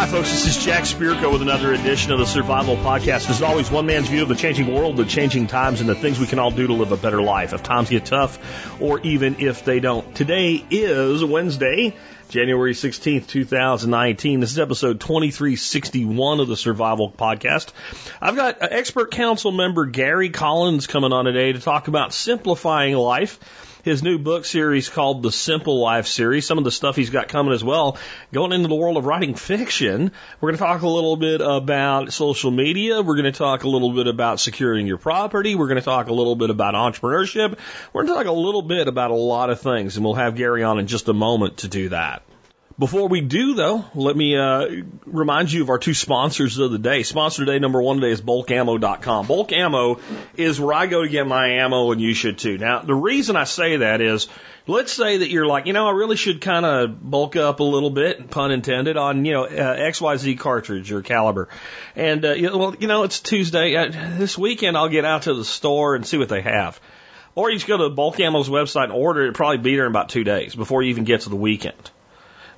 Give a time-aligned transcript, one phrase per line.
[0.00, 0.30] Hi, folks.
[0.30, 3.28] This is Jack Spirko with another edition of the Survival Podcast.
[3.28, 6.18] As always, one man's view of the changing world, the changing times, and the things
[6.18, 9.40] we can all do to live a better life if times get tough or even
[9.40, 10.14] if they don't.
[10.16, 11.94] Today is Wednesday,
[12.30, 14.40] January 16th, 2019.
[14.40, 17.70] This is episode 2361 of the Survival Podcast.
[18.22, 23.38] I've got expert council member Gary Collins coming on today to talk about simplifying life
[23.82, 26.46] his new book series called The Simple Life series.
[26.46, 27.98] Some of the stuff he's got coming as well.
[28.32, 32.12] Going into the world of writing fiction, we're going to talk a little bit about
[32.12, 33.02] social media.
[33.02, 35.54] We're going to talk a little bit about securing your property.
[35.54, 37.58] We're going to talk a little bit about entrepreneurship.
[37.92, 40.36] We're going to talk a little bit about a lot of things, and we'll have
[40.36, 42.22] Gary on in just a moment to do that.
[42.80, 46.78] Before we do, though, let me uh, remind you of our two sponsors of the
[46.78, 47.02] day.
[47.02, 49.26] Sponsor today, number one today, is bulkammo.com.
[49.26, 50.00] Bulk Ammo
[50.34, 52.56] is where I go to get my ammo, and you should too.
[52.56, 54.28] Now, the reason I say that is,
[54.66, 57.64] let's say that you're like, you know, I really should kind of bulk up a
[57.64, 61.50] little bit, pun intended, on, you know, uh, XYZ cartridge or caliber.
[61.94, 63.76] And, uh, well, you know, it's Tuesday.
[63.76, 66.80] Uh, this weekend, I'll get out to the store and see what they have.
[67.34, 69.34] Or you just go to Bulk Ammo's website and order it.
[69.34, 71.90] Probably be there in about two days before you even get to the weekend.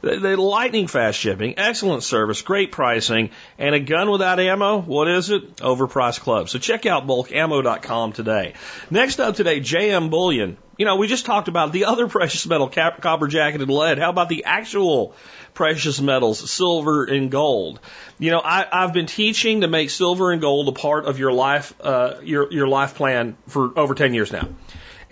[0.02, 5.30] The lightning fast shipping, excellent service, great pricing, and a gun without ammo, what is
[5.30, 5.58] it?
[5.58, 6.48] Overpriced club.
[6.48, 8.54] So check out bulkammo.com today.
[8.90, 10.56] Next up today, JM Bullion.
[10.76, 13.98] You know, we just talked about the other precious metal, copper jacketed lead.
[13.98, 15.14] How about the actual
[15.54, 17.78] precious metals, silver and gold?
[18.18, 21.32] You know, I, I've been teaching to make silver and gold a part of your
[21.32, 24.48] life, uh, your, your life plan for over 10 years now.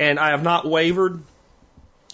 [0.00, 1.22] And I have not wavered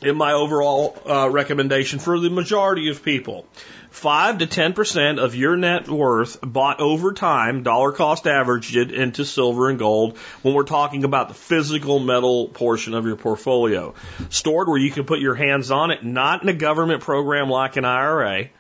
[0.07, 3.47] in my overall uh, recommendation for the majority of people.
[3.91, 9.71] 5 to 10% of your net worth bought over time, dollar cost averaged into silver
[9.71, 13.95] and gold when we're talking about the physical metal portion of your portfolio.
[14.29, 17.77] Stored where you can put your hands on it, not in a government program like
[17.77, 18.51] an IRA,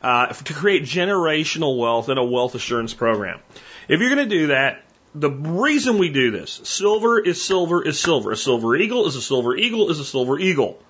[0.00, 3.40] uh, to create generational wealth in a wealth assurance program.
[3.88, 4.84] If you're going to do that,
[5.14, 8.32] the reason we do this, silver is silver is silver.
[8.32, 10.80] A silver eagle is a silver eagle is a silver eagle.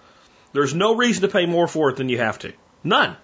[0.54, 2.52] There's no reason to pay more for it than you have to.
[2.82, 3.16] None.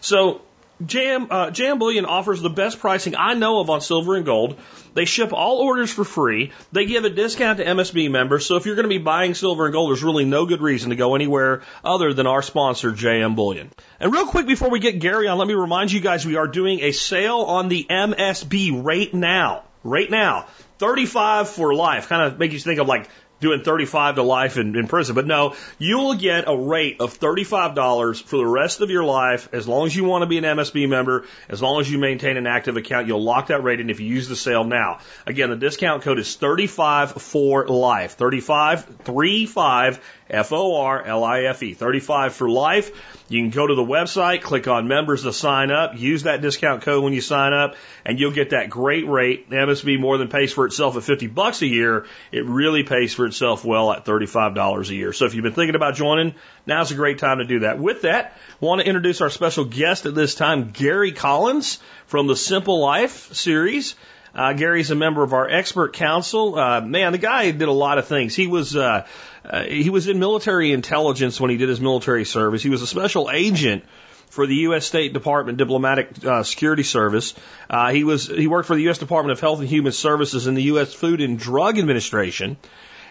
[0.00, 0.40] So
[0.84, 4.58] Jam uh, Jam Bullion offers the best pricing I know of on silver and gold.
[4.94, 6.52] They ship all orders for free.
[6.72, 8.46] They give a discount to MSB members.
[8.46, 10.90] So if you're going to be buying silver and gold, there's really no good reason
[10.90, 13.70] to go anywhere other than our sponsor, JM Bullion.
[14.00, 16.48] And real quick before we get Gary on, let me remind you guys we are
[16.48, 20.46] doing a sale on the MSB right now right now.
[20.78, 22.08] 35 for life.
[22.08, 23.08] Kind of make you think of like
[23.40, 25.14] doing 35 to life in, in prison.
[25.14, 29.48] But no, you will get a rate of $35 for the rest of your life
[29.52, 32.36] as long as you want to be an MSB member, as long as you maintain
[32.36, 33.06] an active account.
[33.06, 34.98] You'll lock that rate in if you use the sale now.
[35.26, 38.12] Again, the discount code is 35 for life.
[38.12, 41.74] 35, 35 F O R L I F E.
[41.74, 42.90] 35 for life.
[43.28, 46.82] You can go to the website, click on members to sign up, use that discount
[46.82, 49.50] code when you sign up, and you'll get that great rate.
[49.50, 52.06] MSB more than pays for itself at 50 bucks a year.
[52.30, 55.12] It really pays for itself well at $35 a year.
[55.12, 56.34] So if you've been thinking about joining,
[56.66, 57.78] now's a great time to do that.
[57.78, 62.26] With that, I want to introduce our special guest at this time, Gary Collins from
[62.26, 63.96] the Simple Life series.
[64.36, 66.58] Uh, Gary's a member of our expert council.
[66.58, 68.36] Uh, man, the guy did a lot of things.
[68.36, 69.06] He was uh,
[69.44, 72.62] uh, he was in military intelligence when he did his military service.
[72.62, 73.84] He was a special agent
[74.28, 74.84] for the U.S.
[74.84, 77.32] State Department Diplomatic uh, Security Service.
[77.70, 78.98] Uh, he was he worked for the U.S.
[78.98, 80.92] Department of Health and Human Services and the U.S.
[80.92, 82.58] Food and Drug Administration.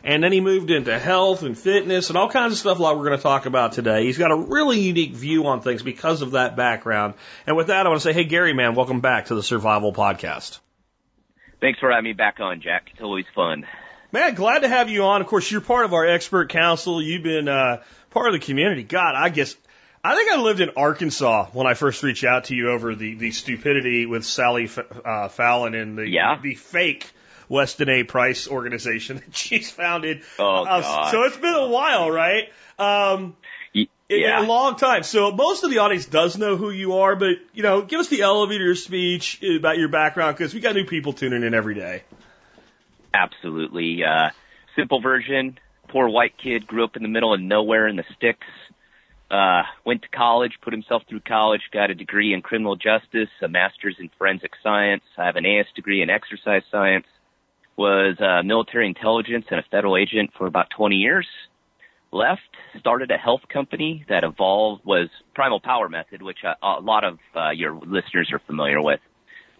[0.04, 3.06] And then he moved into health and fitness and all kinds of stuff like we're
[3.06, 4.06] going to talk about today.
[4.06, 7.16] He's got a really unique view on things because of that background.
[7.48, 9.92] And with that, I want to say, hey, Gary, man, welcome back to the Survival
[9.92, 10.60] Podcast.
[11.66, 12.90] Thanks for having me back on, Jack.
[12.94, 13.66] It's always fun.
[14.12, 15.22] Man, glad to have you on.
[15.22, 17.02] Of course, you're part of our expert council.
[17.02, 17.82] You've been uh,
[18.12, 18.84] part of the community.
[18.84, 19.56] God, I guess
[20.04, 23.16] I think I lived in Arkansas when I first reached out to you over the
[23.16, 24.70] the stupidity with Sally
[25.04, 26.38] uh, Fallon and the yeah.
[26.40, 27.12] the fake
[27.50, 28.04] Weston A.
[28.04, 30.22] Price organization that she's founded.
[30.38, 31.10] Oh, uh, God.
[31.10, 32.44] so it's been a while, right?
[32.78, 33.36] Um,
[34.10, 34.42] yeah.
[34.42, 35.04] a long time.
[35.04, 38.08] So most of the audience does know who you are, but you know, give us
[38.08, 42.04] the elevator speech about your background because we got new people tuning in every day.
[43.14, 44.04] Absolutely.
[44.04, 44.30] Uh,
[44.76, 45.58] simple version.
[45.88, 48.48] Poor white kid grew up in the middle of nowhere in the sticks.
[49.32, 53.48] Uh, went to college, put himself through college, got a degree in criminal justice, a
[53.48, 55.04] master's in forensic science.
[55.18, 57.08] I have an AS degree in exercise science.
[57.78, 61.28] Was uh, military intelligence and a federal agent for about 20 years.
[62.12, 62.40] Left,
[62.80, 67.20] started a health company that evolved was Primal Power Method, which a, a lot of
[67.36, 69.00] uh, your listeners are familiar with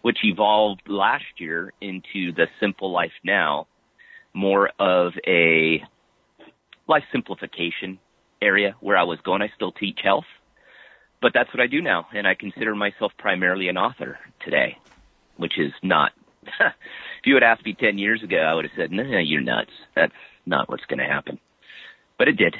[0.06, 3.66] which evolved last year into the Simple Life Now,
[4.32, 5.82] more of a
[6.86, 7.98] life simplification
[8.40, 9.42] area where I was going.
[9.42, 10.26] I still teach health,
[11.20, 14.78] but that's what I do now, and I consider myself primarily an author today,
[15.38, 16.12] which is not.
[16.44, 19.40] if you had asked me ten years ago, I would have said, "No, nah, you're
[19.40, 19.72] nuts.
[19.96, 20.14] That's
[20.46, 21.40] not what's going to happen."
[22.16, 22.54] But it did.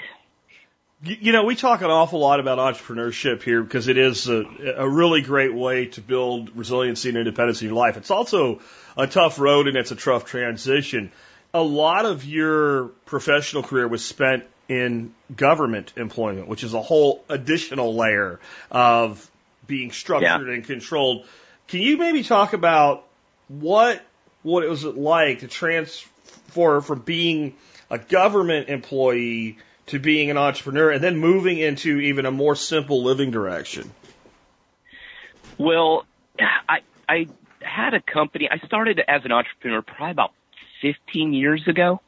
[1.06, 4.44] You know, we talk an awful lot about entrepreneurship here because it is a,
[4.76, 7.96] a really great way to build resiliency and independence in your life.
[7.96, 8.60] It's also
[8.96, 11.12] a tough road and it's a tough transition.
[11.54, 17.22] A lot of your professional career was spent in government employment, which is a whole
[17.28, 19.30] additional layer of
[19.66, 20.54] being structured Yeah.
[20.54, 21.24] and controlled.
[21.68, 23.04] Can you maybe talk about
[23.48, 24.04] what
[24.42, 27.54] what it was like to transfer from being
[27.90, 33.02] a government employee to being an entrepreneur and then moving into even a more simple
[33.02, 33.90] living direction?
[35.58, 36.04] Well,
[36.38, 37.26] I I
[37.60, 38.48] had a company.
[38.50, 40.32] I started as an entrepreneur probably about
[40.82, 42.00] 15 years ago.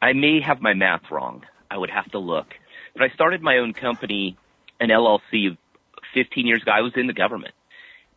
[0.00, 1.44] I may have my math wrong.
[1.70, 2.46] I would have to look.
[2.94, 4.36] But I started my own company,
[4.80, 5.56] an LLC,
[6.14, 6.70] 15 years ago.
[6.70, 7.54] I was in the government,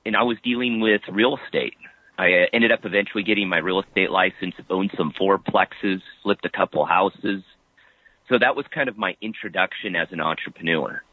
[0.06, 1.74] and I was dealing with real estate.
[2.18, 6.50] I uh, ended up eventually getting my real estate license, owned some fourplexes, flipped a
[6.50, 7.44] couple houses.
[8.32, 11.04] So that was kind of my introduction as an entrepreneur.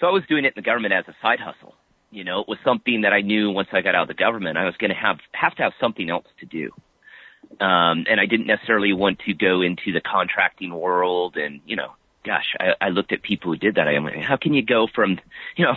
[0.00, 1.74] So I was doing it in the government as a side hustle.
[2.10, 4.56] You know, it was something that I knew once I got out of the government,
[4.56, 6.72] I was going to have have to have something else to do.
[7.60, 11.36] Um, and I didn't necessarily want to go into the contracting world.
[11.36, 11.92] And you know,
[12.24, 13.86] gosh, I, I looked at people who did that.
[13.86, 15.20] I'm like, how can you go from,
[15.56, 15.76] you know,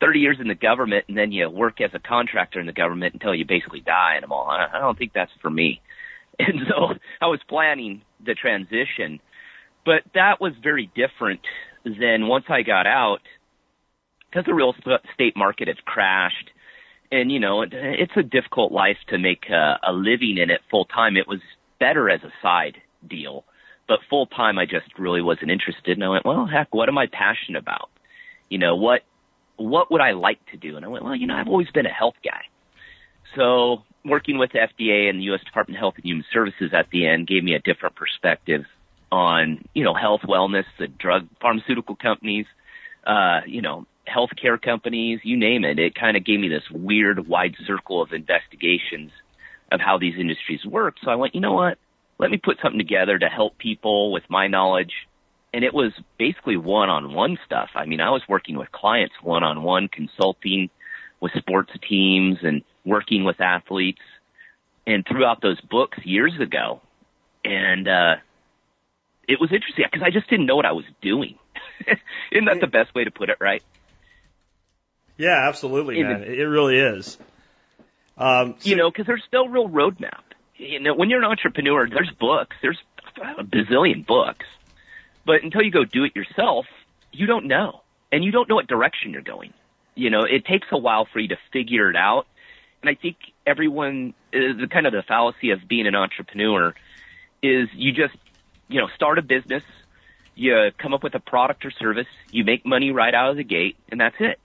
[0.00, 3.14] 30 years in the government and then you work as a contractor in the government
[3.14, 4.14] until you basically die?
[4.14, 5.80] And I'm all, I I don't think that's for me.
[6.36, 9.20] And so I was planning the transition,
[9.84, 11.40] but that was very different
[11.84, 13.20] than once I got out
[14.34, 16.50] because the real uh, estate market has crashed.
[17.12, 20.62] And you know it, it's a difficult life to make a, a living in it
[20.70, 21.40] full time it was
[21.78, 23.44] better as a side deal.
[23.86, 25.96] But full time i just really wasn't interested.
[25.96, 27.90] And i went well heck what am i passionate about?
[28.48, 29.02] You know what
[29.56, 30.76] what would i like to do?
[30.76, 32.42] And i went well you know i've always been a health guy.
[33.36, 36.88] So working with the fda and the us department of health and human services at
[36.90, 38.64] the end gave me a different perspective
[39.12, 42.46] on you know health wellness the drug pharmaceutical companies
[43.06, 45.78] uh you know healthcare companies, you name it.
[45.78, 49.10] It kind of gave me this weird wide circle of investigations
[49.72, 50.96] of how these industries work.
[51.02, 51.78] So I went, you know what?
[52.18, 54.92] Let me put something together to help people with my knowledge.
[55.52, 57.70] And it was basically one-on-one stuff.
[57.74, 60.70] I mean, I was working with clients one-on-one, consulting
[61.20, 64.02] with sports teams and working with athletes
[64.86, 66.82] and threw out those books years ago.
[67.44, 68.16] And, uh,
[69.28, 71.38] it was interesting because I just didn't know what I was doing.
[72.32, 73.62] Isn't that the best way to put it, right?
[75.16, 76.22] Yeah, absolutely, man.
[76.22, 77.18] It it really is.
[78.16, 80.22] Um, you know, because there's no real roadmap.
[80.56, 82.78] You know, when you're an entrepreneur, there's books, there's
[83.38, 84.46] a bazillion books,
[85.26, 86.66] but until you go do it yourself,
[87.12, 87.80] you don't know,
[88.12, 89.52] and you don't know what direction you're going.
[89.96, 92.26] You know, it takes a while for you to figure it out,
[92.82, 93.16] and I think
[93.46, 96.74] everyone, uh, the kind of the fallacy of being an entrepreneur
[97.42, 98.14] is you just,
[98.68, 99.62] you know, start a business,
[100.34, 103.44] you come up with a product or service, you make money right out of the
[103.44, 104.38] gate, and that's it.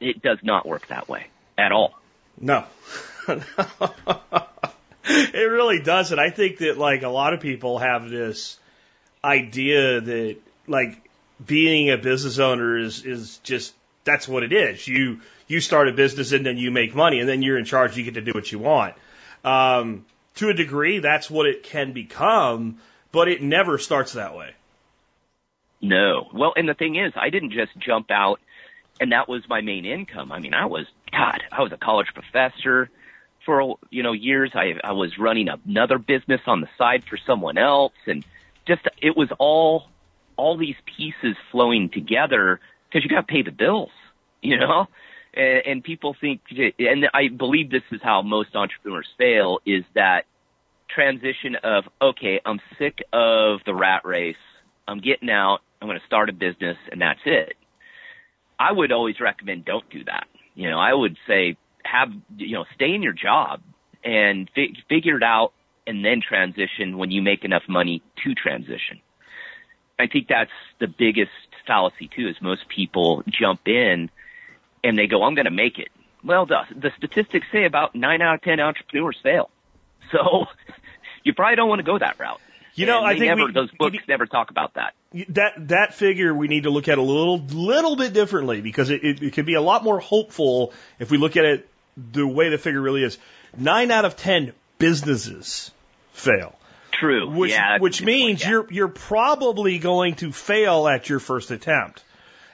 [0.00, 1.98] It does not work that way at all.
[2.40, 2.64] No.
[3.28, 3.50] it
[5.34, 6.18] really doesn't.
[6.18, 8.58] I think that like a lot of people have this
[9.24, 11.08] idea that like
[11.44, 13.74] being a business owner is is just
[14.04, 14.86] that's what it is.
[14.86, 17.96] You you start a business and then you make money and then you're in charge.
[17.96, 18.94] You get to do what you want.
[19.44, 20.04] Um,
[20.36, 22.78] to a degree, that's what it can become,
[23.16, 24.50] but it never starts that way.
[25.80, 26.28] No.
[26.34, 28.40] Well, and the thing is, I didn't just jump out
[29.00, 30.30] and that was my main income.
[30.30, 32.90] I mean, I was, God, I was a college professor
[33.46, 34.50] for, you know, years.
[34.54, 38.22] I, I was running another business on the side for someone else and
[38.68, 39.88] just, it was all,
[40.36, 43.92] all these pieces flowing together because you got to pay the bills,
[44.42, 44.88] you know?
[45.32, 46.42] And, and people think,
[46.78, 50.26] and I believe this is how most entrepreneurs fail is that
[50.88, 54.36] transition of, okay, I'm sick of the rat race.
[54.88, 55.60] I'm getting out.
[55.80, 57.56] I'm going to start a business and that's it.
[58.58, 60.26] I would always recommend don't do that.
[60.54, 63.60] You know, I would say have, you know, stay in your job
[64.02, 65.52] and fi- figure it out
[65.86, 69.00] and then transition when you make enough money to transition.
[69.98, 71.30] I think that's the biggest
[71.66, 74.10] fallacy too is most people jump in
[74.82, 75.88] and they go, I'm going to make it.
[76.24, 79.50] Well, the, the statistics say about nine out of 10 entrepreneurs fail.
[80.12, 80.46] So
[81.24, 82.40] you probably don't want to go that route.
[82.74, 84.94] You know, And I think never, we- those books we- never talk about that.
[85.30, 89.02] that that figure we need to look at a little little bit differently because it,
[89.02, 91.68] it, it can be a lot more hopeful if we look at it
[92.12, 93.16] the way the figure really is,
[93.56, 95.70] nine out of ten businesses
[96.12, 96.54] fail.
[96.92, 97.30] True.
[97.30, 98.50] Which yeah, which means point, yeah.
[98.50, 102.02] you're you're probably going to fail at your first attempt.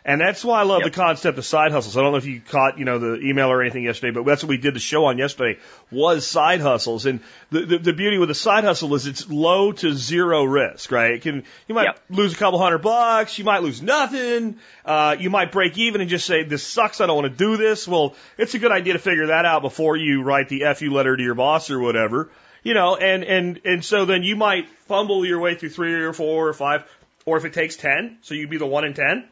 [0.05, 0.93] And that's why I love Yep.
[0.93, 1.97] the concept of side hustles.
[1.97, 4.43] I don't know if you caught, you know, the email or anything yesterday, but that's
[4.43, 5.61] what we did the show on yesterday
[5.93, 7.07] was side hustles.
[7.07, 10.91] And the, the, the beauty with a side hustle is it's low to zero risk,
[10.91, 11.13] right?
[11.13, 12.01] It can, you might Yep.
[12.11, 13.39] lose a couple hundred bucks.
[13.39, 14.57] You might lose nothing.
[14.85, 17.01] Uh, you might break even and just say, this sucks.
[17.01, 17.87] I don't want to do this.
[17.87, 21.17] Well, it's a good idea to figure that out before you write the FU letter
[21.17, 22.29] to your boss or whatever.
[22.65, 26.13] You know, and, and, and so then you might fumble your way through three or
[26.13, 26.85] four or five,
[27.25, 29.29] or if it takes 10, so you'd be the one in 10,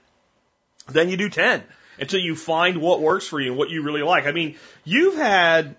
[0.92, 1.62] then you do 10
[1.98, 4.26] until you find what works for you and what you really like.
[4.26, 5.76] I mean, you've had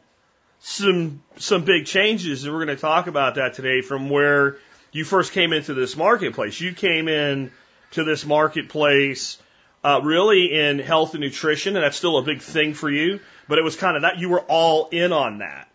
[0.59, 4.57] some, some big changes and we're going to talk about that today from where
[4.91, 6.59] you first came into this marketplace.
[6.59, 7.51] You came in
[7.91, 9.37] to this marketplace,
[9.83, 13.57] uh, really in health and nutrition, and that's still a big thing for you, but
[13.57, 15.67] it was kind of that you were all in on that.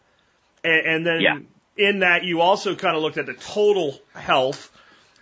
[0.62, 1.38] And, and then Yeah.
[1.76, 4.70] in that you also kind of looked at the total health,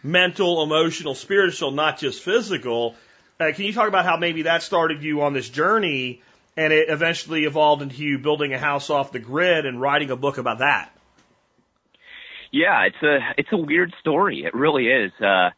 [0.03, 2.95] mental, emotional, spiritual, not just physical.
[3.41, 6.23] Uh, can you talk about how maybe that started you on this journey
[6.57, 10.17] and it eventually evolved into you building a house off the grid and writing a
[10.17, 10.91] book about that?
[12.53, 14.45] Yeah, it's a it's a weird story.
[14.45, 15.11] It really is.
[15.21, 15.51] Uh,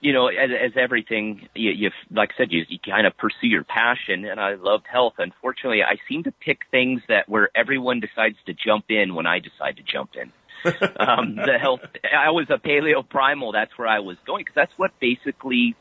[0.00, 3.46] you know, as, as everything, you, you like I said, you, you kind of pursue
[3.48, 5.14] your passion, and I loved health.
[5.18, 9.40] Unfortunately, I seem to pick things that where everyone decides to jump in when I
[9.40, 10.32] decide to jump in.
[10.98, 11.80] um, the health.
[12.02, 13.52] I was a paleo primal.
[13.52, 15.76] That's where I was going because that's what basically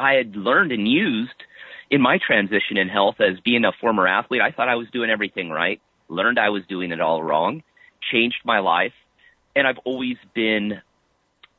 [0.00, 1.44] I had learned and used
[1.90, 4.40] in my transition in health as being a former athlete.
[4.40, 5.80] I thought I was doing everything right.
[6.08, 7.62] Learned I was doing it all wrong.
[8.10, 8.92] Changed my life
[9.56, 10.80] and I've always been,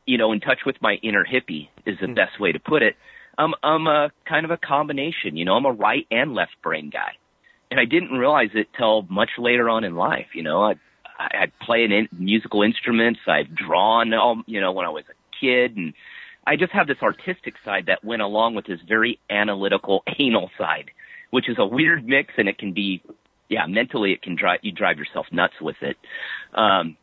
[0.05, 2.13] you know, in touch with my inner hippie is the hmm.
[2.13, 2.95] best way to put it.
[3.37, 6.89] I'm I'm a kind of a combination, you know, I'm a right and left brain
[6.89, 7.13] guy.
[7.69, 10.63] And I didn't realize it till much later on in life, you know.
[10.63, 10.73] I
[11.17, 15.37] I I'd play in musical instruments, I've drawn all, you know, when I was a
[15.39, 15.93] kid and
[16.51, 20.91] I just have this artistic side that went along with this very analytical anal side,
[21.29, 23.01] which is a weird mix and it can be
[23.47, 25.95] yeah, mentally it can drive you drive yourself nuts with it.
[26.53, 26.97] Um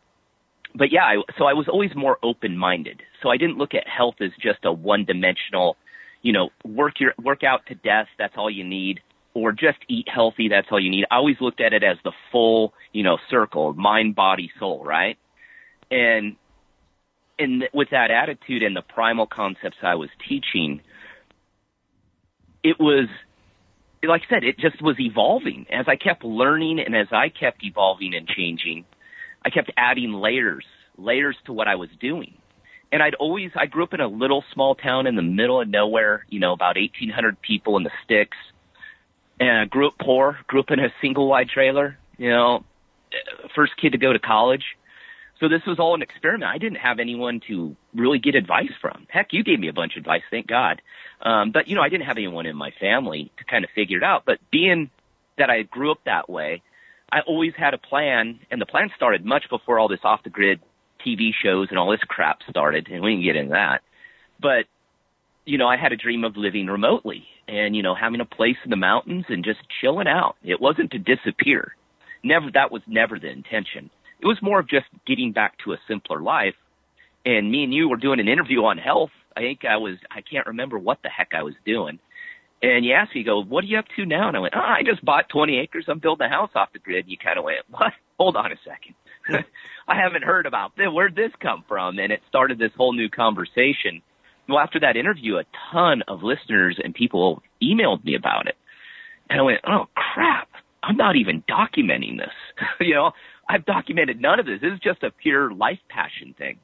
[0.75, 3.01] but yeah, I, so I was always more open-minded.
[3.23, 5.79] So I didn't look at health as just a one-dimensional,
[6.21, 8.09] you know, work your work out to death.
[8.19, 9.01] That's all you need,
[9.33, 10.49] or just eat healthy.
[10.51, 11.07] That's all you need.
[11.11, 14.85] I always looked at it as the full, you know, circle: mind, body, soul.
[14.85, 15.17] Right?
[15.91, 16.37] And
[17.39, 20.81] and with that attitude and the primal concepts I was teaching,
[22.63, 23.09] it was
[24.03, 27.65] like I said, it just was evolving as I kept learning and as I kept
[27.65, 28.85] evolving and changing.
[29.45, 30.65] I kept adding layers,
[30.97, 32.35] layers to what I was doing.
[32.93, 35.69] And I'd always, I grew up in a little small town in the middle of
[35.69, 38.37] nowhere, you know, about 1,800 people in the sticks.
[39.41, 42.65] And I grew up poor, grew up in a single wide trailer, you know,
[43.13, 44.65] eh, first kid to go to college.
[45.41, 46.51] So this was all an experiment.
[46.51, 49.07] I didn't have anyone to really get advice from.
[49.09, 50.83] Heck, you gave me a bunch of advice, thank God.
[51.23, 53.99] Um, but you know, I didn't have anyone in my family to kind of figure
[53.99, 54.25] it out.
[54.27, 54.91] But being
[55.39, 56.63] that I grew up that way,
[57.11, 60.31] I always had a plan, and the plan started much before all this off the
[60.31, 60.61] grid
[61.07, 63.83] TV shows and all this crap started, and we can get into that.
[64.41, 64.67] But
[65.45, 68.57] you know, I had a dream of living remotely and you know having a place
[68.65, 70.37] in the mountains and just chilling out.
[70.43, 71.75] It wasn't to disappear.
[72.23, 73.91] Never that was never the intention.
[74.21, 76.55] It was more of just getting back to a simpler life.
[77.25, 79.11] And me and you were doing an interview on health.
[79.37, 81.99] I think I was I can't remember what the heck I was doing.
[82.61, 84.29] And you asked me, you go, what are you up to now?
[84.29, 85.85] And I went, oh, I just bought 20 acres.
[85.87, 87.05] I'm building a house off the grid.
[87.05, 87.93] And you kind of went, what?
[88.19, 88.95] Hold on a second.
[89.89, 90.89] I haven't heard about this.
[90.93, 91.99] Where'd this come from?
[91.99, 94.03] And it started this whole new conversation.
[94.49, 98.57] Well, after that interview, a ton of listeners and people emailed me about it.
[99.31, 100.49] And I went, oh crap.
[100.83, 102.33] I'm not even documenting this.
[102.81, 103.13] you know,
[103.49, 104.61] I've documented none of this.
[104.61, 106.59] This is just a pure life passion thing.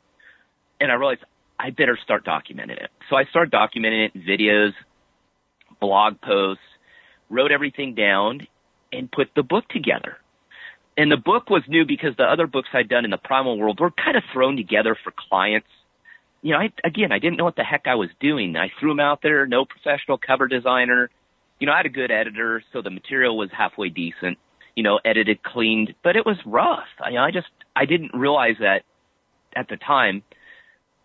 [0.81, 1.25] And I realized
[1.59, 2.91] I better start documenting it.
[3.09, 4.73] So I started documenting it in videos,
[5.81, 6.62] blog posts,
[7.31, 8.47] wrote everything down,
[8.93, 10.19] and put the book together.
[10.97, 13.81] And the book was new because the other books I'd done in the primal world
[13.81, 15.69] were kind of thrown together for clients.
[16.43, 18.57] You know, I, again, I didn't know what the heck I was doing.
[18.57, 21.11] I threw them out there, no professional cover designer.
[21.59, 24.38] You know, I had a good editor, so the material was halfway decent.
[24.75, 26.88] You know, edited, cleaned, but it was rough.
[27.00, 28.83] I, I just, I didn't realize that
[29.54, 30.23] at the time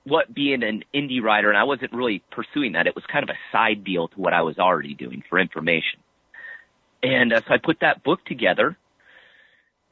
[0.10, 2.88] what being an indie writer, and I wasn't really pursuing that.
[2.88, 6.00] It was kind of a side deal to what I was already doing for information.
[7.04, 8.78] And uh, so I put that book together,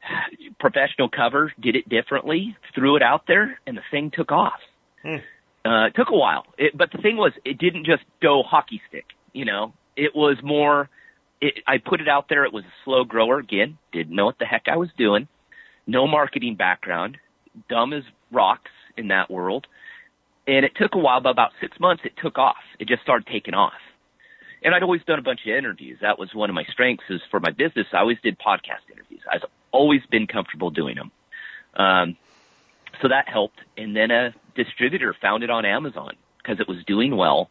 [0.60, 4.60] professional cover, did it differently, threw it out there, and the thing took off.
[5.04, 5.18] Hmm.
[5.66, 8.82] Uh, it took a while, it, but the thing was, it didn't just go hockey
[8.88, 9.06] stick.
[9.34, 10.90] You know, it was more.
[11.42, 12.46] It, I put it out there.
[12.46, 13.78] It was a slow grower again.
[13.92, 15.28] Didn't know what the heck I was doing.
[15.86, 17.18] No marketing background.
[17.70, 19.68] Dumb as rocks in that world.
[20.48, 22.56] And it took a while, but about six months, it took off.
[22.80, 23.74] It just started taking off.
[24.64, 26.00] And I'd always done a bunch of interviews.
[26.02, 27.88] That was one of my strengths is for my business.
[27.94, 29.22] I always did podcast interviews.
[29.32, 31.12] I've always been comfortable doing them.
[31.76, 32.18] Um,
[33.02, 33.60] so that helped.
[33.78, 37.50] And then a distributor found it on Amazon because it was doing well.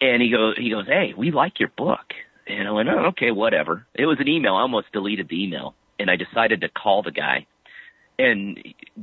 [0.00, 2.14] And he goes, he goes, Hey, we like your book.
[2.46, 3.86] And I went, oh, okay, whatever.
[3.94, 4.54] It was an email.
[4.54, 7.46] I almost deleted the email and I decided to call the guy.
[8.18, 8.58] And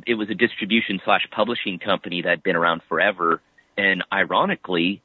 [0.06, 3.42] it was a distribution slash publishing company that had been around forever.
[3.78, 5.02] And ironically,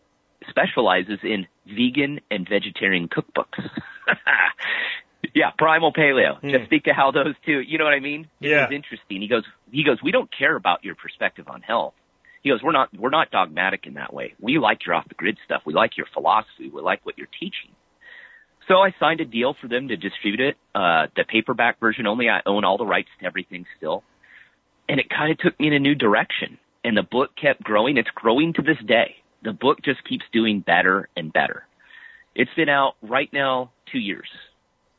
[0.51, 3.69] specializes in vegan and vegetarian cookbooks.
[5.35, 6.39] yeah, primal paleo.
[6.41, 6.51] Hmm.
[6.51, 8.29] Just speak to how those two, you know what I mean?
[8.41, 8.65] It Yeah.
[8.67, 9.21] was interesting.
[9.23, 11.95] He goes, he goes, we don't care about your perspective on health.
[12.43, 14.35] He goes, we're not, we're not dogmatic in that way.
[14.39, 15.63] We like your off the grid stuff.
[15.65, 16.69] We like your philosophy.
[16.69, 17.71] We like what you're teaching.
[18.69, 20.57] So I signed a deal for them to distribute it.
[20.75, 22.29] Uh, the paperback version only.
[22.31, 24.03] I own all the rights to everything still.
[24.89, 26.59] And it kind of took me in a new direction.
[26.83, 27.97] And the book kept growing.
[27.97, 29.17] It's growing to this day.
[29.43, 31.67] The book just keeps doing better and better.
[32.35, 34.29] It's been out right now two years.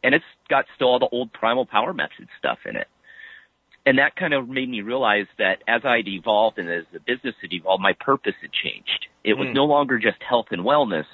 [0.04, 2.88] And it's got still all the old primal power method stuff in it.
[3.88, 7.36] And that kind of made me realize that as I'd evolved and as the business
[7.42, 9.08] had evolved, my purpose had changed.
[9.24, 9.54] It was Hmm.
[9.54, 11.06] no longer just health and wellness,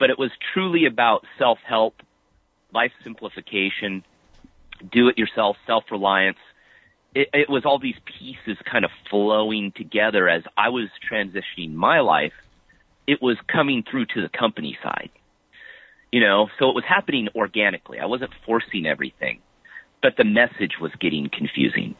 [0.00, 1.94] but it was truly about self-help,
[2.72, 4.02] life simplification,
[4.90, 6.38] do it yourself, self-reliance.
[7.14, 12.00] It, it was all these pieces kind of flowing together as I was transitioning my
[12.00, 12.32] life.
[13.06, 15.10] It was coming through to the company side,
[16.10, 17.98] you know, so it was happening organically.
[17.98, 19.40] I wasn't forcing everything,
[20.02, 21.94] but the message was getting confusing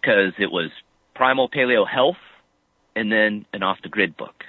[0.00, 0.70] because it was
[1.14, 2.16] primal paleo health
[2.94, 4.44] and then an off the grid book.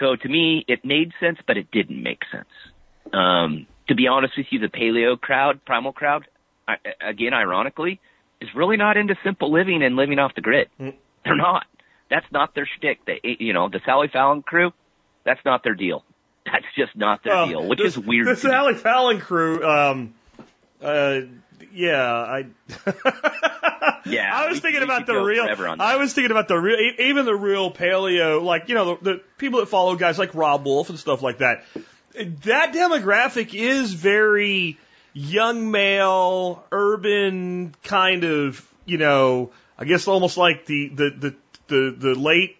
[0.00, 2.48] So to me, it made sense, but it didn't make sense.
[3.12, 6.26] Um, to be honest with you, the paleo crowd, primal crowd,
[6.66, 8.00] I, again, ironically,
[8.40, 10.68] is really not into simple living and living off the grid.
[10.80, 10.94] Mm.
[11.24, 11.66] They're not.
[12.10, 13.00] That's not their shtick.
[13.06, 14.72] They, you know, the Sally Fallon crew,
[15.24, 16.04] that's not their deal.
[16.44, 18.26] That's just not their Well, deal, which the- is weird.
[18.26, 18.36] The.
[18.36, 20.14] Sally Fallon crew, um,
[20.82, 21.20] uh,
[21.74, 22.46] yeah, I.
[24.06, 25.46] Yeah, I was we- thinking we about the real.
[25.80, 29.22] I was thinking about the real, even the real paleo, like you know, the, the
[29.38, 31.64] people that follow guys like Robb Wolf and stuff like that.
[32.14, 34.78] That demographic is very
[35.14, 41.34] young male, urban kind of, you know, I guess almost like the the the
[41.68, 42.56] the, the late.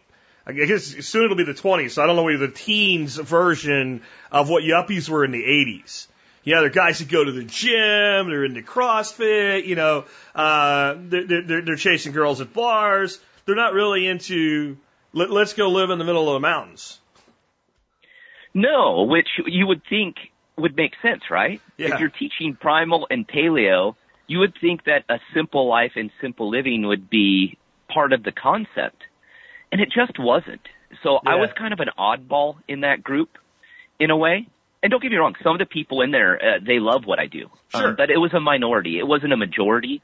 [0.46, 4.02] I guess soon it'll be the 20s, so I don't know whether the teens version
[4.30, 6.06] of what yuppies were in the 80s.
[6.44, 10.04] Yeah, they're guys that go to the gym, they're into CrossFit, you know,
[10.34, 13.18] uh, they're, they're, they're chasing girls at bars.
[13.46, 14.76] They're not really into,
[15.12, 17.00] let, let's go live in the middle of the mountains.
[18.52, 20.16] No, which you would think
[20.56, 21.60] would make sense, right?
[21.76, 21.94] Yeah.
[21.94, 26.50] If you're teaching primal and paleo, you would think that a simple life and simple
[26.50, 27.58] living would be
[27.92, 29.02] part of the concept.
[29.72, 30.60] And it just wasn't.
[31.02, 33.30] So I was kind of an oddball in that group
[33.98, 34.46] in a way.
[34.84, 37.18] And don't get me wrong, some of the people in there, uh, they love what
[37.18, 37.48] I do.
[37.74, 37.88] Sure.
[37.88, 38.98] Um, but it was a minority.
[38.98, 40.02] It wasn't a majority.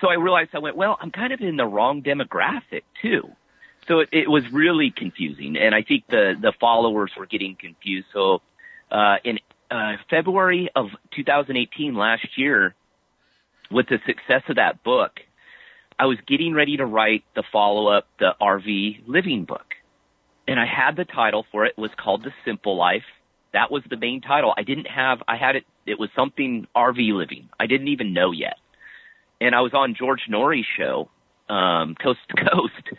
[0.00, 3.28] So I realized I went, well, I'm kind of in the wrong demographic too.
[3.86, 8.06] So it, it was really confusing, and I think the the followers were getting confused.
[8.12, 8.40] So
[8.90, 9.38] uh, in
[9.70, 12.74] uh, February of 2018, last year,
[13.70, 15.20] with the success of that book,
[15.98, 19.74] I was getting ready to write the follow up, the RV living book,
[20.48, 21.74] and I had the title for it.
[21.76, 23.04] It was called The Simple Life.
[23.52, 24.52] That was the main title.
[24.56, 25.18] I didn't have.
[25.26, 25.64] I had it.
[25.86, 27.48] It was something RV living.
[27.58, 28.56] I didn't even know yet.
[29.40, 31.08] And I was on George Noory's show,
[31.48, 32.96] um, Coast to Coast,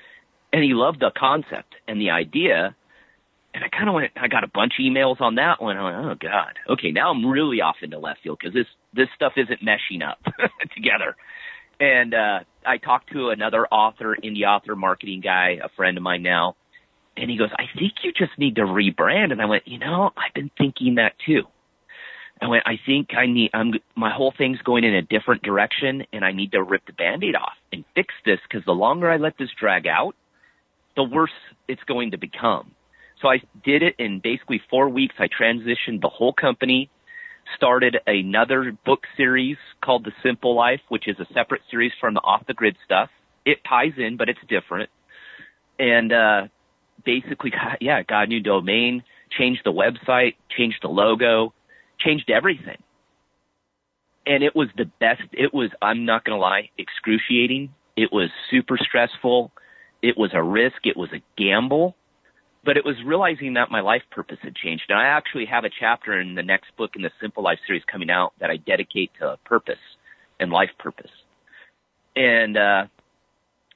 [0.54, 2.76] and he loved the concept and the idea.
[3.54, 5.78] And I kind of went, I got a bunch of emails on that one.
[5.78, 9.08] I went, oh God, okay, now I'm really off into left field because this this
[9.16, 10.20] stuff isn't meshing up
[10.76, 11.16] together.
[11.80, 16.24] And uh, I talked to another author, indie author, marketing guy, a friend of mine
[16.24, 16.56] now,
[17.18, 19.32] and he goes, I think you just need to rebrand.
[19.32, 21.44] And I went, you know, I've been thinking that too.
[22.40, 26.04] I went, I think I need, I'm, my whole thing's going in a different direction
[26.14, 29.18] and I need to rip the band-aid off and fix this because the longer I
[29.18, 30.16] let this drag out,
[30.96, 31.32] the worse
[31.68, 32.72] it's going to become.
[33.22, 35.16] So I did it in basically four weeks.
[35.18, 36.92] I transitioned the whole company,
[37.56, 42.20] started another book series called The Simple Life, which is a separate series from the
[42.20, 43.10] off the grid stuff.
[43.46, 44.92] It ties in, but it's different.
[45.80, 46.42] And, uh,
[47.14, 48.94] basically, got, yeah, got a new domain,
[49.38, 51.54] changed the website, changed the logo,
[52.06, 52.82] changed everything.
[54.32, 55.24] And it was the best.
[55.46, 57.64] It was, I'm not going to lie, excruciating.
[57.96, 59.52] It was super stressful.
[60.02, 60.80] It was a risk.
[60.92, 61.96] It was a gamble.
[62.68, 64.84] but it was realizing that my life purpose had changed.
[64.90, 67.84] And I actually have a chapter in the next book in the Simple Life series
[67.90, 69.80] coming out that I dedicate to purpose
[70.38, 71.12] and life purpose.
[72.16, 72.88] And, uh,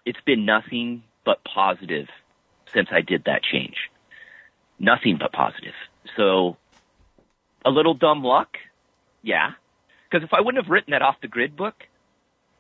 [0.05, 2.07] it's been nothing but positive
[2.73, 3.75] since I did that change.
[4.79, 5.73] Nothing but positive.
[6.17, 6.57] So
[7.65, 8.57] a little dumb luck.
[9.21, 9.51] Yeah.
[10.09, 11.75] Because if I wouldn't have written that off the grid book,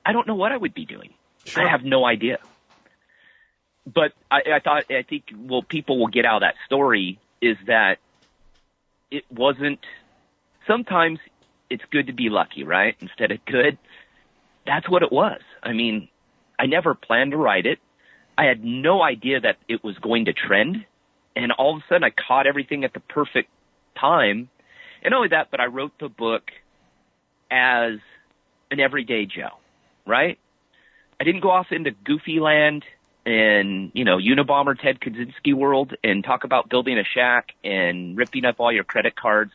[0.05, 1.13] I don't know what I would be doing.
[1.45, 1.67] Sure.
[1.67, 2.37] I have no idea.
[3.85, 7.57] But I, I thought, I think, well, people will get out of that story is
[7.65, 7.97] that
[9.09, 9.79] it wasn't,
[10.67, 11.19] sometimes
[11.69, 12.95] it's good to be lucky, right?
[13.01, 13.77] Instead of good.
[14.65, 15.41] That's what it was.
[15.63, 16.07] I mean,
[16.59, 17.79] I never planned to write it.
[18.41, 20.83] I had no idea that it was going to trend.
[21.35, 23.51] And all of a sudden I caught everything at the perfect
[23.95, 24.49] time.
[25.03, 26.49] And not only that, but I wrote the book
[27.51, 27.99] as
[28.71, 29.59] an everyday Joe,
[30.07, 30.39] right?
[31.19, 32.83] I didn't go off into goofy land
[33.27, 38.45] and, you know, Unabomber Ted Kaczynski world and talk about building a shack and ripping
[38.45, 39.51] up all your credit cards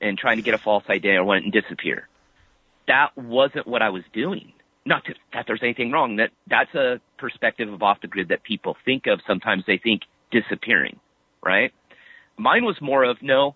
[0.00, 2.08] and trying to get a false ID or went and disappear.
[2.88, 4.54] That wasn't what I was doing.
[4.86, 6.16] Not to, that there's anything wrong.
[6.16, 9.20] That that's a perspective of off the grid that people think of.
[9.26, 10.98] Sometimes they think disappearing,
[11.44, 11.72] right?
[12.38, 13.54] Mine was more of no,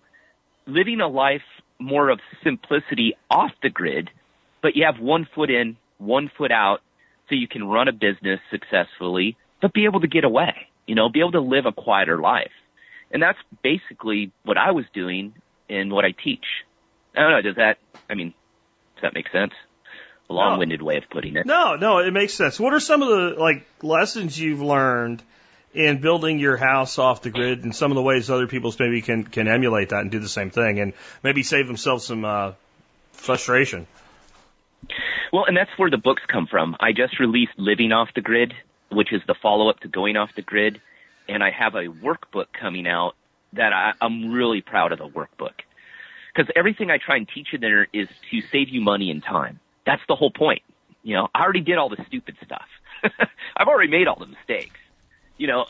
[0.67, 1.41] living a life
[1.79, 4.09] more of simplicity off the grid,
[4.61, 6.81] but you have one foot in, one foot out,
[7.27, 10.53] so you can run a business successfully, but be able to get away,
[10.85, 12.51] you know, be able to live a quieter life.
[13.11, 15.33] And that's basically what I was doing
[15.69, 16.45] and what I teach.
[17.15, 17.77] I don't know, does that,
[18.09, 18.33] I mean,
[18.95, 19.53] does that make sense?
[20.29, 21.45] A long-winded way of putting it.
[21.45, 22.59] No, no, it makes sense.
[22.59, 25.21] What are some of the like lessons you've learned
[25.73, 29.01] in building your house off the grid and some of the ways other people maybe
[29.01, 32.53] can can emulate that and do the same thing and maybe save themselves some uh,
[33.11, 33.85] frustration?
[35.31, 36.75] Well, and that's where the books come from.
[36.79, 38.53] I just released Living Off the Grid,
[38.89, 40.81] which is the follow-up to Going Off the Grid,
[41.27, 43.15] and I have a workbook coming out
[43.53, 45.53] that I, I'm really proud of the workbook.
[46.33, 49.59] Because everything I try and teach in there is to save you money and time.
[49.85, 50.61] That's the whole point.
[51.03, 52.65] You know, I already did all the stupid stuff.
[53.55, 54.79] I've already made all the mistakes.
[55.37, 55.65] You know,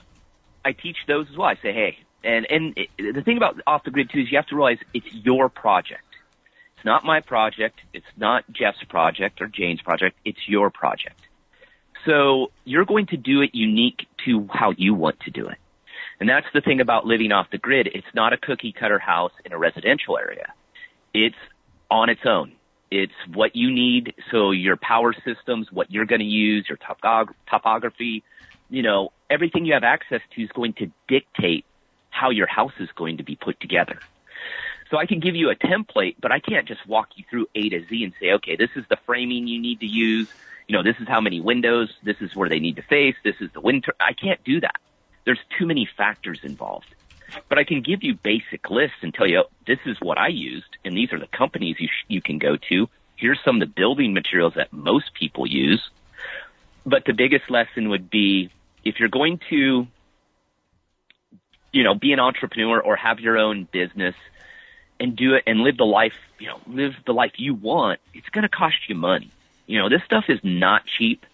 [0.64, 1.48] I teach those as well.
[1.48, 4.38] I say, hey, and and it, the thing about off the grid too is you
[4.38, 6.04] have to realize it's your project.
[6.76, 7.80] It's not my project.
[7.94, 10.18] It's not Jeff's project or Jane's project.
[10.24, 11.20] It's your project.
[12.06, 15.58] So you're going to do it unique to how you want to do it.
[16.20, 17.90] And that's the thing about living off the grid.
[17.94, 20.54] It's not a cookie cutter house in a residential area.
[21.14, 21.36] It's
[21.90, 22.54] on its own.
[22.92, 24.14] It's what you need.
[24.32, 28.24] So your power systems, what you're going to use, your topog- topography,
[28.70, 31.66] you know, everything you have access to is going to dictate
[32.10, 34.00] how your house is going to be put together.
[34.92, 37.70] So I can give you a template, but I can't just walk you through A
[37.70, 40.30] to Z and say, okay, this is the framing you need to use.
[40.68, 41.92] You know, this is how many windows.
[42.04, 43.16] This is where they need to face.
[43.24, 43.94] This is the winter.
[44.00, 44.76] I can't do that.
[45.26, 46.94] There's too many factors involved.
[47.50, 50.28] But I can give you basic lists and tell you, oh, this is what I
[50.28, 52.88] used, and these are the companies you, sh- you can go to.
[53.16, 55.82] Here's some of the building materials that most people use.
[56.86, 58.52] But the biggest lesson would be
[58.84, 59.88] if you're going to,
[61.72, 64.16] you know, be an entrepreneur or have your own business
[65.00, 68.30] and do it and live the life, you know, live the life you want, it's
[68.30, 69.32] going to cost you money.
[69.66, 71.26] You know, this stuff is not cheap.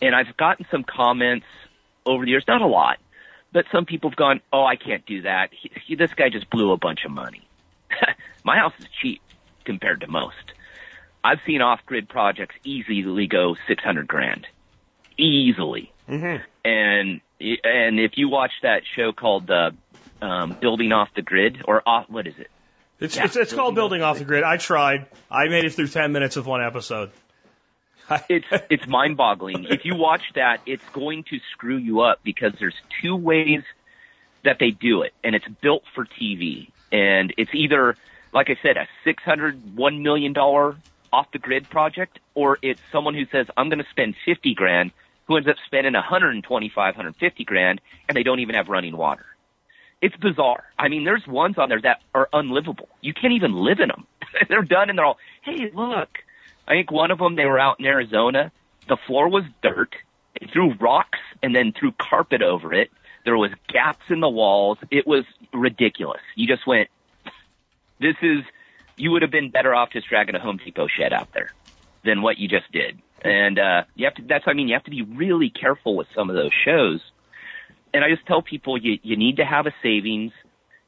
[0.00, 1.46] And I've gotten some comments
[2.06, 2.98] over the years, not a lot,
[3.52, 5.50] but some people have gone, "Oh, I can't do that.
[5.52, 7.46] He, he, this guy just blew a bunch of money."
[8.44, 9.20] My house is cheap
[9.64, 10.52] compared to most.
[11.22, 14.46] I've seen off-grid projects easily go 600 grand.
[15.18, 15.92] Easily.
[16.08, 16.42] Mm-hmm.
[16.64, 17.20] And
[17.64, 19.70] and if you watch that show called uh,
[20.22, 22.50] um, Building Off the Grid or off what is it?
[23.00, 24.44] It's Yeah, it's, it's called building off the grid.
[24.44, 25.06] I tried.
[25.30, 27.10] I made it through ten minutes of one episode.
[28.28, 29.64] it's it's mind boggling.
[29.64, 33.62] If you watch that, it's going to screw you up because there's two ways
[34.44, 36.70] that they do it, and it's built for TV.
[36.92, 37.96] And it's either,
[38.32, 40.76] like I said, a six hundred one million dollar
[41.12, 44.92] off the grid project, or it's someone who says I'm going to spend fifty grand,
[45.26, 49.24] who ends up spending 125, 150 grand, and they don't even have running water.
[50.02, 50.64] It's bizarre.
[50.78, 52.88] I mean, there's ones on there that are unlivable.
[53.00, 54.06] You can't even live in them.
[54.48, 56.08] they're done, and they're all, hey, look.
[56.70, 58.52] I think one of them, they were out in Arizona.
[58.88, 59.96] The floor was dirt.
[60.38, 62.92] They threw rocks and then threw carpet over it.
[63.24, 64.78] There was gaps in the walls.
[64.88, 66.20] It was ridiculous.
[66.36, 66.88] You just went,
[67.98, 68.44] this is,
[68.96, 71.50] you would have been better off just dragging a Home Depot shed out there
[72.04, 73.00] than what you just did.
[73.20, 76.06] And, uh, you have to, that's, I mean, you have to be really careful with
[76.14, 77.00] some of those shows.
[77.92, 80.30] And I just tell people you, you need to have a savings.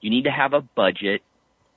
[0.00, 1.22] You need to have a budget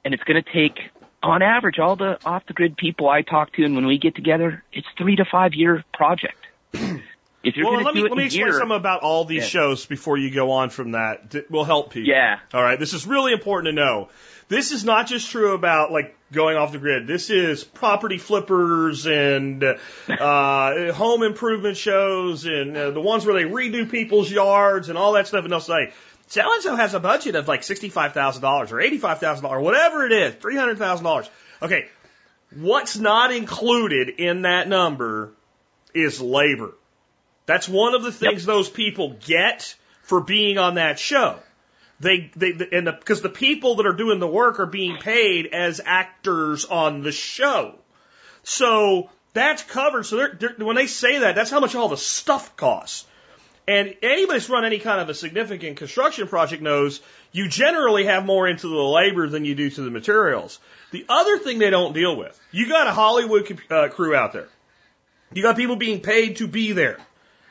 [0.06, 0.80] and it's going to take
[1.26, 4.16] on average, all the off the grid people I talk to and when we get
[4.16, 6.38] together, it's three to five year project.
[7.48, 9.24] If you're well, going let to me let me in explain gear, something about all
[9.24, 9.50] these Yeah.
[9.50, 11.30] shows before you go on from that.
[11.30, 12.10] That will help people.
[12.10, 12.40] Yeah.
[12.52, 12.80] All right.
[12.80, 14.10] This is really important to know.
[14.48, 17.06] This is not just true about like going off the grid.
[17.06, 23.48] This is property flippers and uh, home improvement shows and uh, the ones where they
[23.48, 25.44] redo people's yards and all that stuff.
[25.44, 25.94] And they'll say,
[26.28, 29.64] so and so has a budget of like sixty-five thousand dollars or eighty-five thousand dollars,
[29.64, 31.30] whatever it is, three hundred thousand dollars.
[31.62, 31.88] Okay.
[32.56, 35.34] What's not included in that number
[35.94, 36.74] is labor.
[37.46, 41.40] That's one of the things those people get for being on that show.
[42.00, 45.48] They, they, and the, because the people that are doing the work are being paid
[45.48, 47.76] as actors on the show.
[48.44, 50.06] So that's covered.
[50.06, 53.06] So they're, they're, when they say that, that's how much all the stuff costs.
[53.68, 57.02] And anybody that's run any kind of a significant construction project knows
[57.32, 60.60] you generally have more into the labor than you do to the materials.
[60.92, 64.50] The other thing they don't deal with, you got a Hollywood uh, crew out there.
[65.34, 67.00] You got people being paid to be there.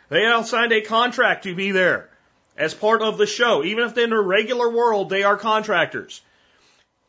[0.09, 2.09] They all signed a contract to be there
[2.57, 3.65] as part of the show.
[3.65, 6.21] Even if they're in a regular world, they are contractors.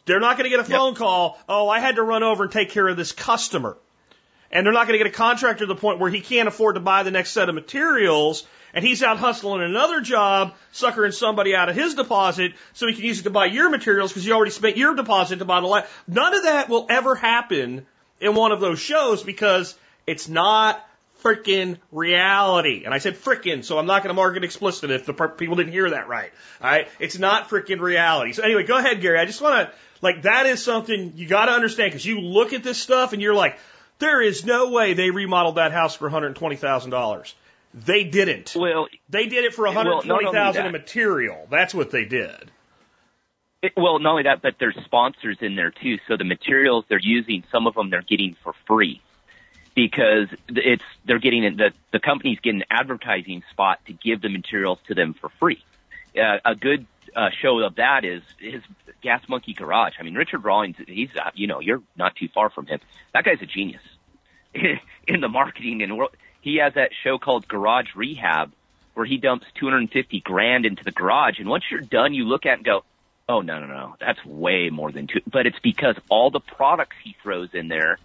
[0.06, 2.52] They're not going to get a phone call, oh, I had to run over and
[2.52, 3.78] take care of this customer.
[4.52, 6.76] And they're not going to get a contractor to the point where he can't afford
[6.76, 11.56] to buy the next set of materials and he's out hustling another job, suckering somebody
[11.56, 14.34] out of his deposit so he can use it to buy your materials because you
[14.34, 15.90] already spent your deposit to buy the last.
[16.08, 17.88] None of that will ever happen
[18.20, 20.86] in one of those shows because it's not
[21.24, 22.84] freaking reality.
[22.84, 25.56] And I said frickin', so I'm not going to mark it explicit if the people
[25.56, 26.32] didn't hear that right.
[26.62, 28.34] All right, it's not freaking reality.
[28.34, 29.18] So anyway, go ahead, Gary.
[29.18, 32.52] I just want to like that is something you got to understand because you look
[32.52, 33.58] at this stuff and you're like,
[34.00, 37.34] there is no way they remodeled that house for 120 thousand dollars.
[37.76, 38.56] They didn't.
[38.56, 41.46] Well, They did it for Well, 120,000 in material.
[41.50, 42.52] That's what they did.
[43.62, 45.98] it, well, not only that, but there's sponsors in there too.
[46.08, 49.02] So the materials they're using, some of them they're getting for free
[49.76, 54.80] because it's they're getting the the company's getting an advertising spot to give the materials
[54.88, 55.62] to them for free.
[56.18, 58.62] Uh, a good uh, show of that is his
[59.02, 59.96] Gas Monkey Garage.
[60.00, 62.80] I mean, Richard Rawlings, he's uh, you know you're not too far from him.
[63.14, 63.82] That guy's a genius
[64.54, 66.16] in the marketing and world.
[66.46, 68.52] He has that show called Garage Rehab
[68.94, 72.52] where he dumps 250 grand into the garage, and once you're done, you look at
[72.52, 72.84] it and go,
[73.28, 75.22] "Oh no, no, no, that's way more than two.
[75.28, 77.98] But it's because all the products he throws in there,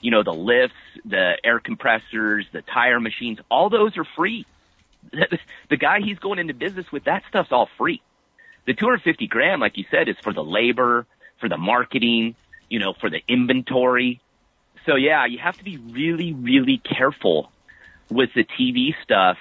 [0.00, 4.46] you know, the lifts, the air compressors, the tire machines, all those are free.
[5.68, 8.00] the guy he's going into business with, that stuff's all free.
[8.64, 11.04] The 250 grand, like you said, is for the labor,
[11.40, 12.36] for the marketing,
[12.70, 14.20] you know, for the inventory.
[14.86, 17.50] So yeah, you have to be really, really careful
[18.10, 19.38] with the TV stuff.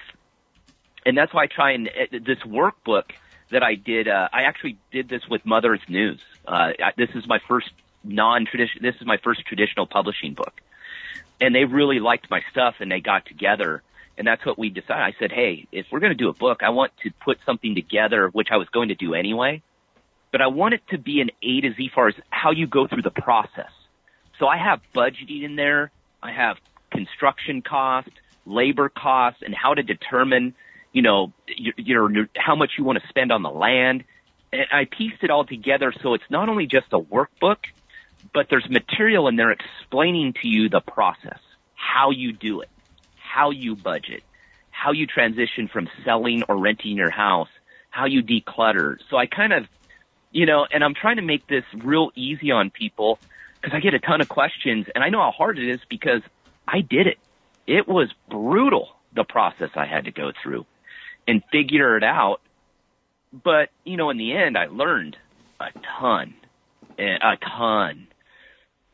[1.06, 3.12] And that's why I try and uh, this workbook
[3.50, 4.08] that I did.
[4.08, 6.22] Uh, I actually did this with Mother Earth News.
[6.46, 7.72] Uh, this is my first
[8.04, 8.82] non-traditional.
[8.82, 10.60] This is my first traditional publishing book,
[11.40, 13.84] and they really liked my stuff, and they got together,
[14.18, 15.16] and that's what we decided.
[15.16, 17.76] I said, hey, if we're going to do a book, I want to put something
[17.76, 19.62] together, which I was going to do anyway,
[20.32, 22.88] but I want it to be an A to Z far as how you go
[22.88, 23.72] through the process.
[24.40, 25.92] So I have budgeting in there.
[26.22, 26.58] I have
[26.92, 28.10] construction cost,
[28.48, 30.56] labor costs, and how to determine,
[30.92, 34.04] you know, your, your how much you want to spend on the land.
[34.52, 37.58] And I pieced it all together so it's not only just a workbook,
[38.34, 41.40] but there's material in there explaining to you the process,
[41.76, 42.70] how you do it,
[43.16, 44.24] how you budget,
[44.72, 47.50] how you transition from selling or renting your house,
[47.90, 48.98] how you declutter.
[49.10, 49.68] So I kind of,
[50.32, 53.20] you know, and I'm trying to make this real easy on people
[53.62, 56.22] because I get a ton of questions and I know how hard it is because
[56.68, 57.18] I did it.
[57.68, 60.66] It was brutal, the process I had to go through
[61.28, 62.42] and figure it out.
[63.32, 65.18] But, you know, in the end, I learned
[65.60, 65.68] a
[66.00, 66.34] ton,
[66.98, 68.08] eh, a ton.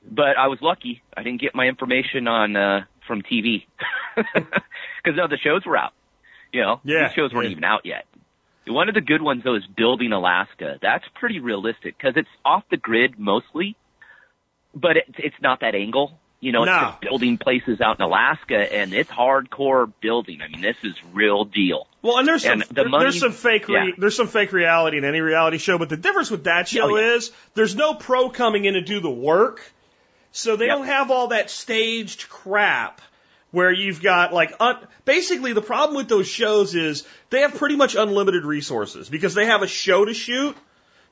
[0.09, 1.01] But I was lucky.
[1.15, 3.65] I didn't get my information on, uh, from TV
[4.15, 4.43] because
[5.15, 5.93] no, the shows were out.
[6.51, 7.51] You know, Yeah, these shows weren't yeah.
[7.51, 8.05] even out yet.
[8.67, 10.79] One of the good ones though is Building Alaska.
[10.81, 13.75] That's pretty realistic because it's off the grid mostly,
[14.73, 16.17] but it, it's not that angle.
[16.43, 16.73] You know, No.
[16.73, 20.41] it's just building places out in Alaska and it's hardcore building.
[20.41, 21.87] I mean, this is real deal.
[22.01, 23.91] Well, and there's some And the there- money- there's some fake re- yeah.
[23.97, 26.91] there's some fake reality in any reality show, but the difference with that oh, show
[26.91, 27.13] Oh, yeah.
[27.15, 29.61] is there's no pro coming in to do the work,
[30.33, 30.77] so they Yep.
[30.77, 32.99] don't have all that staged crap
[33.51, 37.77] where you've got like un- basically the problem with those shows is they have pretty
[37.77, 40.57] much unlimited resources because they have a show to shoot.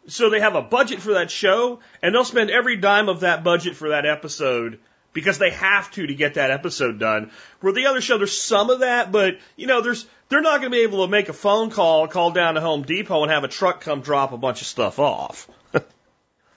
[0.08, 3.44] So they have a budget for that show, and they'll spend every dime of that
[3.44, 4.80] budget for that episode
[5.14, 7.32] because they have to to get that episode done.
[7.60, 10.72] Where the other show, there's some of that, but you know, there's they're not going
[10.72, 13.44] to be able to make a phone call, call down to Home Depot, and have
[13.44, 15.48] a truck come drop a bunch of stuff off.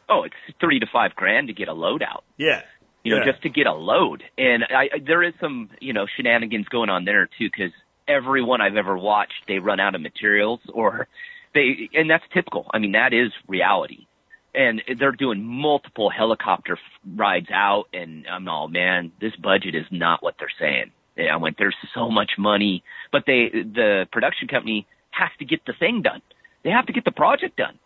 [0.09, 2.25] Oh, it's three to five grand to get a load out.
[2.37, 2.61] Yeah,
[3.03, 3.33] you know, Yeah.
[3.33, 4.23] just to get a load.
[4.37, 7.73] And I, I there is some, you know, shenanigans going on there too, because
[8.07, 11.09] everyone I've ever watched, they run out of materials or
[11.55, 12.67] they, and that's typical.
[12.73, 14.07] I mean, that is reality.
[14.55, 20.23] And they're doing multiple helicopter rides out and I'm all, man, this budget is not
[20.23, 20.93] what they're saying.
[21.17, 25.65] and I went, there's so much money, but they, the production company has to get
[25.67, 26.23] the thing done.
[26.63, 27.79] They have to get the project done.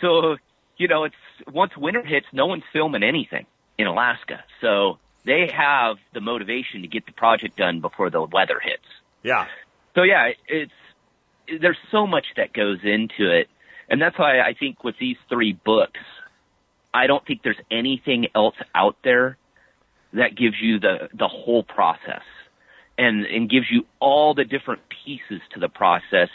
[0.00, 0.36] So,
[0.76, 1.14] you know, it's
[1.52, 3.46] once winter hits, no one's filming anything
[3.78, 4.44] in Alaska.
[4.60, 8.86] So they have the motivation to get the project done before the weather hits.
[9.22, 9.46] Yeah.
[9.94, 10.72] So yeah, it's,
[11.60, 13.48] there's so much that goes into it.
[13.92, 16.00] And that's why I think with these three books,
[16.94, 19.36] I don't think there's anything else out there
[20.14, 22.22] that gives you the, the whole process
[22.96, 26.30] and, and gives you all the different pieces to the process,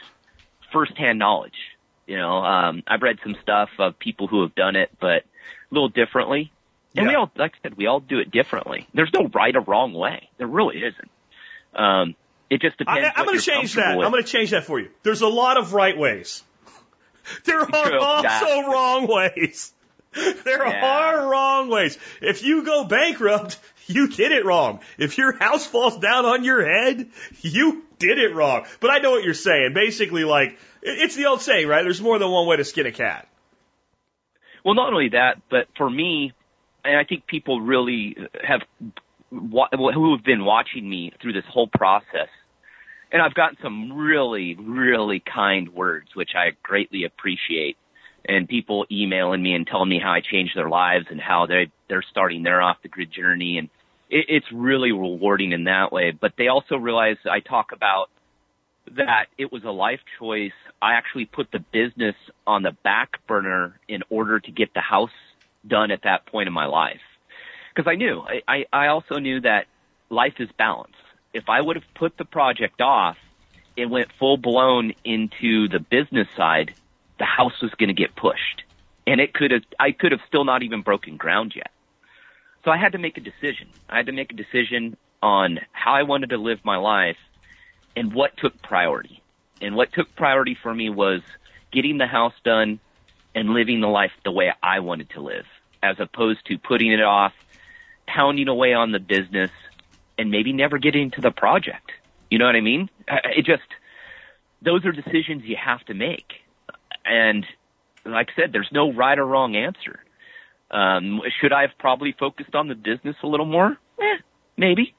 [0.72, 1.58] firsthand knowledge.
[2.06, 5.72] You know, um, I've read some stuff of people who have done it, but a
[5.72, 6.52] little differently.
[6.96, 7.10] And Yeah.
[7.10, 8.88] we all, like I said, we all do it differently.
[8.94, 10.30] There's no right or wrong way.
[10.38, 11.12] There really isn't.
[11.74, 12.16] Um,
[12.52, 13.10] it just depends.
[13.16, 13.82] I'm going to change that.
[13.82, 14.90] comfortable I'm going to change that for you.
[15.02, 16.44] There's a lot of right ways.
[17.46, 19.74] There are True, also wrong ways.
[20.14, 20.86] There Yeah.
[20.86, 21.98] are wrong ways.
[22.22, 24.80] If you go bankrupt, you did it wrong.
[24.98, 27.08] If your house falls down on your head,
[27.42, 28.66] you did it wrong.
[28.80, 29.74] But I know what you're saying.
[29.74, 31.84] Basically, like, it's the old saying, right?
[31.84, 33.28] There's more than one way to skin a cat.
[34.64, 36.34] Well, not only that, but for me,
[36.84, 38.62] and I think people really have
[39.30, 42.30] who have been watching me through this whole process,
[43.12, 47.78] and I've gotten some really, really kind words, which I greatly appreciate.
[48.26, 51.72] And people emailing me and telling me how I changed their lives and how they
[51.88, 53.70] they're starting their off the grid journey, and
[54.10, 56.12] it, it's really rewarding in that way.
[56.12, 58.10] But they also realize I talk about
[58.96, 60.52] that it was a life choice.
[60.82, 62.16] I actually put the business
[62.46, 65.10] on the back burner in order to get the house
[65.66, 67.00] done at that point in my life.
[67.74, 69.66] Because I knew, I, I, also knew that
[70.10, 70.96] life is balance.
[71.34, 73.18] If I would have put the project off,
[73.76, 76.74] it went full blown into the business side,
[77.20, 78.64] the house was going to get pushed.
[79.06, 81.72] And it could have, I could have still not even broken ground yet.
[82.66, 83.70] So I had to make a decision.
[83.88, 87.18] I had to make a decision on how I wanted to live my life
[87.96, 89.22] and what took priority.
[89.62, 91.22] And what took priority for me was
[91.72, 92.80] getting the house done
[93.34, 95.46] and living the life the way I wanted to live,
[95.82, 97.34] as opposed to putting it off,
[98.08, 99.52] pounding away on the business,
[100.18, 101.92] and maybe never get into the project.
[102.30, 102.90] You know what I mean?
[103.08, 103.64] I- It just,
[104.62, 106.34] those are decisions you have to make.
[107.06, 107.46] And
[108.06, 110.00] like I said, there's no right or wrong answer.
[110.72, 113.78] Um, should I have probably focused on the business a little more?
[114.02, 114.18] Eh,
[114.58, 114.94] maybe.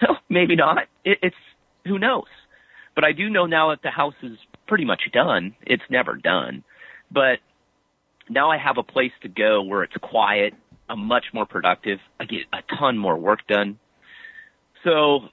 [0.28, 0.86] maybe not.
[1.04, 1.36] It, it's
[1.84, 2.24] who knows.
[2.94, 5.54] But I do know now that the house is pretty much done.
[5.62, 6.64] It's never done,
[7.10, 7.38] but
[8.28, 10.54] now I have a place to go where it's quiet.
[10.88, 11.98] I'm much more productive.
[12.18, 13.78] I get a ton more work done.
[14.86, 15.28] So,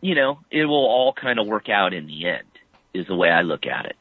[0.00, 2.44] you know, it will all kind of work out in the end.
[2.94, 3.96] Is the way I look at it.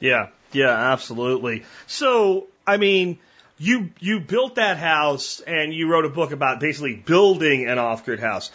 [0.00, 1.64] Yeah, yeah, absolutely.
[1.86, 3.18] So, I mean,
[3.58, 8.20] you you built that house and you wrote a book about basically building an off-grid
[8.20, 8.50] house.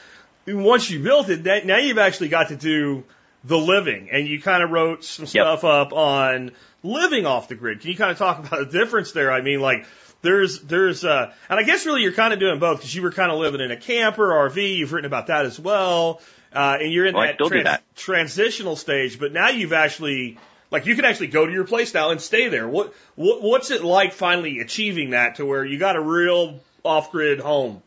[0.48, 3.04] Once you built it, that, now you've actually got to do
[3.44, 6.52] the living, and you kind of wrote some stuff up on
[6.84, 7.82] living off the grid.
[7.82, 9.32] Can you kind of talk about the difference there?
[9.32, 9.86] I mean, like
[10.21, 13.12] there's there's uh, and I guess really you're kind of doing both because you were
[13.12, 14.77] kind of living in a camper RV.
[14.77, 16.21] You've written about that as well,
[16.53, 17.84] uh, and you're in Oh, that, do that.
[17.95, 19.19] transitional stage.
[19.19, 20.38] But now you've actually
[20.71, 22.67] like you can actually go to your place now and stay there.
[22.67, 27.12] What, what what's it like finally achieving that to where you got a real off
[27.12, 27.82] grid home?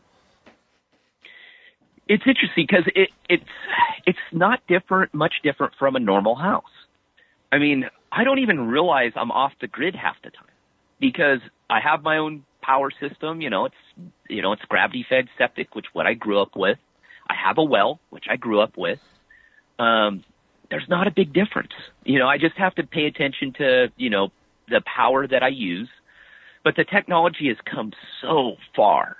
[2.07, 3.43] It's interesting because it, it's
[4.05, 6.63] it's not different, much different from a normal house.
[7.51, 10.45] I mean, I don't even realize I'm off the grid half the time
[11.01, 13.41] because I have my own power system.
[13.41, 13.75] You know, it's
[14.29, 16.77] you know it's gravity fed septic, which what I grew up with.
[17.29, 18.99] I have a well, which I grew up with.
[19.79, 20.23] Um,
[20.69, 21.73] there's not a big difference.
[22.05, 24.29] You know, I just have to pay attention to you know
[24.69, 25.89] the power that I use.
[26.63, 29.17] But the technology has come so far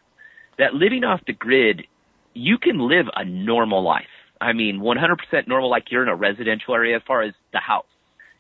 [0.59, 1.87] that living off the grid
[2.33, 4.05] you can live a normal life.
[4.39, 7.85] I mean, 100% normal, like you're in a residential area as far as the house.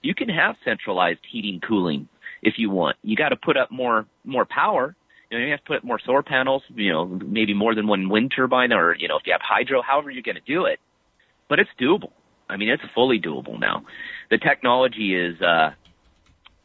[0.01, 2.07] You can have centralized heating, cooling
[2.41, 2.97] if you want.
[3.03, 4.95] You got to put up more, more power.
[5.29, 7.87] You know, you have to put up more solar panels, you know, maybe more than
[7.87, 10.65] one wind turbine or, you know, if you have hydro, however you're going to do
[10.65, 10.79] it.
[11.47, 12.11] But it's doable.
[12.49, 13.85] I mean, it's fully doable now.
[14.29, 15.71] The technology is, uh,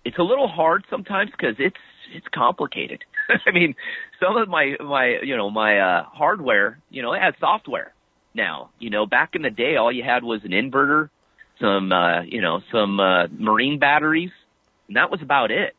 [0.04, 1.76] it's a little hard sometimes because it's,
[2.14, 3.04] it's complicated.
[3.46, 3.74] I mean,
[4.20, 7.92] some of my my you know my uh hardware, you know, it has software
[8.34, 8.70] now.
[8.78, 11.10] You know, back in the day all you had was an inverter,
[11.60, 14.30] some uh you know, some uh marine batteries,
[14.88, 15.74] and that was about it.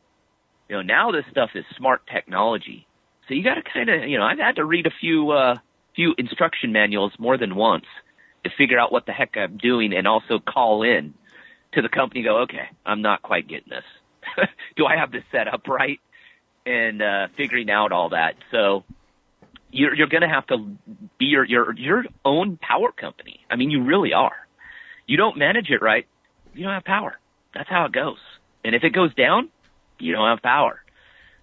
[0.68, 2.86] You know, now this stuff is smart technology.
[3.26, 5.56] So you got to kind of, you know, I've had to read a few uh
[5.94, 7.86] few instruction manuals more than once
[8.44, 11.14] to figure out what the heck I'm doing and also call in
[11.72, 14.46] to the company go, okay, I'm not quite getting this.
[14.76, 16.00] Do I have this set up right?
[16.64, 18.34] And, uh, figuring out all that.
[18.52, 18.84] So
[19.70, 20.76] you're, you're going to have to
[21.18, 23.40] be your, your, your own power company.
[23.50, 24.36] I mean, you really are.
[25.06, 26.06] You don't manage it right.
[26.54, 27.18] You don't have power.
[27.54, 28.18] That's how it goes.
[28.64, 29.50] And if it goes down,
[29.98, 30.80] you don't have power.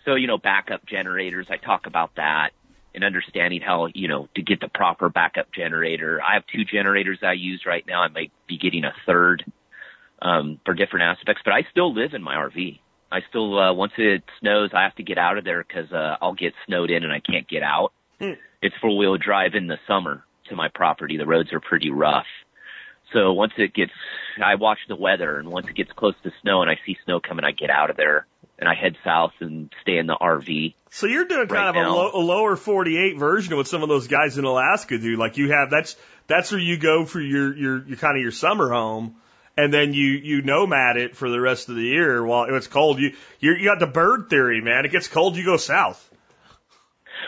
[0.06, 2.52] So, you know, backup generators, I talk about that
[2.94, 6.22] and understanding how, you know, to get the proper backup generator.
[6.22, 8.02] I have two generators I use right now.
[8.04, 9.44] I might be getting a third,
[10.22, 12.80] um, for different aspects, but I still live in my RV.
[13.12, 16.18] I still, uh, once it snows, I have to get out of there because, uh,
[16.22, 17.92] I'll get snowed in and I can't get out.
[18.20, 18.34] Hmm.
[18.62, 21.18] It's four wheel drive in the summer to my property.
[21.18, 22.28] The roads are pretty rough.
[23.16, 23.94] So once it gets,
[24.44, 27.22] I watch the weather and once it gets close to snow and I see snow
[27.22, 28.28] coming, I get out of there
[28.60, 30.74] and I head south and stay in the RV.
[30.90, 33.84] So you're doing kind Right of a, low, a lower 48 version of what some
[33.84, 35.16] of those guys in Alaska do.
[35.16, 35.96] Like you have that's
[36.28, 39.16] that's where you go for your your, your kind of your summer home,
[39.56, 43.00] and then you you nomad it for the rest of the year while it's cold.
[43.00, 44.84] You you got the bird theory, man.
[44.84, 46.02] It gets cold, you go south.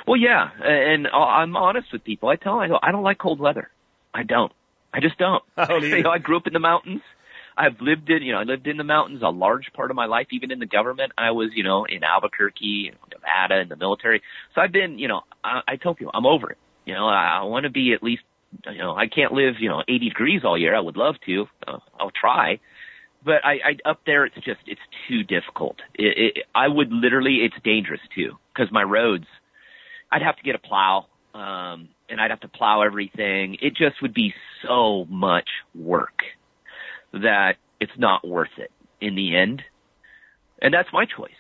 [0.06, 2.28] Well, yeah, and I- I'm honest with people.
[2.30, 3.70] I tell them, I go, I don't like cold weather.
[4.14, 4.52] I don't.
[4.94, 5.44] I just don't.
[5.58, 5.84] I don't.
[5.84, 7.02] You know, I grew up in the mountains.
[7.58, 10.06] I've lived in, you know, I lived in the mountains a large part of my
[10.06, 11.12] life, even in the government.
[11.18, 14.22] I was, you know, in Albuquerque, Nevada, in the military.
[14.54, 16.58] So I've been, you know, I, I tell people I'm over it.
[16.86, 18.22] You know, I, I want to be at least,
[18.72, 20.76] you know, I can't live, you know, 80 degrees all year.
[20.76, 21.48] I would love to.
[21.66, 22.60] Uh, I'll try.
[23.26, 25.78] But I, I, up there, it's just, it's too difficult.
[25.96, 29.26] It, it, I would literally, it's dangerous too, because my roads,
[30.12, 33.58] I'd have to get a plow, um, and I'd have to plow everything.
[33.62, 34.34] It just would be
[34.66, 36.24] so much work
[37.14, 39.64] that it's not worth it in the end.
[40.62, 41.32] And that's my choice.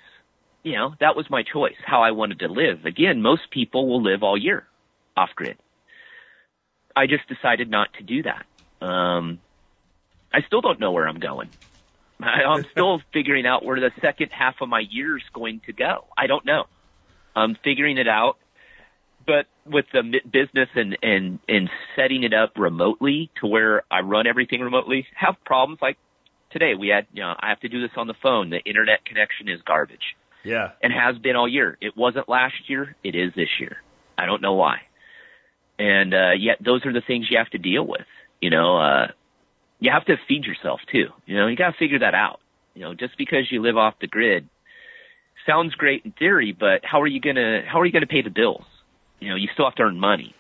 [0.63, 2.85] You know, that was my choice, how I wanted to live.
[2.85, 4.67] Again, most people will live all year
[5.15, 5.57] off grid.
[6.95, 8.45] I just decided not to do that.
[8.85, 9.39] Um,
[10.33, 11.49] I still don't know where I'm going.
[12.19, 15.73] I, I'm still figuring out where the second half of my year is going to
[15.73, 16.05] go.
[16.17, 16.65] I don't know.
[17.35, 18.37] I'm figuring it out
[19.27, 23.99] but with the mi- business and and and setting it up remotely to where I
[23.99, 25.97] run everything remotely, have problems like
[26.49, 26.73] today.
[26.73, 28.49] We had, you know, I have to do this on the phone.
[28.49, 30.71] The internet connection is garbage Yeah.
[30.81, 31.77] and has been all year.
[31.81, 32.95] It wasn't last year.
[33.03, 33.77] It is this year.
[34.17, 34.77] I don't know why.
[35.77, 38.07] And uh yet those are the things you have to deal with.
[38.41, 39.07] You know, uh
[39.79, 41.07] you have to feed yourself too.
[41.27, 42.39] You know, you got to figure that out.
[42.73, 44.47] You know, just because you live off the grid
[45.45, 48.07] sounds great in theory, but how are you going to how are you going to
[48.07, 48.63] pay the bills?
[49.19, 50.33] You know, you still have to earn money.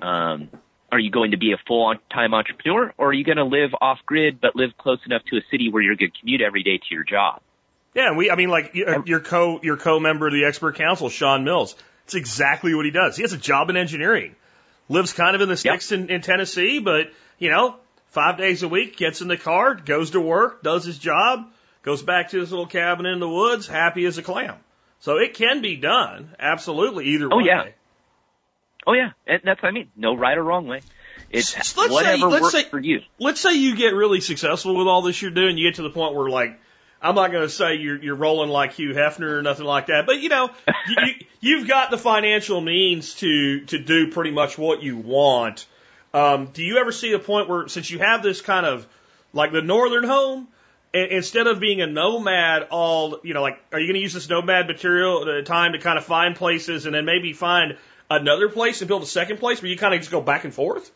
[0.00, 0.48] Um
[0.90, 3.70] are you going to be a full time entrepreneur or are you going to live
[3.80, 6.62] off grid but live close enough to a city where you're going to commute every
[6.62, 7.40] day to your job?
[7.94, 11.08] Yeah, we I mean like your your co your co member of the expert council,
[11.08, 11.74] Sean Mills.
[12.04, 13.16] It's exactly what he does.
[13.16, 14.34] He has a job in engineering.
[14.88, 17.76] Lives kind of in the sticks in, in Tennessee, but you know,
[18.08, 21.50] five days a week, gets in the car, goes to work, does his job,
[21.82, 24.56] goes back to his little cabin in the woods, happy as a clam.
[25.00, 27.44] So it can be done, absolutely, either Oh, way.
[27.46, 27.64] yeah.
[28.86, 29.88] Oh yeah, and that's what I mean.
[29.96, 30.80] No right or wrong way.
[31.30, 33.00] It's let's say- whatever let's works say- for you.
[33.18, 35.90] let's say you get really successful with all this you're doing, you get to the
[35.90, 36.60] point where like,
[37.00, 40.06] I'm not going to say you're, you're rolling like Hugh Hefner or nothing like that,
[40.06, 40.50] but you know,
[40.88, 45.66] you, you, you've got the financial means to, to do pretty much what you want.
[46.14, 48.86] Um, do you ever see a point where, since you have this kind of,
[49.32, 50.48] like the northern home,
[50.92, 54.28] instead of being a nomad all, you know, like, are you going to use this
[54.28, 57.78] nomad material at a time to kind of find places and then maybe find
[58.20, 60.52] another place and build a second place where you kind of just go back and
[60.54, 60.90] forth?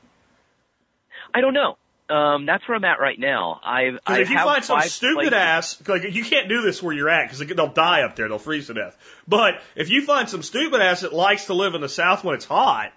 [1.34, 1.76] I don't know.
[2.08, 3.60] Um, that's where I'm at right now.
[3.64, 6.94] I've I if you find some stupid places- ass, like you can't do this where
[6.94, 8.96] you're at because they'll die up there, they'll freeze to death.
[9.26, 12.36] But if you find some stupid ass that likes to live in the South when
[12.36, 12.92] it's hot,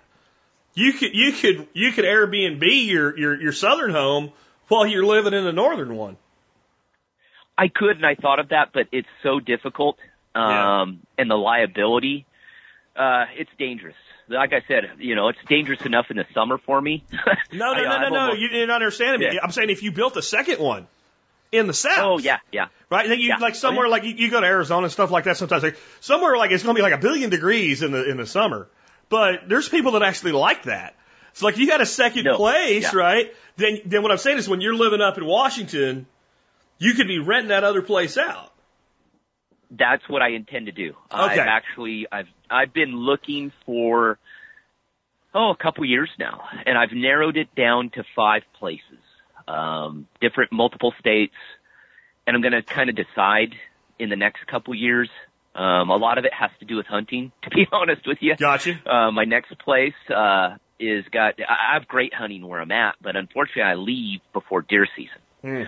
[0.76, 4.32] you could you could you could Airbnb your your your southern home
[4.68, 6.18] while you're living in the northern one.
[7.58, 9.98] I could, and I thought of that, but it's so difficult.
[10.36, 10.82] Yeah.
[10.82, 12.26] Um, and the liability,
[12.96, 13.96] uh, it's dangerous.
[14.30, 17.04] Like I said, you know, it's dangerous enough in the summer for me.
[17.52, 18.20] No, no, I- no, no, no.
[18.22, 19.26] almost- You didn't understand me.
[19.34, 19.40] Yeah.
[19.44, 20.88] I'm saying if you built a second one
[21.52, 21.98] in the South.
[22.00, 22.68] Oh yeah, yeah.
[22.92, 23.38] Right, then you Yeah.
[23.38, 23.92] like somewhere Oh, yeah.
[23.96, 25.36] like you, you go to Arizona and stuff like that.
[25.38, 28.18] Sometimes like somewhere like it's going to be like a billion degrees in the in
[28.18, 28.68] the summer,
[29.10, 30.96] but there's people that actually like that.
[31.34, 32.38] So like you had a second No.
[32.38, 33.00] place, Yeah.
[33.00, 33.34] right?
[33.58, 36.06] Then then what I'm saying is when you're living up in Washington,
[36.78, 38.54] you could be renting that other place out.
[39.72, 40.96] That's what I intend to do.
[41.12, 44.18] I've actually, I've, I've been looking for,
[45.34, 49.00] oh, a couple years now, and I've narrowed it down to five places,
[49.48, 51.36] um, different, multiple states,
[52.26, 53.54] and I'm going to kind of decide
[54.00, 55.10] in the next couple years.
[55.54, 58.36] Um, a lot of it has to do with hunting, to be honest with you.
[58.36, 58.80] Gotcha.
[58.86, 63.16] Uh, my next place, uh, is got I have great hunting where I'm at, but
[63.16, 65.20] unfortunately I leave before deer season.
[65.42, 65.64] Hmm.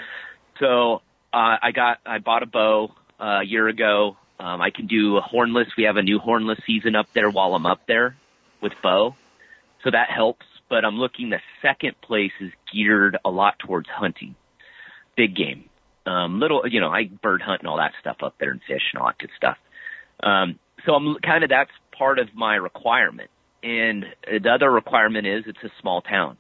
[0.60, 1.02] So
[1.34, 2.92] uh, I got I bought a bow
[3.22, 4.18] uh, a year ago.
[4.40, 5.68] Um, I can do a hornless.
[5.78, 8.16] We have a new hornless season up there while I'm up there
[8.62, 9.16] with bow,
[9.84, 10.46] so that helps.
[10.70, 11.30] But I'm looking.
[11.30, 14.36] The second place is geared a lot towards hunting,
[15.16, 15.66] big game,
[16.06, 16.64] um, little.
[16.68, 19.08] You know, I bird hunt and all that stuff up there and fish and all
[19.10, 19.58] that good stuff.
[20.24, 23.30] Um, so I'm kind of that's part of my requirement.
[23.64, 26.38] And the other requirement is it's a small town.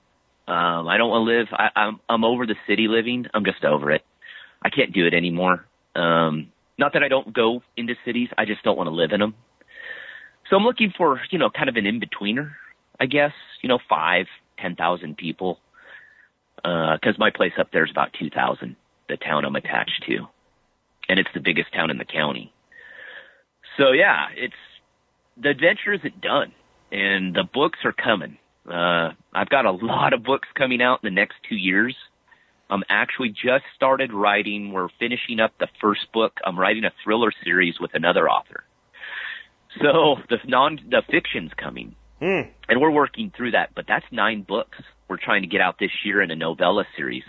[0.47, 1.47] Um, I don't want to live.
[1.51, 3.27] I, I'm I'm over the city living.
[3.33, 4.03] I'm just over it.
[4.63, 5.65] I can't do it anymore.
[5.95, 6.51] Um,
[6.81, 8.27] not that I don't go into cities.
[8.37, 9.35] I just don't want to live in them.
[10.49, 12.51] So I'm looking for you know kind of an in betweener.
[12.99, 14.25] I guess you know five
[14.59, 15.59] ten thousand people.
[16.57, 18.75] Because my place up there is about two thousand.
[19.07, 20.27] The town I'm attached to,
[21.07, 22.53] and it's the biggest town in the county.
[23.77, 24.53] So yeah, it's
[25.41, 26.51] the adventure isn't done,
[26.91, 28.37] and the books are coming.
[28.67, 31.95] Uh, I've got a lot of books coming out in the next two years.
[32.71, 34.71] I'm actually just started writing.
[34.71, 36.39] We're finishing up the first book.
[36.45, 38.63] I'm writing a thriller series with another author.
[39.81, 42.49] So the non the fiction's coming, Hmm.
[42.69, 43.71] and we're working through that.
[43.75, 44.77] But that's nine books
[45.09, 47.25] we're trying to get out this year in a novella series.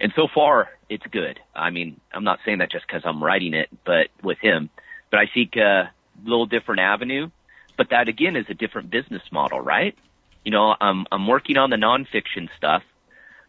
[0.00, 1.38] And so far, it's good.
[1.54, 4.70] I mean, I'm not saying that just because I'm writing it, but with him.
[5.10, 5.92] But I seek a
[6.24, 7.30] little different avenue.
[7.76, 9.96] But that again is a different business model, right?
[10.44, 12.82] You know, I'm I'm working on the nonfiction stuff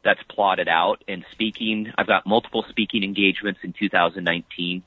[0.05, 1.91] that's plotted out and speaking.
[1.97, 4.83] I've got multiple speaking engagements in 2019,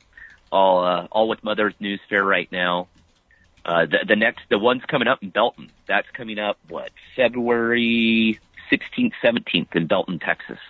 [0.50, 2.88] all uh, all with Mother Earth News Fair right now.
[3.64, 5.70] Uh, the, the next, the one's coming up in Belton.
[5.86, 8.40] That's coming up what February
[8.72, 10.60] 16th, 17th in Belton, Texas,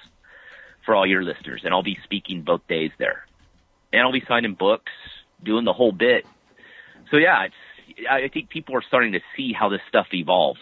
[0.85, 3.27] for all your listeners, and I'll be speaking both days there,
[3.93, 4.91] and I'll be signing books,
[5.45, 6.27] doing the whole bit.
[7.11, 7.55] So yeah, it's
[8.11, 10.61] I think people are starting to see how this stuff evolves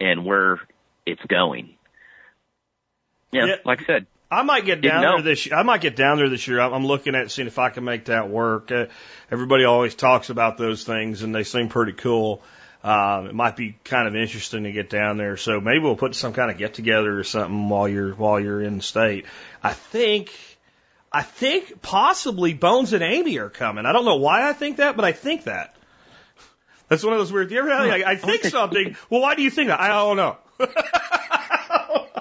[0.00, 0.60] and where
[1.04, 1.74] it's going.
[3.32, 3.56] Yeah, Yeah.
[3.64, 5.48] like I said, I might get down there this.
[5.52, 6.60] I might get down there this year.
[6.60, 8.72] I'm, I'm looking at seeing if I can make that work.
[8.72, 8.86] Uh,
[9.30, 12.42] everybody always talks about those things, and they seem pretty cool.
[12.82, 15.36] Um, it might be kind of interesting to get down there.
[15.36, 18.62] So maybe we'll put some kind of get together or something while you're while you're
[18.62, 19.26] in the state.
[19.62, 20.32] I think.
[21.14, 23.84] I think possibly Bones and Amy are coming.
[23.84, 25.76] I don't know why I think that, but I think that.
[26.88, 27.50] That's one of those weird.
[27.50, 28.96] You ever like, I think something.
[29.10, 29.78] Well, why do you think that?
[29.78, 30.38] I don't know.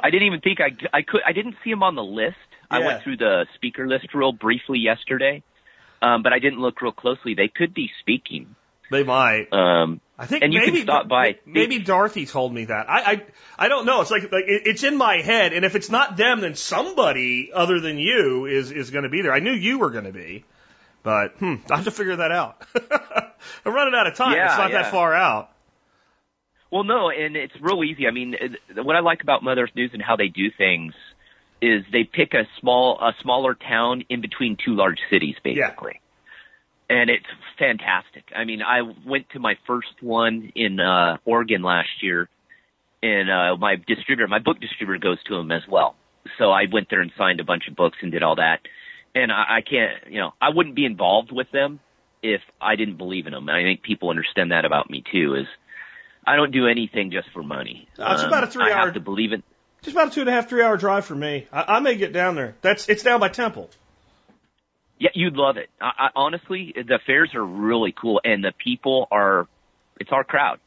[0.03, 2.37] I didn't even think I I could I didn't see him on the list.
[2.69, 5.43] I went through the speaker list real briefly yesterday,
[6.01, 7.33] um, but I didn't look real closely.
[7.35, 8.55] They could be speaking.
[8.91, 9.47] They might.
[9.53, 11.37] Um, I think And you can stop by.
[11.45, 12.89] Maybe Dorothy told me that.
[12.89, 13.25] I I,
[13.57, 14.01] I don't know.
[14.01, 17.51] It's like, like it, it's in my head, and if it's not them, then somebody
[17.53, 19.33] other than you is is going to be there.
[19.33, 20.43] I knew you were going to be,
[21.03, 22.61] but hmm, I have to figure that out.
[23.65, 24.33] I'm running out of time.
[24.33, 24.83] Yeah, it's not yeah.
[24.83, 25.50] that far out.
[26.71, 28.07] Well, no, and it's real easy.
[28.07, 28.35] I mean,
[28.75, 30.93] what I like about Mother Earth News and how they do things
[31.61, 35.99] is they pick a small, a smaller town in between two large cities, basically.
[36.89, 37.25] And it's
[37.59, 38.23] fantastic.
[38.35, 42.29] I mean, I went to my first one in uh, Oregon last year,
[43.03, 45.95] and uh, my distributor, my book distributor, goes to them as well.
[46.37, 48.59] So I went there and signed a bunch of books and did all that.
[49.13, 51.79] And I, I can't, you know, I wouldn't be involved with them
[52.23, 53.49] if I didn't believe in them.
[53.49, 55.35] And I think people understand that about me too.
[55.35, 55.47] Is
[56.25, 57.87] I don't do anything just for money.
[57.97, 59.43] Um, Uh, it's about a three I hour- have to believe it.
[59.81, 61.47] Just about a two and a half, three hour drive for me.
[61.51, 62.55] I, I may get down there.
[62.61, 63.69] That's it's down by Temple.
[64.99, 65.69] Yeah, you'd love it.
[65.81, 69.47] I, I, honestly, the fairs are really cool, and the people are.
[69.99, 70.59] It's our crowd.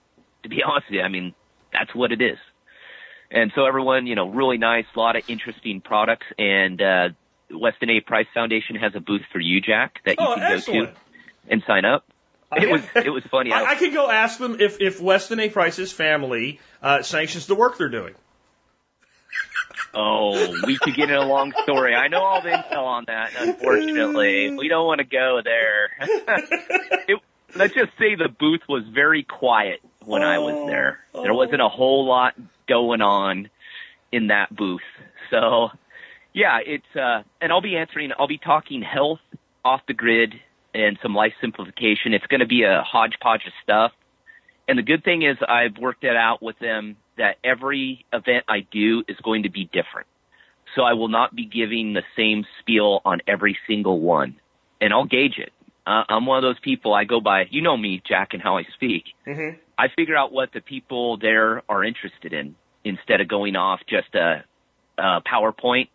[0.42, 1.34] To be honest with you, I mean,
[1.72, 2.38] that's what it is.
[3.30, 7.09] And so everyone, you know, really nice, a lot of interesting products, and uh,
[7.50, 8.00] Weston A.
[8.00, 10.92] Price Foundation has a booth for you, Jack, that you Oh, can go to
[11.48, 12.05] and sign up.
[12.57, 13.52] It was it was funny.
[13.52, 15.48] I, I could go ask them if if Weston A.
[15.48, 18.14] Price's family uh, sanctions the work they're doing.
[19.96, 21.94] Oh, we could get in a long story.
[21.94, 23.32] I know all the intel on that.
[23.38, 25.90] Unfortunately, we don't want to go there.
[27.09, 27.20] it,
[27.55, 31.00] let's just say the booth was very quiet when I was there.
[31.12, 32.34] There wasn't a whole lot
[32.68, 33.50] going on
[34.11, 34.82] in that booth.
[35.30, 35.68] So,
[36.32, 38.11] yeah, it's uh, and I'll be answering.
[38.18, 39.20] I'll be talking health
[39.64, 40.34] off the grid
[40.75, 42.12] and some life simplification.
[42.12, 43.93] It's going to be a hodgepodge of stuff.
[44.68, 48.66] And the good thing is I've worked it out with them that every event I
[48.70, 50.09] do is going to be different.
[50.75, 54.37] So I will not be giving the same spiel on every single one.
[54.81, 55.53] And I'll gauge it.
[55.87, 58.57] Uh, I'm one of those people I go by, you know me, Jack, and how
[58.57, 59.05] I speak.
[59.27, 59.59] Mm-hmm.
[59.79, 64.14] I figure out what the people there are interested in instead of going off just
[64.14, 64.45] a,
[64.99, 65.89] a PowerPoint.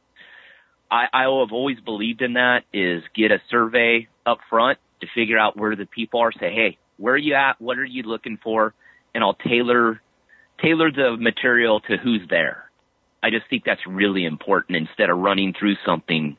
[0.91, 5.37] I, I have always believed in that is get a survey up front to figure
[5.37, 6.31] out where the people are.
[6.31, 7.61] Say, hey, where are you at?
[7.61, 8.73] What are you looking for?
[9.13, 10.01] And I'll tailor
[10.61, 12.69] tailor the material to who's there.
[13.23, 16.37] I just think that's really important instead of running through something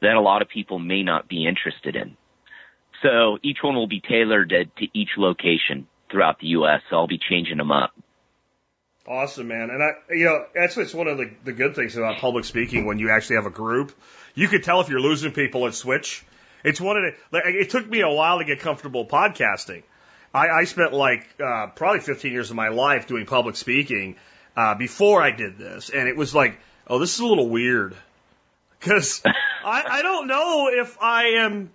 [0.00, 2.16] that a lot of people may not be interested in.
[3.02, 6.80] So each one will be tailored to, to each location throughout the U.S.
[6.90, 7.92] So I'll be changing them up.
[9.06, 9.70] Awesome, man.
[9.70, 12.86] And I, you know, that's what's one of the, the good things about public speaking
[12.86, 13.92] when you actually have a group.
[14.34, 16.24] You could tell if you're losing people at switch.
[16.64, 19.82] It's one of the, like, it took me a while to get comfortable podcasting.
[20.32, 24.16] I, I spent like, uh, probably 15 years of my life doing public speaking,
[24.56, 25.90] uh, before I did this.
[25.90, 27.96] And it was like, oh, this is a little weird.
[28.80, 31.70] Cause I, I don't know if I am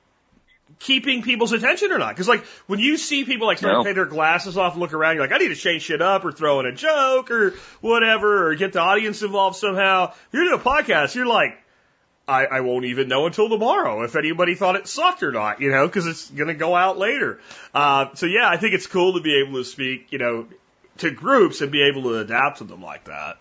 [0.79, 2.09] keeping people's attention or not.
[2.09, 3.83] Because like when you see people like start No.
[3.83, 6.01] to take their glasses off and look around, you're like, I need to change shit
[6.01, 10.11] up or throw in a joke or whatever or get the audience involved somehow.
[10.11, 11.57] If you're doing a podcast, you're like,
[12.27, 15.71] I, I won't even know until tomorrow if anybody thought it sucked or not, you
[15.71, 17.39] know, because it's going to go out later.
[17.73, 20.45] Uh, so yeah, I think it's cool to be able to speak, you know,
[20.97, 23.37] to groups and be able to adapt to them like that.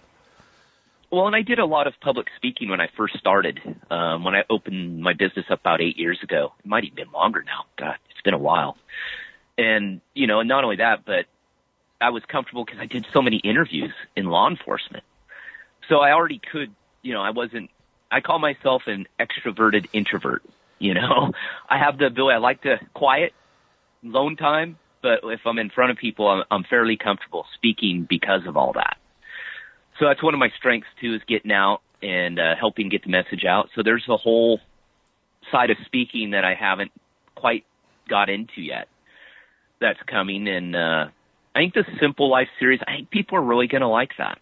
[1.10, 3.60] Well, and I did a lot of public speaking when I first started.
[3.90, 7.12] Um, when I opened my business up about eight years ago, it might even been
[7.12, 7.66] longer now.
[7.78, 8.76] God, it's been a while.
[9.56, 11.26] And you know, and not only that, but
[12.00, 15.04] I was comfortable because I did so many interviews in law enforcement.
[15.88, 17.70] So I already could, you know, I wasn't.
[18.10, 20.42] I call myself an extroverted introvert.
[20.78, 21.32] You know,
[21.68, 22.34] I have the ability.
[22.34, 23.32] I like to quiet,
[24.02, 28.46] lone time, but if I'm in front of people, I'm, I'm fairly comfortable speaking because
[28.46, 28.96] of all that.
[29.98, 33.10] So that's one of my strengths too, is getting out and uh, helping get the
[33.10, 33.70] message out.
[33.74, 34.60] So there's a whole
[35.50, 36.92] side of speaking that I haven't
[37.34, 37.64] quite
[38.08, 38.88] got into yet.
[39.80, 41.06] That's coming, and uh,
[41.54, 42.80] I think the Simple Life series.
[42.86, 44.38] I think people are really going to like that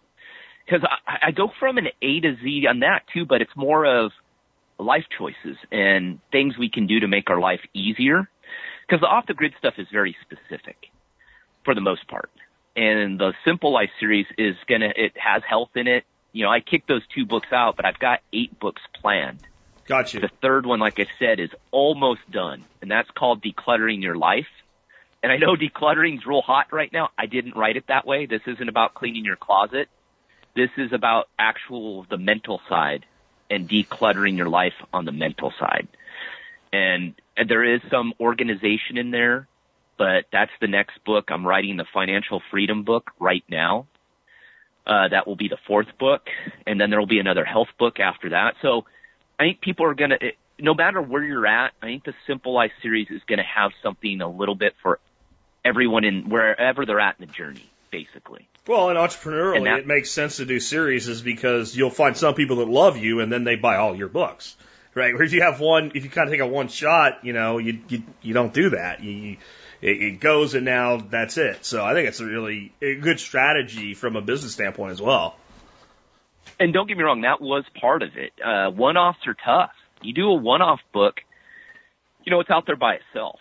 [0.65, 3.85] because I, I go from an A to Z on that too, but it's more
[3.85, 4.11] of
[4.79, 8.29] life choices and things we can do to make our life easier.
[8.87, 10.77] Because the off the grid stuff is very specific
[11.65, 12.29] for the most part
[12.75, 16.05] and the Simple Life series is gonna it has health in it.
[16.31, 19.39] You know, I kicked those two books out, but I've got eight books planned.
[19.87, 20.19] Gotcha.
[20.19, 24.47] The third one, like I said, is almost done, and that's called Decluttering Your Life.
[25.23, 27.09] And I know decluttering's real hot right now.
[27.17, 28.25] I didn't write it that way.
[28.25, 29.87] This isn't about cleaning your closet.
[30.55, 33.05] This is about actual the mental side
[33.49, 35.87] and decluttering your life on the mental side.
[36.73, 39.47] And, and there is some organization in there
[39.97, 41.29] but that's the next book.
[41.29, 43.87] I'm writing the financial freedom book right now.
[44.87, 46.27] Uh, that will be the fourth book,
[46.67, 48.53] and then there will be another health book after that.
[48.61, 48.85] So
[49.39, 50.17] I think people are gonna,
[50.59, 54.21] no matter where you're at, I think the Simple Life series is gonna have something
[54.21, 54.99] a little bit for
[55.63, 58.47] everyone in wherever they're at in the journey, basically.
[58.67, 62.15] Well, and entrepreneurially, And that- it makes sense to do series is because you'll find
[62.15, 64.55] some people that love you and then they buy all your books,
[64.93, 65.13] right?
[65.13, 67.79] Whereas you have one, if you kind of take a one shot, you know, you
[67.89, 69.03] you, you don't do that.
[69.03, 69.37] You, you
[69.85, 71.63] it, it goes and now that's it.
[71.63, 75.35] So I think it's a really a good strategy from a business standpoint as well.
[76.59, 78.31] And don't get me wrong, that was part of it.
[78.43, 79.71] Uh, one-offs are tough.
[80.01, 81.21] You do a one-off book,
[82.23, 83.39] you know, it's out there by itself.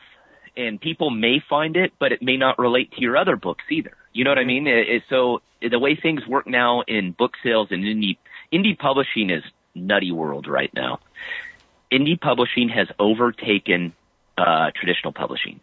[0.57, 3.97] And people may find it, but it may not relate to your other books either.
[4.13, 4.67] You know what I mean?
[4.67, 8.19] It, it, so the way things work now in book sales and indie,
[8.53, 9.43] indie publishing is
[9.75, 11.01] nutty world right now.
[11.91, 13.93] Indie publishing has overtaken,
[14.37, 15.61] uh, traditional publishing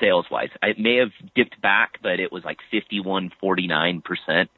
[0.00, 0.50] sales wise.
[0.62, 4.48] It may have dipped back, but it was like 51, 49%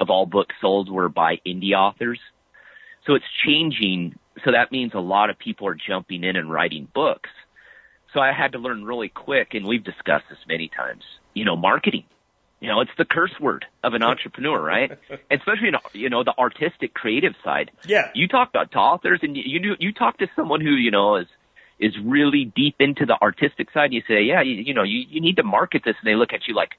[0.00, 2.18] of all books sold were by indie authors.
[3.06, 4.18] So it's changing.
[4.44, 7.30] So that means a lot of people are jumping in and writing books.
[8.12, 11.02] So I had to learn really quick, and we've discussed this many times,
[11.34, 12.04] you know, marketing.
[12.60, 14.90] You know, it's the curse word of an entrepreneur, right?
[15.30, 17.70] Especially in, you know, the artistic creative side.
[17.86, 18.10] Yeah.
[18.14, 21.16] You talk to, authors and you, you, do- you talk to someone who, you know,
[21.16, 21.26] is,
[21.78, 23.92] is really deep into the artistic side.
[23.92, 25.96] You say, yeah, you, you know, you, you need to market this.
[26.00, 26.70] And they look at you like,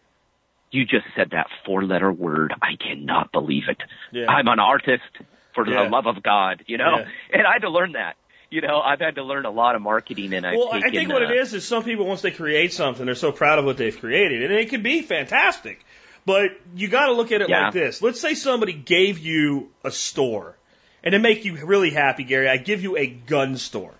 [0.71, 2.53] you just said that four letter word.
[2.61, 3.77] I cannot believe it.
[4.11, 4.27] Yeah.
[4.27, 5.03] I'm an artist
[5.53, 5.83] for Yeah.
[5.83, 7.07] the love of God, you know, Yeah.
[7.39, 8.15] and I had to learn that.
[8.49, 10.91] You know, I've had to learn a lot of marketing and I've Well, taken, I
[10.91, 13.59] think what uh, it is is some people once they create something, they're so proud
[13.59, 15.83] of what they've created, and it can be fantastic.
[16.25, 17.65] But you got to look at it Yeah.
[17.65, 18.01] like this.
[18.01, 20.55] Let's say somebody gave you a store,
[21.03, 23.93] and to make you really happy, Gary, I give you a gun store.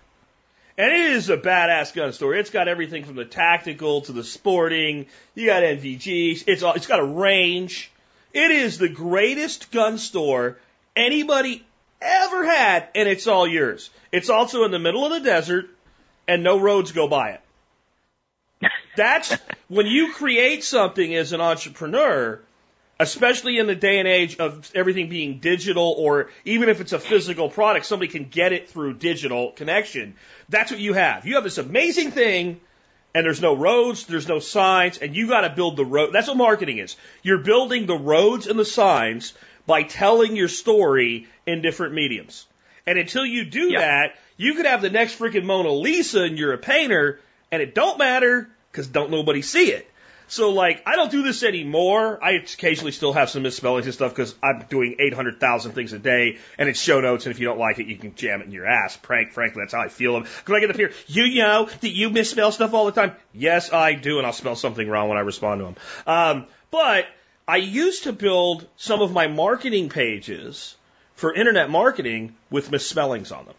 [0.78, 2.34] And it is a badass gun store.
[2.34, 5.06] It's got everything from the tactical to the sporting.
[5.34, 6.44] You got NVGs.
[6.46, 7.90] It's all, it's got a range.
[8.34, 10.58] It is the greatest gun store
[10.94, 11.64] anybody
[12.02, 13.88] ever had, and it's all yours.
[14.12, 15.70] It's also in the middle of the desert,
[16.28, 17.40] and no roads go by it.
[18.96, 19.34] That's
[19.68, 22.40] when you create something as an entrepreneur,
[22.98, 26.98] especially in the day and age of everything being digital, or even if it's a
[26.98, 30.14] physical product, somebody can get it through digital connection.
[30.48, 31.26] That's what you have.
[31.26, 32.60] You have this amazing thing,
[33.14, 36.12] and there's no roads, there's no signs, and you got to build the road.
[36.12, 36.96] That's what marketing is.
[37.22, 39.34] You're building the roads and the signs
[39.66, 42.46] by telling your story in different mediums.
[42.86, 43.80] And until you do Yeah.
[43.80, 47.20] that, you could have the next freaking Mona Lisa and you're a painter
[47.50, 49.90] and it don't matter because don't nobody see it.
[50.28, 52.18] So like, I don't do this anymore.
[52.22, 56.38] I occasionally still have some misspellings and stuff because I'm doing 800,000 things a day
[56.58, 57.26] and it's show notes.
[57.26, 58.96] And if you don't like it, you can jam it in your ass.
[58.96, 60.20] Prank, frankly, that's how I feel.
[60.20, 63.12] Because I get up here, you know that you misspell stuff all the time.
[63.32, 64.18] Yes, I do.
[64.18, 65.76] And I'll spell something wrong when I respond to them.
[66.06, 67.06] Um, but
[67.46, 70.74] I used to build some of my marketing pages
[71.14, 73.54] for internet marketing with misspellings on them.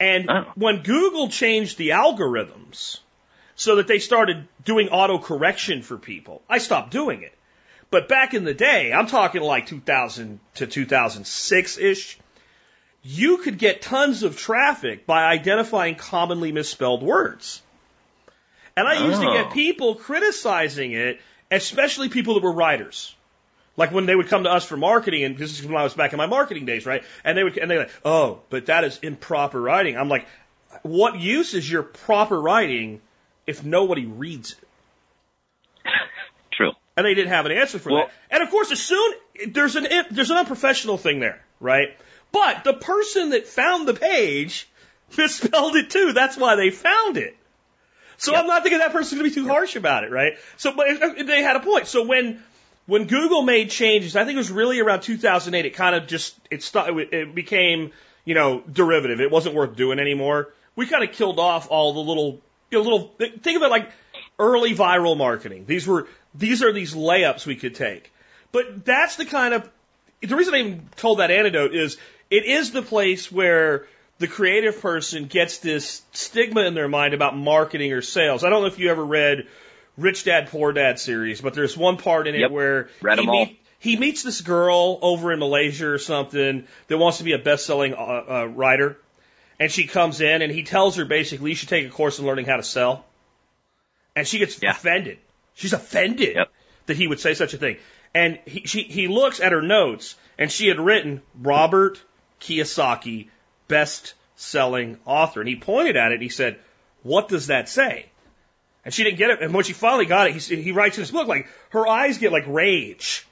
[0.00, 0.44] And Oh.
[0.56, 2.98] when Google changed the algorithms
[3.62, 7.32] so that they started doing auto correction for people, I stopped doing it.
[7.90, 12.18] But back in the day, I'm talking like 2000 to 2006 ish,
[13.04, 17.62] you could get tons of traffic by identifying commonly misspelled words.
[18.76, 19.32] And I used to Oh.
[19.32, 23.14] get people criticizing it, especially people that were writers.
[23.76, 25.94] Like when they would come to us for marketing, and this is when I was
[25.94, 27.04] back in my marketing days, right?
[27.24, 30.26] And they would, and they're like, "Oh, but that is improper writing." I'm like,
[30.82, 33.00] "What use is your proper writing
[33.46, 35.88] if nobody reads it?"
[36.52, 36.72] True.
[36.96, 38.12] And they didn't have an answer for Well- that.
[38.30, 39.14] And of course, as soon
[39.48, 41.96] there's an there's an unprofessional thing there, right?
[42.32, 44.68] But the person that found the page
[45.16, 46.12] misspelled it too.
[46.12, 47.36] That's why they found it.
[48.18, 50.34] So I'm not thinking that person's going to be too harsh about it, right?
[50.56, 51.88] So, but uh, uh, they had a point.
[51.88, 52.40] So when
[52.86, 55.66] when Google made changes, I think it was really around 2008.
[55.66, 57.90] It kind of just it st- it became
[58.24, 59.20] you know derivative.
[59.20, 60.52] It wasn't worth doing anymore.
[60.76, 62.40] We kind of killed off all the little
[62.72, 63.90] you know little think of it like
[64.38, 65.64] early viral marketing.
[65.66, 68.12] These were these are these layups we could take.
[68.50, 69.70] But that's the kind of
[70.20, 71.98] the reason I even told that anecdote is
[72.30, 73.86] it is the place where
[74.18, 78.44] the creative person gets this stigma in their mind about marketing or sales.
[78.44, 79.46] I don't know if you ever read
[79.98, 82.50] Rich Dad Poor Dad series, but there's one part in it Yep.
[82.52, 82.88] where
[83.20, 87.32] he, meet- he meets this girl over in Malaysia or something that wants to be
[87.32, 87.96] a best-selling uh,
[88.28, 88.96] uh, writer,
[89.60, 92.26] and she comes in and he tells her basically you should take a course in
[92.26, 93.04] learning how to sell,
[94.16, 94.70] and she gets Yeah.
[94.72, 95.18] offended.
[95.54, 96.50] She's offended Yep.
[96.86, 97.76] that he would say such a thing.
[98.14, 102.00] And he, she, he looks at her notes, and she had written Robert
[102.40, 103.28] Kiyosaki,
[103.68, 105.40] best selling author.
[105.40, 106.58] And he pointed at it and he said,
[107.02, 108.06] What does that say?
[108.84, 109.40] And she didn't get it.
[109.40, 112.18] And when she finally got it, he, he writes in his book, like, her eyes
[112.18, 113.24] get like rage.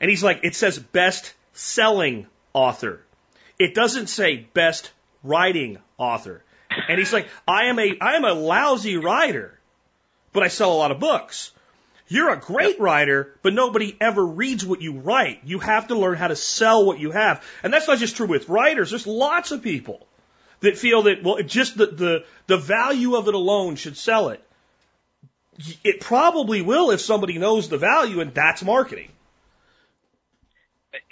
[0.00, 3.00] And he's like, It says best selling author.
[3.58, 4.90] It doesn't say best
[5.22, 6.42] writing author.
[6.88, 9.58] And he's like, I am a, I am a lousy writer,
[10.32, 11.52] but I sell a lot of books.
[12.08, 15.40] You're a great writer, but nobody ever reads what you write.
[15.44, 17.44] You have to learn how to sell what you have.
[17.62, 18.90] And that's not just true with writers.
[18.90, 20.06] There's lots of people
[20.60, 24.30] that feel that, well, it just the, the, the value of it alone should sell
[24.30, 24.42] it.
[25.84, 29.10] It probably will if somebody knows the value, and that's marketing.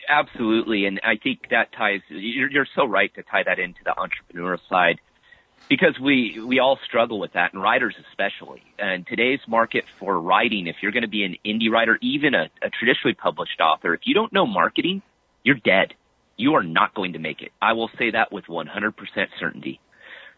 [0.08, 2.00] Absolutely, and I think that ties.
[2.08, 5.00] You're, you're so right to tie that into the entrepreneurial side,
[5.68, 8.62] because we we all struggle with that, and writers especially.
[8.78, 12.48] And today's market for writing, if you're going to be an indie writer, even a,
[12.62, 15.02] a traditionally published author, if you don't know marketing,
[15.44, 15.94] you're dead.
[16.38, 17.52] You are not going to make it.
[17.60, 18.94] I will say that with 100%
[19.40, 19.80] certainty.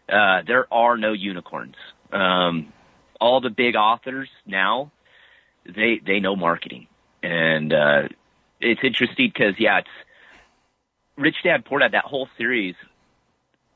[0.07, 1.75] Uh, there are no unicorns.
[2.11, 2.73] Um,
[3.19, 4.91] all the big authors now,
[5.65, 6.87] they they know marketing,
[7.21, 8.01] and uh,
[8.59, 9.89] it's interesting because yeah, it's
[11.17, 11.93] Rich Dad Poor Dad.
[11.93, 12.75] That whole series,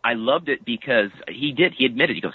[0.03, 1.73] I loved it because he did.
[1.73, 2.33] He admitted he goes,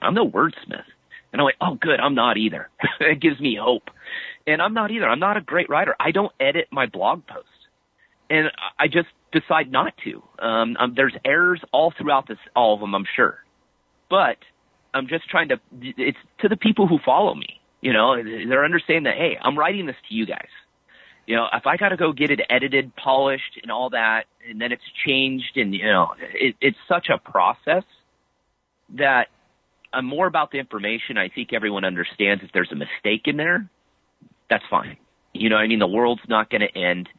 [0.00, 0.84] "I'm no wordsmith,"
[1.32, 2.00] and I'm like, "Oh, good.
[2.00, 2.68] I'm not either."
[3.00, 3.90] it gives me hope,
[4.46, 5.08] and I'm not either.
[5.08, 5.94] I'm not a great writer.
[5.98, 7.48] I don't edit my blog posts,
[8.30, 10.22] and I just decide not to.
[10.38, 13.38] Um, um, there's errors all throughout this, all of them, I'm sure,
[14.08, 14.38] but
[14.94, 15.60] I'm just trying to.
[15.80, 17.60] It's to the people who follow me.
[17.80, 20.48] You know, they're understanding that hey, I'm writing this to you guys.
[21.28, 24.58] You know, if I got to go get it edited, polished, and all that, and
[24.58, 27.84] then it's changed, and you know, it, it's such a process
[28.94, 29.28] that
[29.92, 31.18] I'm more about the information.
[31.18, 33.68] I think everyone understands if there's a mistake in there,
[34.48, 34.96] that's fine.
[35.34, 37.10] You know, what I mean, the world's not going to end.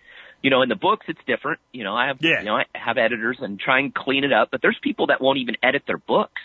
[0.41, 1.59] You know, in the books, it's different.
[1.71, 2.39] You know, I have, Yeah.
[2.39, 5.21] you know, I have editors and try and clean it up, but there's people that
[5.21, 6.41] won't even edit their books.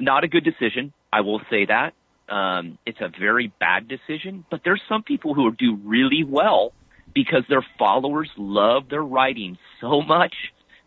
[0.00, 0.94] Not a good decision.
[1.12, 1.92] I will say that.
[2.28, 6.72] Um, it's a very bad decision, but there's some people who do really well
[7.14, 10.34] because their followers love their writing so much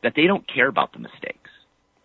[0.04, 1.50] that they don't care about the mistakes.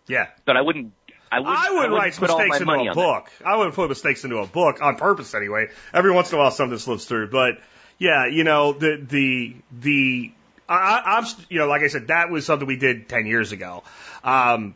[0.07, 0.27] Yeah.
[0.45, 0.93] But I wouldn't.
[1.31, 3.29] I wouldn't, I wouldn't write mistakes into a book.
[3.45, 5.67] I wouldn't put mistakes into a book on purpose anyway.
[5.93, 7.29] Every once in a while something slips through.
[7.29, 7.55] But
[7.97, 10.31] yeah, you know, the, the, the,
[10.69, 13.51] I, I- I'm, you know, like I said, that was something we did 10 years
[13.51, 13.83] ago.
[14.23, 14.75] Um,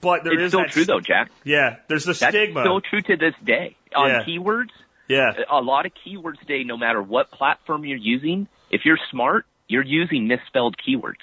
[0.00, 1.30] but there it's is still true s- though, Jack.
[1.44, 2.62] Yeah, there's the That's stigma.
[2.62, 3.76] still true to this day.
[3.94, 4.22] On Yeah.
[4.24, 4.70] keywords,
[5.08, 9.46] yeah, a lot of keywords today, no matter what platform you're using, if you're smart,
[9.68, 11.22] you're using misspelled keywords.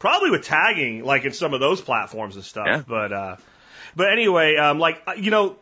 [0.00, 2.66] probably with tagging, like in some of those platforms and stuff.
[2.66, 2.82] Yeah.
[2.86, 3.36] But uh,
[3.96, 5.56] but anyway, um, like uh, you know,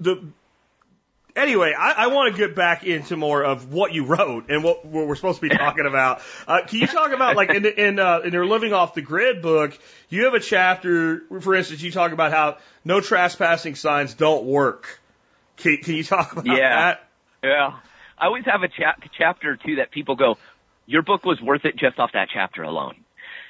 [0.00, 0.24] the
[1.36, 4.84] anyway, I, I want to get back into more of what you wrote and what,
[4.84, 6.20] what we're supposed to be talking about.
[6.48, 9.42] Uh, can you talk about like in in, uh, in your living off the grid
[9.42, 9.78] book?
[10.08, 15.00] You have a chapter, for instance, you talk about how no trespassing signs don't work.
[15.58, 16.76] Can, can you talk about Yeah.
[16.76, 17.08] that?
[17.44, 17.78] Yeah.
[18.18, 20.38] I always have a chap- chapter or two that people go,
[20.86, 22.94] your book was worth it just off that chapter alone.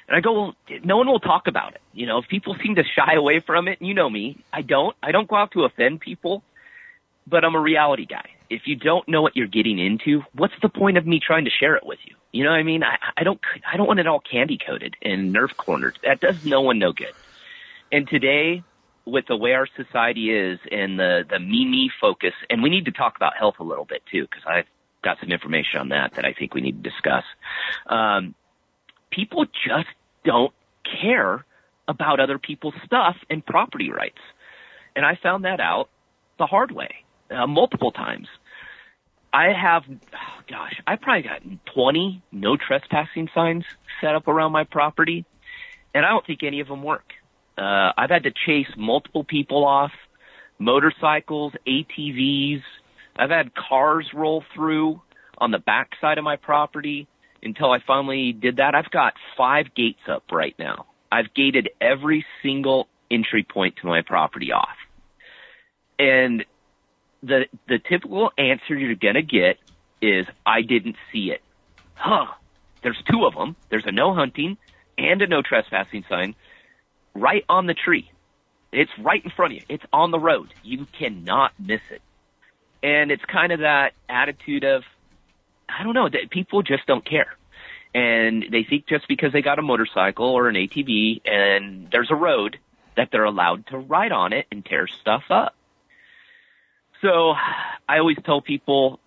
[0.07, 1.81] And I go, well, no one will talk about it.
[1.93, 4.61] You know, if people seem to shy away from it, and you know me, I
[4.61, 4.95] don't.
[5.03, 6.43] I don't go out to offend people,
[7.29, 8.29] but I'm a reality guy.
[8.49, 11.51] If you don't know what you're getting into, what's the point of me trying to
[11.51, 12.15] share it with you?
[12.31, 12.83] You know what I mean?
[12.83, 13.39] I, I don't,
[13.71, 15.99] I don't want it all candy coated and nerf cornered.
[16.03, 17.13] That does no one no good.
[17.91, 18.63] And today,
[19.05, 22.85] with the way our society is and the the me me focus, and we need
[22.85, 24.65] to talk about health a little bit too, because I've
[25.03, 27.23] got some information on that that I think we need to discuss.
[27.87, 28.35] Um,
[29.09, 29.87] people just
[30.25, 30.53] don't
[31.01, 31.45] care
[31.87, 34.19] about other people's stuff and property rights,
[34.95, 35.89] and I found that out
[36.37, 38.27] the hard way uh, multiple times.
[39.33, 41.41] I have, oh gosh, I probably got
[41.73, 43.65] 20 no trespassing signs
[44.01, 45.25] set up around my property,
[45.93, 47.13] and I don't think any of them work.
[47.57, 49.91] Uh, I've had to chase multiple people off,
[50.59, 52.61] motorcycles, ATVs.
[53.15, 55.01] I've had cars roll through
[55.37, 57.07] on the back side of my property
[57.43, 58.75] until I finally did that.
[58.75, 60.85] I've got five gates up right now.
[61.11, 64.75] I've gated every single entry point to my property off.
[65.99, 66.45] And
[67.27, 69.57] the the typical answer you're gonna get
[70.01, 71.41] is I didn't see it.
[71.95, 72.27] Huh.
[72.83, 73.55] There's two of them.
[73.69, 74.57] There's a no hunting
[74.97, 76.35] and a no trespassing sign
[77.13, 78.11] right on the tree.
[78.71, 79.65] It's right in front of you.
[79.69, 80.53] It's on the road.
[80.63, 82.01] You cannot miss it.
[82.83, 84.83] And it's kind of that attitude of,
[85.67, 87.35] I don't know, that people just don't care.
[87.95, 92.15] And they think just because they got a motorcycle or an ATV and there's a
[92.15, 92.59] road
[92.95, 95.55] that they're allowed to ride on it and tear stuff up.
[97.01, 97.33] So
[97.87, 98.99] I always tell people,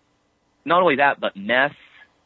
[0.64, 1.74] not only that, but meth,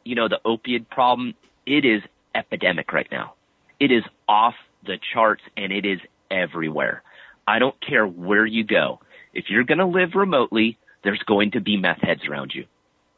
[0.04, 1.34] you know, the opiate problem,
[1.66, 2.02] it is
[2.34, 3.34] epidemic right now.
[3.80, 4.54] It is off
[4.84, 6.00] the charts and it is
[6.30, 7.02] everywhere.
[7.46, 9.00] I don't care where you go.
[9.32, 12.66] If you're going to live remotely, there's going to be meth heads around you.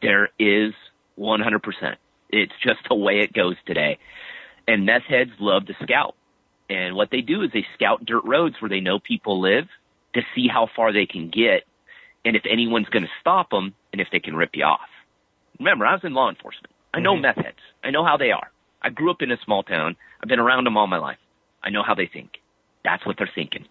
[0.02, 0.72] There is
[1.18, 1.96] 100%.
[2.30, 3.98] It's just the way it goes today.
[4.66, 6.14] And meth heads love to scout.
[6.68, 9.68] And what they do is they scout dirt roads where they know people live
[10.14, 11.62] to see how far they can get
[12.26, 14.80] and if anyone's going to stop them and if they can rip you off.
[15.58, 16.72] Remember, I was in law enforcement.
[16.92, 17.22] I know Mhm.
[17.22, 17.58] meth heads.
[17.82, 18.50] I know how they are.
[18.82, 19.96] I grew up in a small town.
[20.22, 21.18] I've been around them all my life.
[21.62, 22.40] I know how they think.
[22.84, 23.64] That's what they're thinking.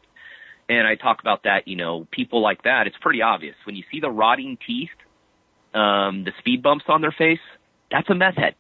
[0.68, 3.56] And I talk about that, you know, people like that, it's pretty obvious.
[3.66, 4.90] When you see the rotting teeth,
[5.74, 7.40] um, the speed bumps on their face,
[7.92, 8.56] that's a meth head.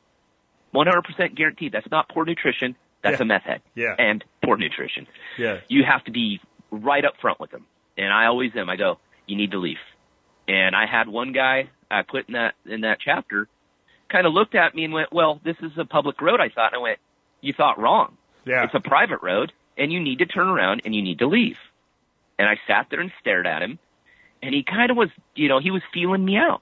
[0.73, 1.71] 100% guaranteed.
[1.71, 2.75] That's not poor nutrition.
[3.01, 3.23] That's Yeah.
[3.23, 3.61] a meth head.
[3.75, 3.95] Yeah.
[3.97, 5.07] And poor nutrition.
[5.37, 5.59] Yeah.
[5.67, 6.41] You have to be
[6.71, 7.65] right up front with them.
[7.97, 8.69] And I always am.
[8.69, 9.77] I go, you need to leave.
[10.47, 13.47] And I had one guy I put in that, in that chapter
[14.09, 16.39] kind of looked at me and went, well, this is a public road.
[16.39, 16.99] I thought, and I went,
[17.41, 18.17] you thought wrong.
[18.45, 18.63] Yeah.
[18.63, 21.57] It's a private road and you need to turn around and you need to leave.
[22.37, 23.79] And I sat there and stared at him
[24.41, 26.61] and he kind of was, you know, he was feeling me out.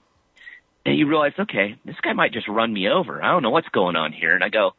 [0.86, 3.24] And he realized, okay, this guy might just run me over.
[3.24, 4.36] I don't know what's going on here.
[4.36, 4.72] And I go,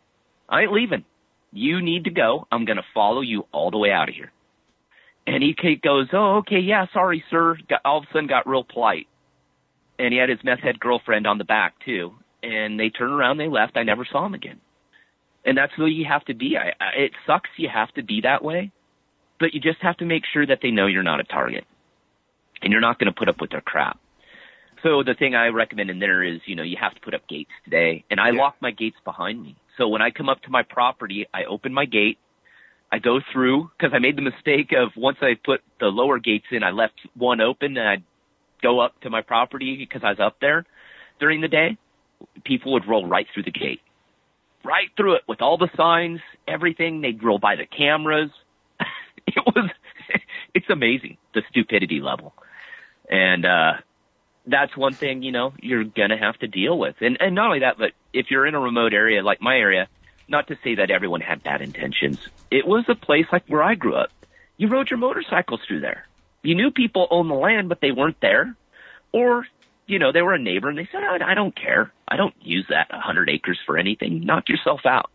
[0.49, 1.05] I ain't leaving.
[1.53, 2.47] You need to go.
[2.53, 4.31] I'm going to follow you all the way out of here.
[5.27, 7.57] And he goes, oh, okay, yeah, sorry, sir.
[7.69, 9.07] Got, all of a sudden got real polite.
[9.99, 12.13] And he had his meth head girlfriend on the back too.
[12.43, 13.77] And they turned around, they left.
[13.77, 14.61] I never saw him again.
[15.47, 16.57] And that's who you have to be.
[16.59, 18.71] I, I, it sucks you have to be that way,
[19.39, 21.65] but you just have to make sure that they know you're not a target
[22.63, 23.99] and you're not going to put up with their crap.
[24.83, 27.27] So the thing I recommend in there is, you know, you have to put up
[27.29, 28.41] gates today and I Yeah.
[28.41, 29.57] lock my gates behind me.
[29.79, 32.19] So when I come up to my property, I open my gate,
[32.95, 36.47] I go through because I made the mistake of once I put the lower gates
[36.53, 38.05] in, I left one open and I'd
[38.63, 40.65] go up to my property because I was up there
[41.19, 41.77] during the day.
[42.45, 43.81] People would roll right through the gate,
[44.65, 47.01] right through it with all the signs, everything.
[47.01, 48.31] They'd roll by the cameras.
[49.27, 49.71] it was,
[50.55, 52.33] it's amazing the stupidity level.
[53.11, 53.73] And, uh,
[54.47, 56.95] that's one thing, you know, you're gonna have to deal with.
[57.01, 59.89] And, and not only that, but if you're in a remote area like my area,
[60.29, 62.19] not to say that everyone had bad intentions.
[62.51, 64.11] It was a place like where I grew up.
[64.57, 66.07] You rode your motorcycles through there.
[66.43, 68.55] You knew people owned the land, but they weren't there.
[69.13, 69.47] Or,
[69.87, 71.93] you know, they were a neighbor and they said, I, I don't care.
[72.07, 74.25] I don't use that 100 acres for anything.
[74.25, 75.11] Knock yourself out.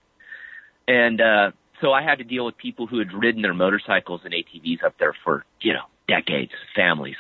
[0.88, 1.52] And, uh,
[1.82, 4.98] so I had to deal with people who had ridden their motorcycles and ATVs up
[5.00, 7.16] there for, you know, decades, families.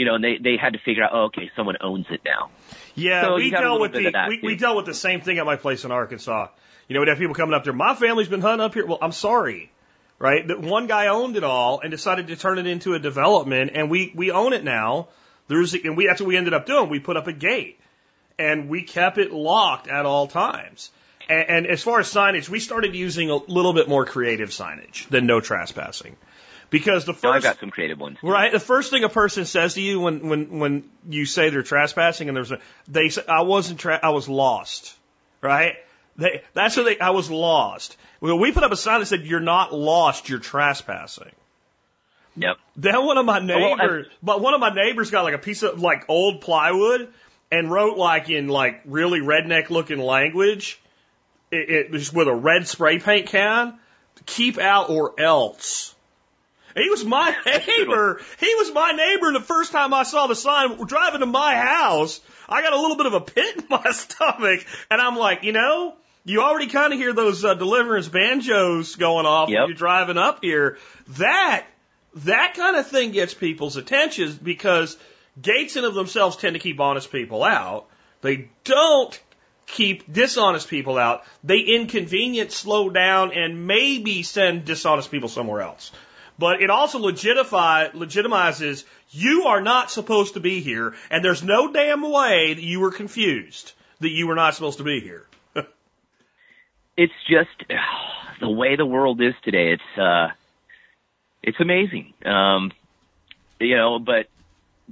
[0.00, 2.48] You know, and they, they had to figure out, oh, okay, someone owns it now.
[2.94, 5.56] Yeah, So we dealt with the we, we dealt with the same thing at my
[5.56, 6.48] place in Arkansas.
[6.88, 7.74] You know, we'd have people coming up there.
[7.74, 8.86] My family's been hunting up here.
[8.86, 9.70] Well, I'm sorry,
[10.18, 10.48] right?
[10.48, 13.90] That one guy owned it all and decided to turn it into a development, and
[13.90, 15.08] we we own it now.
[15.48, 16.88] There's and we that's what we ended up doing.
[16.88, 17.78] We put up a gate,
[18.38, 20.90] and we kept it locked at all times.
[21.28, 25.06] And, and as far as signage, we started using a little bit more creative signage
[25.10, 26.16] than no trespassing,
[26.70, 28.18] because the Now I've got some creative ones.
[28.22, 28.52] Right.
[28.52, 32.28] The first thing a person says to you when when when you say they're trespassing
[32.28, 32.58] and there's a
[32.88, 34.94] they say I wasn't tra- I was lost.
[35.40, 35.74] Right.
[36.16, 37.96] They that's what they I was lost.
[38.20, 41.32] Well, we put up a sign that said you're not lost, you're trespassing.
[42.36, 42.56] Yep.
[42.76, 45.62] Then one of my well, neighbors, but one of my neighbors got like a piece
[45.62, 47.12] of like old plywood
[47.50, 50.80] and wrote like in like really redneck looking language,
[51.50, 53.78] it, it was with a red spray paint can,
[54.26, 55.94] keep out or else.
[56.74, 58.20] He was my neighbor.
[58.38, 59.32] He was my neighbor.
[59.32, 62.20] The first time I saw the sign, we're driving to my house.
[62.48, 65.52] I got a little bit of a pit in my stomach, and I'm like, you
[65.52, 65.94] know,
[66.24, 70.40] you already kind of hear those uh, deliverance banjos going off when you're driving up
[70.42, 70.78] here.
[71.18, 71.66] That
[72.14, 74.96] that kind of thing gets people's attention because
[75.40, 77.86] gates in of themselves tend to keep honest people out.
[78.20, 79.18] They don't
[79.66, 81.24] keep dishonest people out.
[81.44, 85.92] They inconvenience, slow down, and maybe send dishonest people somewhere else.
[86.40, 91.70] But it also legitify, legitimizes you are not supposed to be here, and there's no
[91.70, 95.26] damn way that you were confused that you were not supposed to be here.
[96.96, 97.70] It's just
[98.40, 99.72] the way the world is today.
[99.72, 100.28] It's uh,
[101.42, 102.12] it's amazing.
[102.26, 102.72] Um,
[103.58, 104.26] you know, but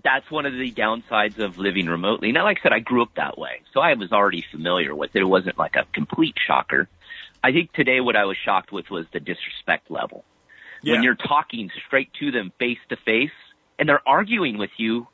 [0.03, 2.33] that's one of the downsides of living remotely.
[2.33, 5.17] Now, like I said, I grew up that way, so I was already familiar with
[5.17, 5.21] it.
[5.21, 6.89] It wasn't like a complete shocker.
[7.45, 10.25] I think today what I was shocked with was the disrespect level.
[10.85, 13.31] When you're talking straight to them face to face
[13.79, 15.07] and they're arguing with you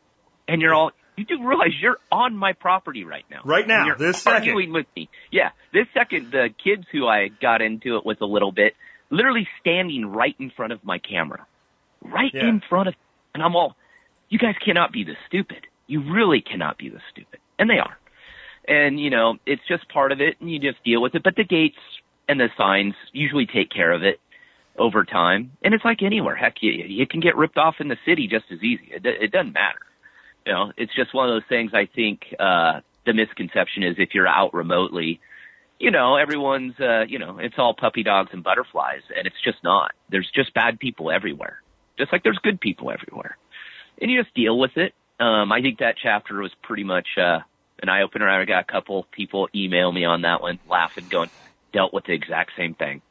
[0.49, 3.41] and you're all, you do realize you're on my property right now.
[3.45, 4.39] Right now, And you're this second.
[4.49, 5.09] arguing with me.
[5.31, 8.75] Yeah, this second, the kids who I got into it with a little bit,
[9.11, 11.47] literally standing right in front of my camera,
[12.03, 12.49] right Yeah.
[12.49, 12.95] in front of,
[13.33, 13.77] and I'm all,
[14.29, 15.67] you guys cannot be this stupid.
[15.87, 17.97] You really cannot be this stupid, and they are.
[18.67, 21.23] And you know, it's just part of it, and you just deal with it.
[21.23, 21.77] But the gates
[22.29, 24.19] and the signs usually take care of it
[24.77, 26.35] over time, and it's like anywhere.
[26.35, 28.91] Heck, you, you can get ripped off in the city just as easy.
[28.91, 29.79] It, it doesn't matter.
[30.47, 31.73] You know, it's just one of those things.
[31.75, 35.21] I think uh, the misconception is if you're out remotely,
[35.79, 39.59] you know, everyone's, uh, you know, it's all puppy dogs and butterflies, and it's just
[39.63, 39.93] not.
[40.11, 41.63] There's just bad people everywhere,
[41.99, 43.37] just like there's good people everywhere,
[44.01, 44.95] and you just deal with it.
[45.21, 47.41] Um, I think that chapter was pretty much uh,
[47.83, 48.29] an eye opener.
[48.29, 51.31] I got a couple people email me on that one, laughing, going,
[51.73, 53.03] dealt with the exact same thing.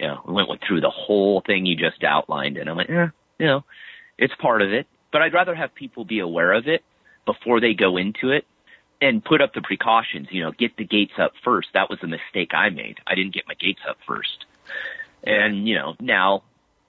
[0.00, 3.08] You know, we went through the whole thing you just outlined, and I'm like, eh,
[3.38, 3.64] you know,
[4.16, 4.86] it's part of it.
[5.12, 6.82] But I'd rather have people be aware of it
[7.26, 8.46] before they go into it
[9.02, 11.68] and put up the precautions, you know, get the gates up first.
[11.74, 12.98] That was a mistake I made.
[13.06, 14.46] I didn't get my gates up first.
[15.22, 16.42] And, you know, now,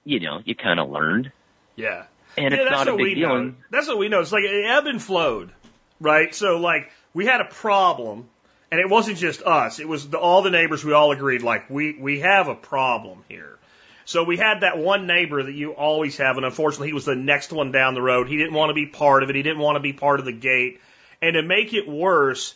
[0.04, 1.32] you know, you kind of learned.
[1.76, 2.04] Yeah.
[2.36, 3.28] And yeah, it's not a big deal.
[3.28, 3.54] know.
[3.70, 4.20] That's what we know.
[4.20, 5.52] It's like it ebbed and flowed,
[6.00, 6.34] right?
[6.34, 8.28] So like we had a problem,
[8.72, 9.80] and it wasn't just us.
[9.80, 10.82] It was the, all the neighbors.
[10.82, 13.58] We all agreed like we we have a problem here.
[14.06, 17.14] So we had that one neighbor that you always have, and unfortunately he was the
[17.14, 18.28] next one down the road.
[18.28, 19.36] He didn't want to be part of it.
[19.36, 20.80] He didn't want to be part of the gate.
[21.20, 22.54] And to make it worse,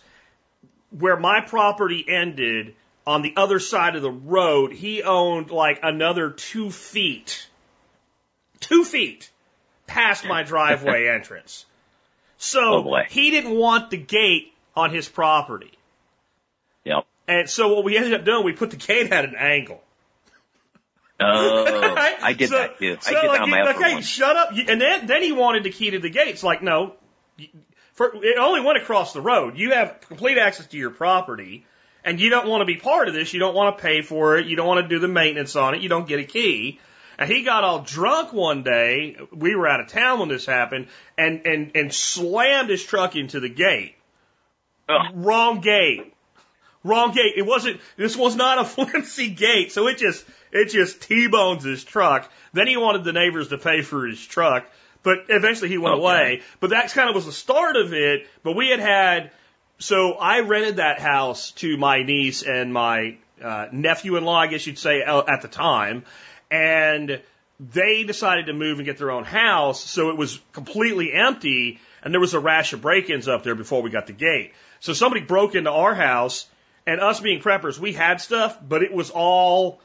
[0.91, 2.75] where my property ended
[3.07, 7.47] on the other side of the road, he owned like another two feet.
[8.59, 9.31] Two feet
[9.87, 11.67] past my driveway entrance.
[12.39, 15.73] So Oh, he didn't want the gate on his property.
[16.87, 17.05] Yep.
[17.29, 19.83] And so what we ended up doing, we put the gate at an angle.
[21.19, 21.65] Oh,
[21.95, 22.17] Right?
[22.23, 22.97] I did So- that too.
[23.01, 24.03] So I did like, that on my upper okay, one.
[24.03, 24.51] shut up.
[24.53, 26.43] And then, then he wanted the key to the gates.
[26.43, 26.95] Like, no,
[27.95, 29.59] for, it only went across the road.
[29.59, 31.67] You have complete access to your property,
[32.05, 33.33] and you don't want to be part of this.
[33.33, 34.47] You don't want to pay for it.
[34.47, 35.81] You don't want to do the maintenance on it.
[35.83, 36.79] You don't get a key.
[37.19, 39.17] And he got all drunk one day.
[39.33, 43.41] We were out of town when this happened, and and and slammed his truck into
[43.41, 43.95] the gate.
[44.89, 45.13] Ugh.
[45.15, 46.13] Wrong gate.
[46.87, 47.35] Wrong gate.
[47.37, 47.81] It wasn't.
[47.97, 52.31] This was not a flimsy gate, so it just it just t-bones his truck.
[52.53, 54.67] Then he wanted the neighbors to pay for his truck,
[55.03, 56.03] but eventually he went Okay.
[56.03, 56.43] away.
[56.61, 58.27] But that kind of was the start of it.
[58.43, 59.31] But we had had.
[59.79, 64.79] So I rented that house to my niece and my uh, nephew-in-law, I guess you'd
[64.79, 66.05] say, uh, at the time,
[66.51, 67.21] and
[67.61, 72.15] they decided to move and get their own house, so it was completely empty, and
[72.15, 74.53] there was a rash of break-ins up there before we got the gate.
[74.81, 76.47] So somebody broke into our house,
[76.87, 79.81] and us being preppers, we had stuff, but it was all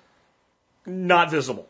[0.86, 1.68] not visible.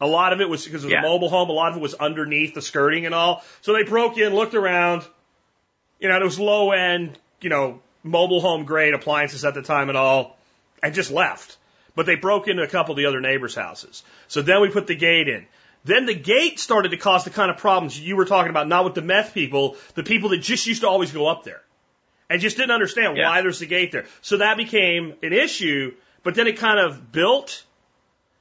[0.00, 1.00] A lot of it was because it was Yeah.
[1.00, 1.50] a mobile home.
[1.50, 3.42] A lot of it was underneath the skirting and all.
[3.62, 5.02] So they broke in, looked around.
[5.98, 9.88] You know, it was low end, you know, mobile home grade appliances at the time
[9.88, 10.38] and all,
[10.82, 11.56] and just left.
[11.96, 14.04] But they broke into a couple of the other neighbors' houses.
[14.28, 15.46] So then we put the gate in.
[15.84, 18.84] Then the gate started to cause the kind of problems you were talking about, not
[18.84, 21.60] with the meth people, the people that just used to always go up there
[22.30, 23.28] and just didn't understand Yeah.
[23.28, 24.06] why there's a gate there.
[24.22, 27.64] So that became an issue, but then it kind of built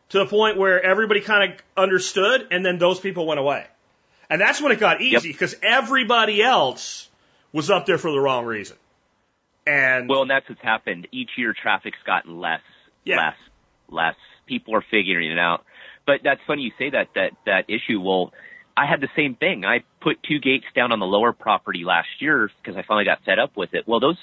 [0.10, 3.66] to the point where everybody kind of understood, and then those people went away.
[4.30, 7.10] And that's when it got easy because everybody else
[7.54, 8.78] was up there for the wrong reason.
[9.66, 11.08] And Well, and that's what's happened.
[11.12, 12.62] Each year, traffic's gotten less,
[13.04, 13.18] Yeah.
[13.18, 13.36] less,
[13.90, 14.16] less.
[14.46, 15.66] People are figuring it out.
[16.06, 18.00] But that's funny you say that that that issue.
[18.00, 18.34] Well,
[18.78, 19.66] I had the same thing.
[19.66, 23.24] I put two gates down on the lower property last year because I finally got
[23.26, 23.88] fed up with it.
[23.88, 24.18] Well, those,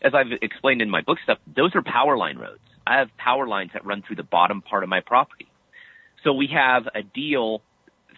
[0.00, 2.60] as I've explained in my book stuff, those are power line roads.
[2.86, 5.46] I have power lines that run through the bottom part of my property.
[6.24, 7.60] So we have a deal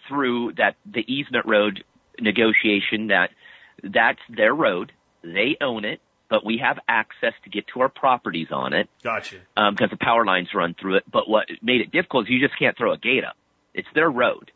[0.07, 1.83] through that the easement road
[2.19, 3.31] negotiation that
[3.83, 4.93] that's their road.
[5.23, 9.37] They own it, but we have access to get to our properties on it gotcha.
[9.57, 11.03] Um, because the power lines run through it.
[11.11, 13.35] But what made it difficult is you just can't throw a gate up.
[13.73, 14.51] It's their road.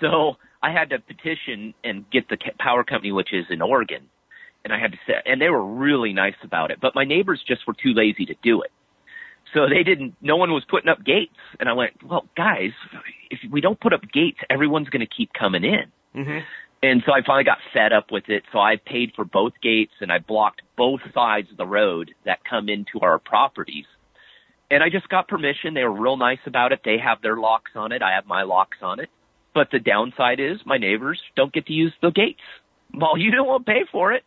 [0.00, 4.08] So I had to petition and get the power company, which is in Oregon,
[4.64, 6.78] and I had to say, and they were really nice about it.
[6.80, 8.70] But my neighbors just were too lazy to do it.
[9.54, 11.36] So they didn't, no one was putting up gates.
[11.60, 12.72] And I went, well, guys,
[13.30, 15.92] if we don't put up gates, everyone's going to keep coming in.
[16.12, 16.38] hmm
[16.82, 18.42] And so I finally got fed up with it.
[18.52, 22.40] So I paid for both gates and I blocked both sides of the road that
[22.44, 23.86] come into our properties.
[24.70, 25.74] And I just got permission.
[25.74, 26.80] They were real nice about it.
[26.84, 28.02] They have their locks on it.
[28.02, 29.08] I have my locks on it.
[29.56, 32.42] But the downside is my neighbors don't get to use the gates.
[32.92, 34.22] Well, you don't want to pay for it.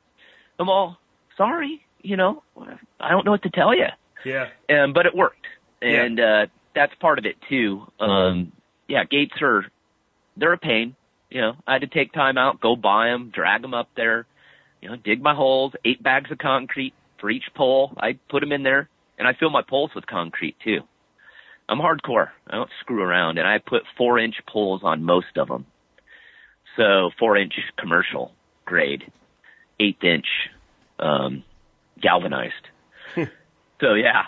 [0.58, 0.98] I'm all
[1.38, 1.86] sorry.
[2.02, 2.42] You know,
[3.00, 3.86] I don't know what to tell you
[4.26, 4.48] Yeah.
[4.72, 5.46] um, but it worked,
[5.84, 6.02] Yeah.
[6.04, 7.84] and uh, that's part of it too.
[8.00, 8.54] Um,
[8.88, 9.66] yeah, gates are
[10.36, 10.96] they're a pain.
[11.30, 14.26] You know, I had to take time out, go buy them, drag them up there.
[14.82, 17.92] You know, dig my holes, eight bags of concrete for each pole.
[17.98, 20.80] I put them in there, and I fill my poles with concrete too.
[21.70, 22.30] I'm hardcore.
[22.50, 25.68] I don't screw around, and I put four inch poles on most of them.
[26.76, 28.34] So four inch commercial
[28.66, 29.04] grade,
[29.80, 30.26] eighth inch
[30.98, 31.44] um,
[32.02, 32.68] galvanized.
[33.16, 34.24] so yeah,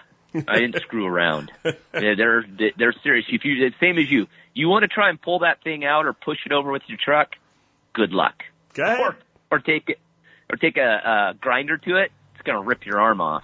[0.47, 1.51] I didn't screw around.
[1.93, 2.45] Yeah, they're
[2.77, 3.25] they're serious.
[3.29, 6.13] If you same as you, you want to try and pull that thing out or
[6.13, 7.31] push it over with your truck,
[7.93, 8.35] good luck.
[8.99, 9.17] Or
[9.51, 9.99] or take it
[10.49, 12.11] or take a, a grinder to it.
[12.33, 13.43] It's gonna rip your arm off.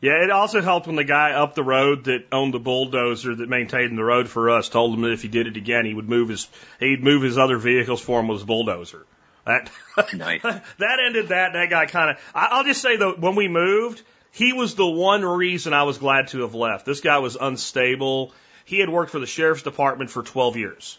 [0.00, 3.48] Yeah, it also helped when the guy up the road that owned the bulldozer that
[3.48, 6.08] maintained the road for us told him that if he did it again, he would
[6.08, 6.48] move his
[6.80, 9.06] he'd move his other vehicles for him with his bulldozer.
[9.46, 9.70] That
[10.14, 10.42] Nice.
[10.42, 11.54] that ended that.
[11.54, 12.18] That guy kind of.
[12.34, 16.28] I'll just say though, when we moved, he was the one reason I was glad
[16.28, 16.84] to have left.
[16.84, 18.32] This guy was unstable.
[18.66, 20.98] He had worked for the sheriff's department for 12 years.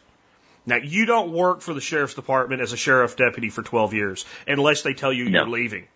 [0.66, 4.26] Now, you don't work for the sheriff's department as a sheriff deputy for 12 years
[4.48, 5.40] unless they tell you No.
[5.42, 5.88] you're leaving.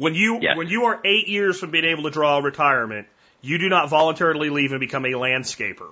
[0.00, 0.56] When you Yes.
[0.56, 3.06] when you are eight years from being able to draw retirement,
[3.42, 5.88] you do not voluntarily leave and become a landscaper.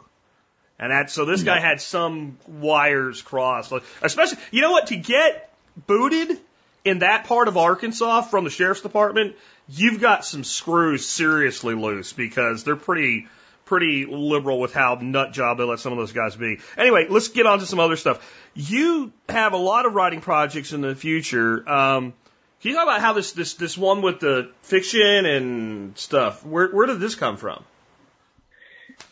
[0.78, 3.70] And that so this guy had some wires crossed.
[4.00, 4.86] Especially, you know what?
[4.86, 5.52] To get
[5.86, 6.38] booted
[6.86, 9.36] in that part of Arkansas from the sheriff's department,
[9.68, 13.26] you've got some screws seriously loose because they're pretty
[13.66, 16.60] pretty liberal with how nut job they let some of those guys be.
[16.78, 18.18] Anyway, let's get on to some other stuff.
[18.54, 21.68] You have a lot of writing projects in the future.
[21.68, 22.14] Um,
[22.60, 26.44] can you talk about how this this this one with the fiction and stuff?
[26.44, 27.64] Where where did this come from?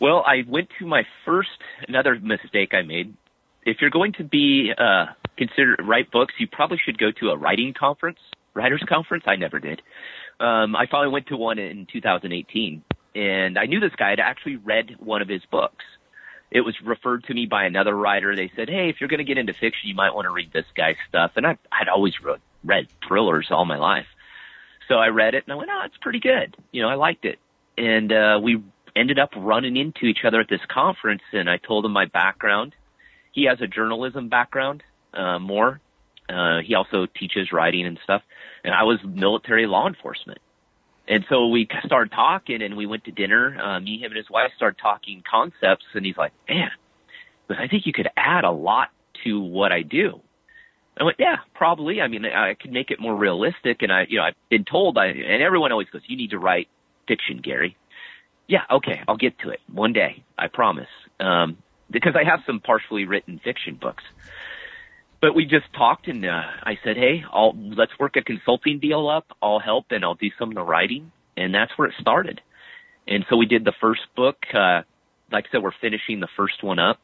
[0.01, 1.51] Well, I went to my first
[1.87, 3.15] another mistake I made.
[3.65, 5.07] If you're going to be uh
[5.37, 8.19] consider write books, you probably should go to a writing conference,
[8.55, 9.25] writers conference.
[9.27, 9.81] I never did.
[10.41, 12.83] Um I finally went to one in 2018
[13.15, 15.85] and I knew this guy had actually read one of his books.
[16.51, 18.37] It was referred to me by another writer.
[18.37, 20.53] They said, "Hey, if you're going to get into fiction, you might want to read
[20.53, 24.07] this guy's stuff." And I I'd always read, read thrillers all my life.
[24.89, 27.25] So I read it and I went, "Oh, it's pretty good." You know, I liked
[27.25, 27.39] it.
[27.79, 28.63] And uh we
[28.95, 32.75] ended up running into each other at this conference and I told him my background.
[33.33, 34.83] He has a journalism background,
[35.13, 35.81] uh, more.
[36.29, 38.23] Uh, he also teaches writing and stuff.
[38.65, 40.39] And I was military law enforcement.
[41.07, 43.57] And so we started talking and we went to dinner.
[43.61, 46.71] Uh, me, him and his wife started talking concepts and he's like, man,
[47.47, 48.89] but I think you could add a lot
[49.25, 50.21] to what I do.
[50.99, 52.01] I went, yeah, probably.
[52.01, 53.83] I mean, I could make it more realistic.
[53.83, 56.39] And I, you know, I've been told I, and everyone always goes, you need to
[56.39, 56.69] write
[57.07, 57.77] fiction, Gary.
[58.49, 60.23] Yeah, okay, I'll get to it one day.
[60.39, 60.89] I promise.
[61.21, 61.59] Um,
[61.91, 64.05] because I have some partially written fiction books.
[65.21, 69.09] But we just talked and uh, I said, hey, I'll, let's work a consulting deal
[69.09, 69.27] up.
[69.43, 71.13] I'll help and I'll do some of the writing.
[71.37, 72.41] And that's where it started.
[73.09, 74.83] And so we did the first book, uh,
[75.31, 77.01] like I said, we're finishing the first one up.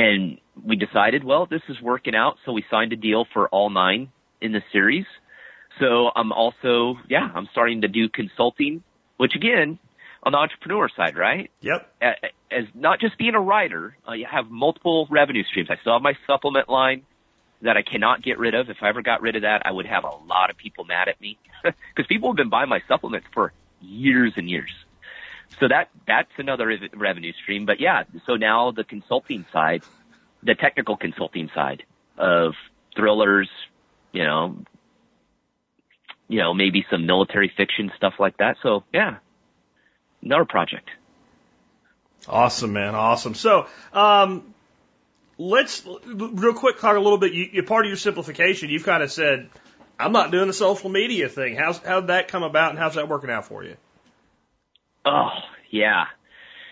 [0.00, 2.36] And we decided, well, this is working out.
[2.46, 4.10] So we signed a deal for all nine
[4.40, 5.04] in the series.
[5.78, 8.82] So I'm also, yeah, I'm starting to do consulting,
[9.18, 9.78] which again,
[10.22, 11.50] on the entrepreneur side, right?
[11.60, 11.92] Yep.
[12.50, 15.68] As not just being a writer, uh, you have multiple revenue streams.
[15.70, 17.02] I still have my supplement line
[17.62, 18.70] that I cannot get rid of.
[18.70, 21.08] If I ever got rid of that, I would have a lot of people mad
[21.08, 24.72] at me because people have been buying my supplements for years and years.
[25.58, 27.66] So that that's another re- revenue stream.
[27.66, 29.82] But yeah, so now the consulting side,
[30.42, 31.82] the technical consulting side
[32.16, 32.54] of
[32.96, 33.48] thrillers,
[34.12, 34.56] you know,
[36.28, 38.56] you know, maybe some military fiction stuff like that.
[38.62, 39.16] So yeah,
[40.22, 40.88] another project.
[42.28, 42.94] Awesome, man.
[42.94, 43.34] Awesome.
[43.34, 44.54] So, um,
[45.38, 47.32] let's real quick talk a little bit.
[47.32, 48.68] You, you part of your simplification.
[48.68, 49.48] You've kind of said,
[49.98, 53.08] "I'm not doing the social media thing." How's how'd that come about, and how's that
[53.08, 53.76] working out for you?
[55.04, 55.30] Oh
[55.70, 56.04] yeah,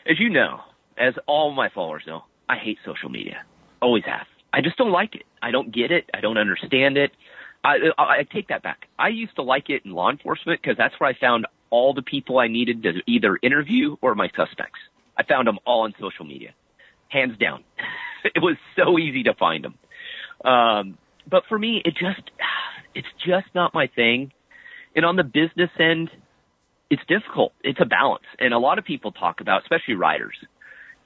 [0.09, 0.61] as you know,
[0.97, 3.43] as all my followers know, I hate social media.
[3.81, 4.27] Always have.
[4.53, 5.25] I just don't like it.
[5.43, 6.09] I don't get it.
[6.15, 7.13] I don't understand it.
[7.65, 8.87] I, I take that back.
[8.99, 12.03] I used to like it in law enforcement because that's where I found all the
[12.03, 14.79] people I needed to either interview or my suspects.
[15.17, 16.55] I found them all on social media,
[17.09, 17.65] hands down.
[18.25, 19.75] it was so easy to find them.
[20.51, 20.99] Um,
[21.29, 22.31] but for me, it just,
[22.95, 24.33] it's just not my thing.
[24.97, 26.11] And on the business end,
[26.91, 27.53] it's difficult.
[27.63, 28.25] It's a balance.
[28.39, 30.37] And a lot of people talk about, especially writers,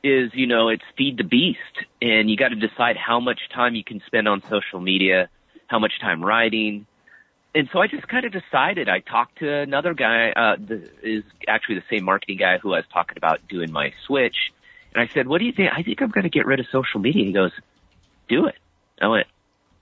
[0.04, 1.58] is, you know, it's feed the beast
[2.00, 5.28] and you got to decide how much time you can spend on social media,
[5.66, 6.86] how much time writing.
[7.54, 11.24] And so I just kind of decided I talked to another guy, uh, the, is
[11.46, 14.36] actually the same marketing guy who I was talking about doing my switch.
[14.94, 15.70] And I said, what do you think?
[15.72, 17.24] I think I'm going to get rid of social media.
[17.24, 17.52] He goes,
[18.28, 18.56] do it.
[19.00, 19.26] I went,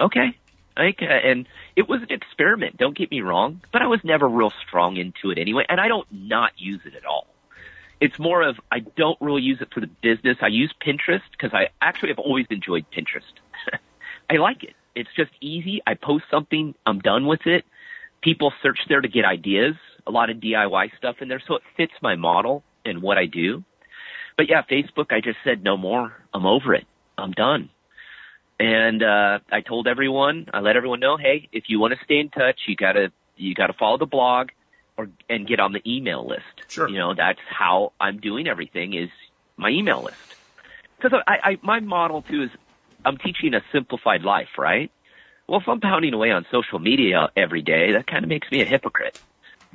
[0.01, 0.37] okay.
[0.77, 2.77] Like, uh, and it was an experiment.
[2.77, 5.89] Don't get me wrong, but I was never real strong into it anyway, and I
[5.89, 7.27] don't not use it at all.
[8.01, 10.39] It's more of I don't really use it for the business.
[10.41, 13.33] I use Pinterest because I actually have always enjoyed Pinterest.
[14.31, 14.75] I like it.
[14.95, 15.83] It's just easy.
[15.87, 17.65] I post something, I'm done with it.
[18.23, 19.75] People search there to get ideas,
[20.07, 23.27] a lot of DIY stuff in there, so it fits my model and what I
[23.27, 23.65] do.
[24.37, 26.13] But yeah, Facebook, I just said no more.
[26.33, 26.87] I'm over it.
[27.19, 27.71] I'm done.
[28.61, 32.21] And uh, I told everyone, I let everyone know, hey, if you want to stay
[32.21, 34.51] in touch, you gotta you gotta follow the blog
[34.99, 36.69] or and get on the email list.
[36.69, 36.87] Sure.
[36.87, 39.09] You know, that's how I'm doing everything is
[39.57, 40.19] my email list.
[40.99, 42.51] Because I, I my model too is
[43.03, 44.93] I'm teaching a simplified life, right?
[45.49, 48.61] Well, if I'm pounding away on social media every day, that kind of makes me
[48.61, 49.19] a hypocrite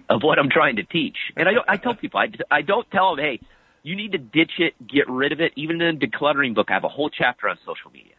[0.09, 1.17] of what I'm trying to teach.
[1.35, 3.39] And I don't, I tell people, I, I don't tell them, hey,
[3.81, 5.53] you need to ditch it, get rid of it.
[5.55, 8.13] Even in the decluttering book, I have a whole chapter on social media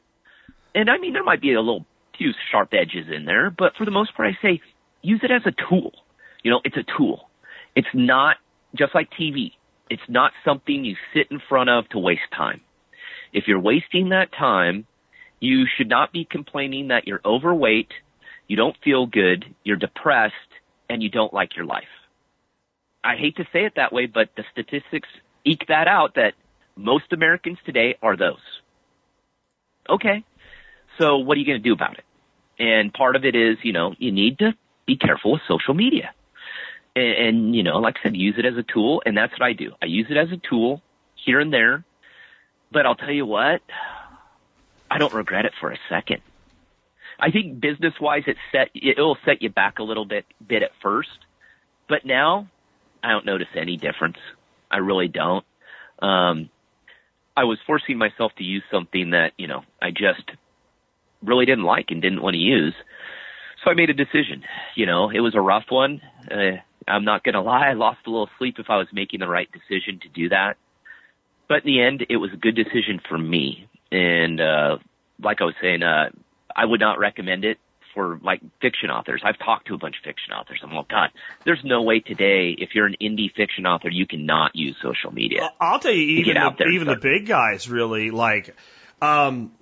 [0.76, 1.86] and I mean, there might be a little
[2.16, 4.60] few sharp edges in there, but for the most part, I say
[5.02, 5.92] use it as a tool.
[6.42, 7.30] You know, it's a tool.
[7.74, 8.36] It's not
[8.76, 9.52] just like TV.
[9.88, 12.60] It's not something you sit in front of to waste time.
[13.32, 14.86] If you're wasting that time,
[15.40, 17.90] you should not be complaining that you're overweight,
[18.48, 20.34] you don't feel good, you're depressed,
[20.88, 21.84] and you don't like your life.
[23.02, 25.08] I hate to say it that way, but the statistics
[25.44, 26.34] eke that out that
[26.76, 28.36] most Americans today are those.
[29.88, 30.24] Okay,
[30.98, 32.04] so what are you going to do about it?
[32.58, 34.54] And part of it is, you know, you need to
[34.86, 36.12] be careful with social media.
[36.94, 39.42] And, and, you know, like I said, use it as a tool, and that's what
[39.42, 39.72] I do.
[39.82, 40.80] I use it as a tool
[41.14, 41.84] here and there,
[42.72, 43.60] but I'll tell you what,
[44.90, 46.22] I don't regret it for a second.
[47.18, 50.70] I think business wise, it set it'll set you back a little bit bit at
[50.82, 51.18] first,
[51.88, 52.48] but now
[53.02, 54.18] I don't notice any difference.
[54.70, 55.44] I really don't.
[56.00, 56.50] Um,
[57.36, 60.30] I was forcing myself to use something that you know I just
[61.22, 62.74] really didn't like and didn't want to use.
[63.64, 64.44] So I made a decision.
[64.74, 66.00] You know, it was a rough one.
[66.30, 67.68] Uh, I'm not going to lie.
[67.68, 70.56] I lost a little sleep if I was making the right decision to do that.
[71.48, 73.68] But in the end, it was a good decision for me.
[73.90, 74.78] And, uh,
[75.22, 76.10] like I was saying, uh,
[76.54, 77.58] I would not recommend it
[77.94, 79.22] for like fiction authors.
[79.24, 80.60] I've talked to a bunch of fiction authors.
[80.62, 81.10] I'm like, God,
[81.44, 85.50] there's no way today, if you're an indie fiction author, you cannot use social media.
[85.60, 88.54] I'll tell you, even the, even the big guys really like,
[89.00, 89.52] um,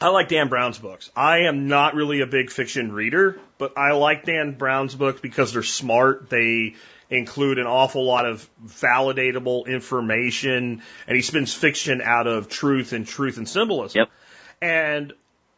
[0.00, 1.10] I like Dan Brown's books.
[1.16, 5.52] I am not really a big fiction reader, but I like Dan Brown's books because
[5.52, 6.30] they're smart.
[6.30, 6.76] They
[7.10, 13.06] include an awful lot of validatable information, and he spins fiction out of truth and
[13.06, 14.00] truth and symbolism.
[14.00, 14.08] Yep.
[14.60, 15.12] And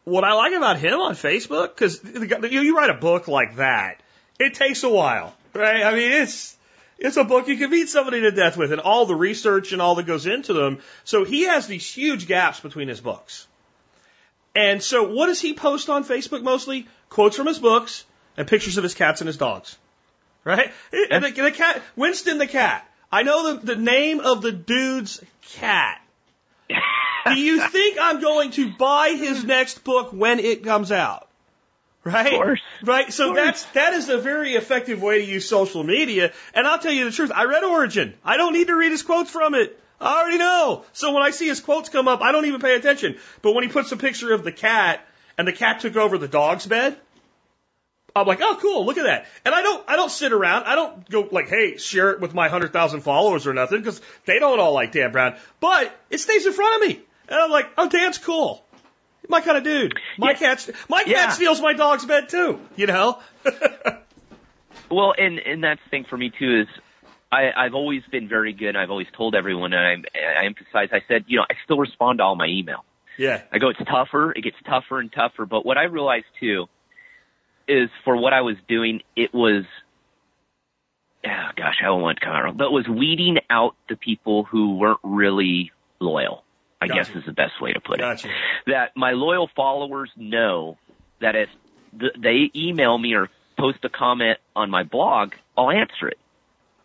[0.05, 2.03] what I like about him on Facebook, because
[2.51, 4.01] you write a book like that,
[4.39, 5.83] it takes a while, right?
[5.83, 6.57] I mean, it's
[6.97, 9.81] it's a book you can beat somebody to death with, and all the research and
[9.81, 10.79] all that goes into them.
[11.03, 13.47] So he has these huge gaps between his books.
[14.55, 16.87] And so what does he post on Facebook mostly?
[17.09, 18.05] Quotes from his books
[18.37, 19.77] and pictures of his cats and his dogs.
[20.43, 20.71] Right?
[21.09, 22.87] And the, the cat, Winston the cat.
[23.11, 25.23] I know the, the name of the dude's
[25.53, 26.01] cat.
[27.25, 31.27] Do you think I'm going to buy his next book when it comes out?
[32.03, 32.33] Right?
[32.33, 32.61] Of course.
[32.83, 33.13] Right?
[33.13, 36.31] So that's, that is a very effective way to use social media.
[36.55, 37.31] And I'll tell you the truth.
[37.33, 38.15] I read Origin.
[38.25, 39.79] I don't need to read his quotes from it.
[40.01, 40.83] I already know.
[40.93, 43.17] So when I see his quotes come up, I don't even pay attention.
[43.41, 45.05] But when he puts a picture of the cat
[45.37, 46.97] and the cat took over the dog's bed,
[48.15, 49.27] I'm like, oh, cool, look at that.
[49.45, 50.65] And I don't, I don't sit around.
[50.65, 54.01] I don't go like, hey, share it with my hundred thousand followers or nothing because
[54.25, 55.35] they don't all like Dan Brown.
[55.61, 56.99] But it stays in front of me,
[57.29, 58.65] and I'm like, oh, Dan's cool.
[59.29, 59.97] My kind of dude.
[60.17, 60.37] My Yeah.
[60.37, 61.25] cat, my Yeah.
[61.25, 62.59] cat steals my dog's bed too.
[62.75, 63.19] You know?
[64.89, 66.67] Well, and and that's the thing for me too is
[67.31, 68.75] I, I've always been very good.
[68.75, 70.89] I've always told everyone, and I, I emphasize.
[70.91, 72.83] I said, you know, I still respond to all my email.
[73.17, 73.43] yeah.
[73.51, 74.31] I go, it's tougher.
[74.31, 75.45] It gets tougher and tougher.
[75.45, 76.67] But what I realized too
[77.67, 79.63] is for what I was doing, it was,
[81.25, 84.43] oh gosh, I don't want to come out but it was weeding out the people
[84.43, 86.43] who weren't really loyal.
[86.81, 87.13] I Gotcha.
[87.13, 88.03] guess is the best way to put it
[88.65, 90.79] that my loyal followers know
[91.21, 91.49] that if
[91.97, 96.17] th- they email me or post a comment on my blog, I'll answer it.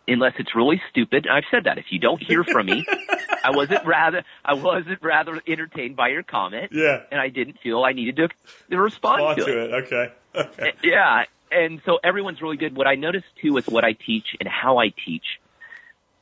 [0.09, 1.27] Unless it's really stupid.
[1.29, 1.77] I've said that.
[1.77, 2.85] If you don't hear from me,
[3.43, 7.01] I wasn't rather I wasn't rather entertained by your comment Yeah.
[7.11, 8.29] and I didn't feel I needed to,
[8.71, 9.69] to respond On to, to it.
[9.71, 9.73] it.
[9.85, 10.13] Okay.
[10.37, 10.73] Okay.
[10.83, 11.23] Yeah.
[11.51, 12.75] And so everyone's really good.
[12.77, 15.23] What I noticed too with what I teach and how I teach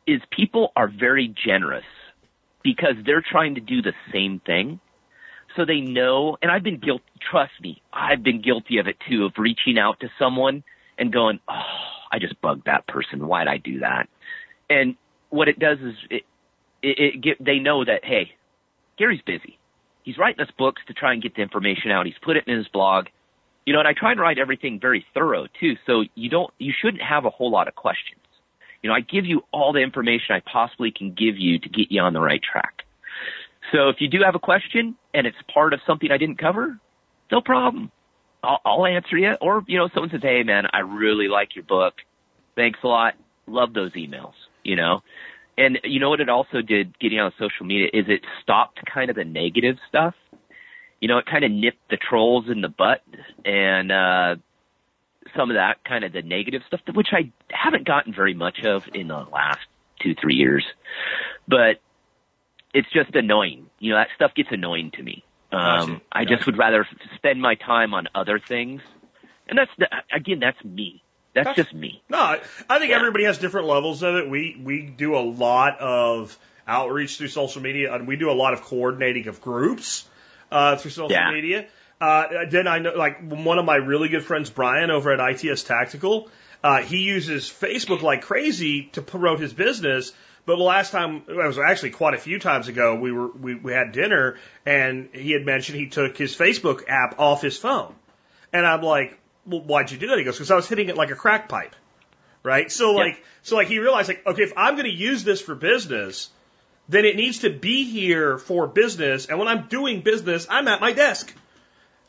[0.07, 1.84] is people are very generous
[2.64, 4.80] because they're trying to do the same thing.
[5.57, 9.26] So they know, and I've been guilty, trust me, I've been guilty of it too,
[9.26, 10.64] of reaching out to someone
[10.98, 11.62] and going, oh,
[12.11, 13.27] I just bugged that person.
[13.27, 14.07] Why'd I do that?
[14.69, 14.95] And
[15.30, 16.23] what it does is it,
[16.82, 18.32] it, it get, they know that, hey,
[18.98, 19.57] Gary's busy.
[20.03, 22.06] He's writing us books to try and get the information out.
[22.06, 23.07] He's put it in his blog.
[23.65, 26.72] You know, and I try and write everything very thorough too, so you don't, you
[26.80, 28.22] shouldn't have a whole lot of questions.
[28.84, 31.91] You know, I give you all the information I possibly can give you to get
[31.91, 32.84] you on the right track.
[33.72, 36.80] So if you do have a question and it's part of something I didn't cover,
[37.32, 37.91] no problem.
[38.46, 39.34] I'll, I'll answer you.
[39.42, 41.96] Or, you know, someone says, Hey man, I really like your book.
[42.56, 43.16] Thanks a lot.
[43.48, 45.02] Love those emails, you know?
[45.58, 49.10] And you know what it also did getting on social media is it stopped kind
[49.10, 50.14] of the negative stuff.
[51.00, 53.02] You know, it kind of nipped the trolls in the butt
[53.44, 54.36] and, uh,
[55.36, 58.84] some of that kind of the negative stuff, which I haven't gotten very much of
[58.94, 59.60] in the last
[60.02, 60.64] two, three years.
[61.48, 61.82] But
[62.74, 63.68] it's just annoying.
[63.80, 65.24] You know, that stuff gets annoying to me.
[65.56, 66.02] Um.
[66.11, 68.82] I just would rather spend my time on other things.
[69.48, 71.03] And that's, the, again, that's me.
[71.34, 71.64] That's Gotcha.
[71.64, 72.02] just me.
[72.10, 72.98] No, I I think Yeah.
[72.98, 74.30] everybody has different levels of it.
[74.30, 78.53] We we do a lot of outreach through social media, and we do a lot
[78.53, 80.07] of coordinating of groups
[80.49, 81.32] uh, through social Yeah.
[81.32, 81.68] media.
[81.99, 85.64] Uh, then I know, like one of my really good friends, Bryan, over at ITS
[85.64, 86.30] Tactical,
[86.64, 90.14] uh, he uses Facebook like crazy to promote his business.
[90.46, 93.56] But the last time, it was actually quite a few times ago, we were we,
[93.56, 97.96] we had dinner, and he had mentioned he took his Facebook app off his phone,
[98.54, 100.18] and I'm like, well, why'd you do that?
[100.18, 101.76] He goes, because I was hitting it like a crack pipe
[102.44, 102.72] right?
[102.72, 103.06] So Yeah.
[103.06, 106.30] like, so like he realized like, okay, if I'm going to use this for business,
[106.88, 109.26] then it needs to be here for business.
[109.26, 111.34] And when I'm doing business, I'm at my desk,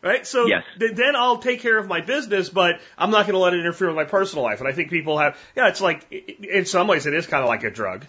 [0.03, 0.27] right?
[0.27, 0.63] So Yes.
[0.79, 3.61] th- then I'll take care of my business, but I'm not going to let it
[3.61, 4.59] interfere with my personal life.
[4.61, 7.49] And I think people have, yeah, it's like, in some ways, it is kind of
[7.49, 8.05] like a drug.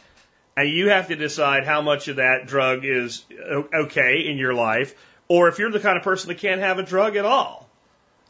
[0.57, 4.53] And you have to decide how much of that drug is o- okay in your
[4.55, 4.95] life,
[5.29, 7.69] or if you're the kind of person that can't have a drug at all.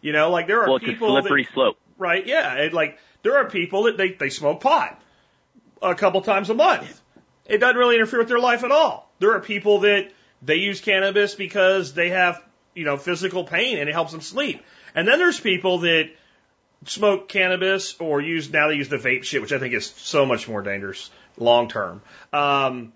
[0.02, 1.80] You know, like there are Well, it's a people that, slippery slope.
[1.98, 2.26] right?
[2.28, 5.02] Yeah, it, like there are people that they they smoke pot
[5.82, 7.02] a couple times a month.
[7.46, 9.10] It doesn't really interfere with their life at all.
[9.20, 12.44] There are people that they use cannabis because they have
[12.76, 14.62] you know physical pain and it helps them sleep.
[14.94, 16.10] And then there's people that
[16.86, 20.26] smoke cannabis or use now they use the vape shit, which I think is so
[20.26, 22.02] much more dangerous long term.
[22.34, 22.94] Um,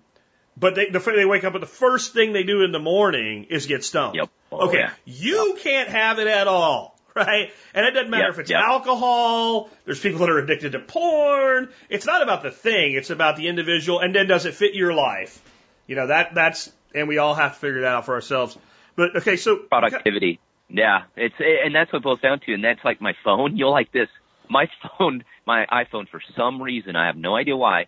[0.56, 3.44] but they the, they wake up and the first thing they do in the morning
[3.50, 4.16] is get stoned.
[4.16, 4.30] Yep.
[4.50, 4.92] Oh, okay, yeah.
[5.06, 7.50] you can't have it at all, right?
[7.74, 8.62] And it doesn't matter Yep, if it's yep.
[8.62, 9.70] alcohol.
[9.84, 11.70] There's people that are addicted to porn.
[11.88, 14.00] It's not about the thing; it's about the individual.
[14.00, 15.40] And then does it fit your life?
[15.86, 18.56] You know that that's and we all have to figure that out for ourselves.
[18.94, 20.38] But okay, so productivity.
[20.72, 23.56] Yeah, it's and that's what it boils down to, and that's like my phone.
[23.56, 24.08] You'll like this.
[24.48, 24.66] My
[24.98, 27.86] phone, my iPhone, for some reason I have no idea why,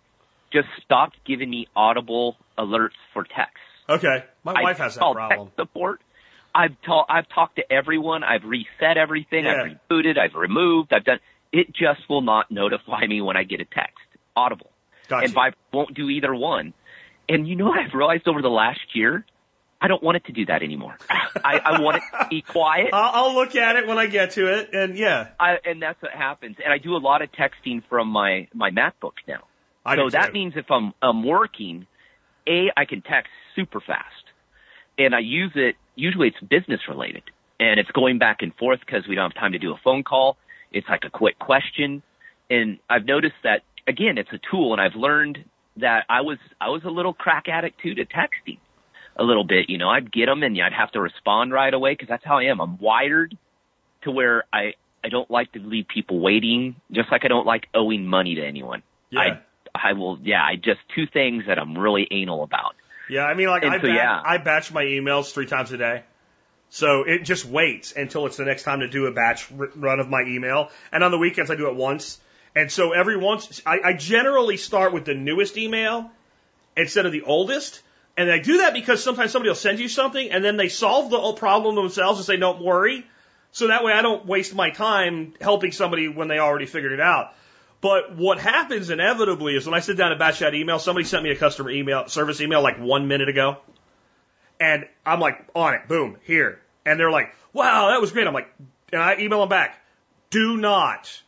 [0.53, 3.59] just stopped giving me audible alerts for texts.
[3.89, 5.47] Okay, my I wife has that problem.
[5.47, 6.01] Tech support.
[6.53, 8.23] I've ta- I've talked to everyone.
[8.23, 9.45] I've reset everything.
[9.45, 9.63] Yeah.
[9.63, 10.17] I've rebooted.
[10.17, 10.93] I've removed.
[10.93, 11.19] I've done.
[11.51, 13.97] It just will not notify me when I get a text.
[14.35, 14.69] Audible.
[15.07, 15.25] Gotcha.
[15.25, 16.73] And Vibe won't do either one.
[17.27, 19.25] And you know what I've realized over the last year?
[19.81, 20.97] I don't want it to do that anymore.
[21.09, 22.89] I, I want it to be quiet.
[22.93, 26.01] I'll, I'll look at it when I get to it, and yeah, I, and that's
[26.01, 26.57] what happens.
[26.63, 29.43] And I do a lot of texting from my my MacBook now.
[29.85, 31.87] I so that means if I'm I'm working,
[32.47, 34.25] a I can text super fast,
[34.97, 35.75] and I use it.
[35.95, 37.23] Usually, it's business related,
[37.59, 40.03] and it's going back and forth because we don't have time to do a phone
[40.03, 40.37] call.
[40.71, 42.01] It's like a quick question,
[42.49, 45.39] and I've noticed that again, it's a tool, and I've learned
[45.77, 48.57] that I was I was a little crack addict too to texting
[49.15, 49.69] a little bit.
[49.69, 52.37] You know, I'd get them and I'd have to respond right away because that's how
[52.37, 52.59] I am.
[52.59, 53.37] I'm wired
[54.03, 54.73] to where I
[55.03, 58.45] I don't like to leave people waiting, just like I don't like owing money to
[58.45, 58.81] anyone.
[59.09, 59.19] Yeah.
[59.73, 62.75] I I will yeah, I just two things that I'm really anal about.
[63.09, 64.21] Yeah, I mean, like And I, so, batch, yeah.
[64.23, 66.03] I batch my emails three times a day,
[66.69, 69.99] so it just waits until it's the next time to do a batch r- run
[69.99, 70.69] of my email.
[70.91, 72.19] And on the weekends, I do it once.
[72.55, 76.09] And so every once, I, I generally start with the newest email
[76.75, 77.81] instead of the oldest.
[78.17, 81.09] And I do that because sometimes somebody will send you something and then they solve
[81.09, 83.05] the whole problem themselves and say, "Don't worry."
[83.51, 86.99] So that way, I don't waste my time helping somebody when they already figured it
[87.01, 87.33] out.
[87.81, 91.23] But what happens inevitably is when I sit down and batch that email, somebody sent
[91.23, 93.57] me a customer email, service email like one minute ago.
[94.59, 96.59] And I'm like, on it, boom, here.
[96.85, 98.27] And they're like, wow, that was great.
[98.27, 98.49] I'm like,
[98.91, 99.77] and I email them back,
[100.29, 101.21] do not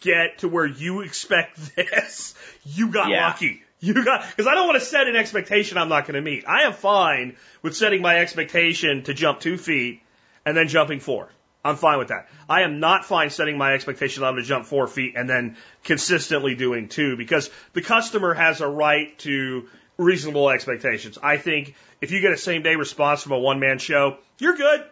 [0.00, 2.34] get to where you expect this.
[2.64, 3.26] You got Yeah.
[3.26, 3.62] lucky.
[3.80, 6.44] You got, because I don't want to set an expectation I'm not going to meet.
[6.48, 10.02] I am fine with setting my expectation to jump two feet
[10.44, 11.28] and then jumping four.
[11.64, 12.28] I'm fine with that.
[12.48, 15.56] I am not fine setting my expectation I'm going to jump four feet and then
[15.84, 21.18] consistently doing two because the customer has a right to reasonable expectations.
[21.22, 24.56] I think if you get a same day response from a one man show, you're
[24.56, 24.84] good.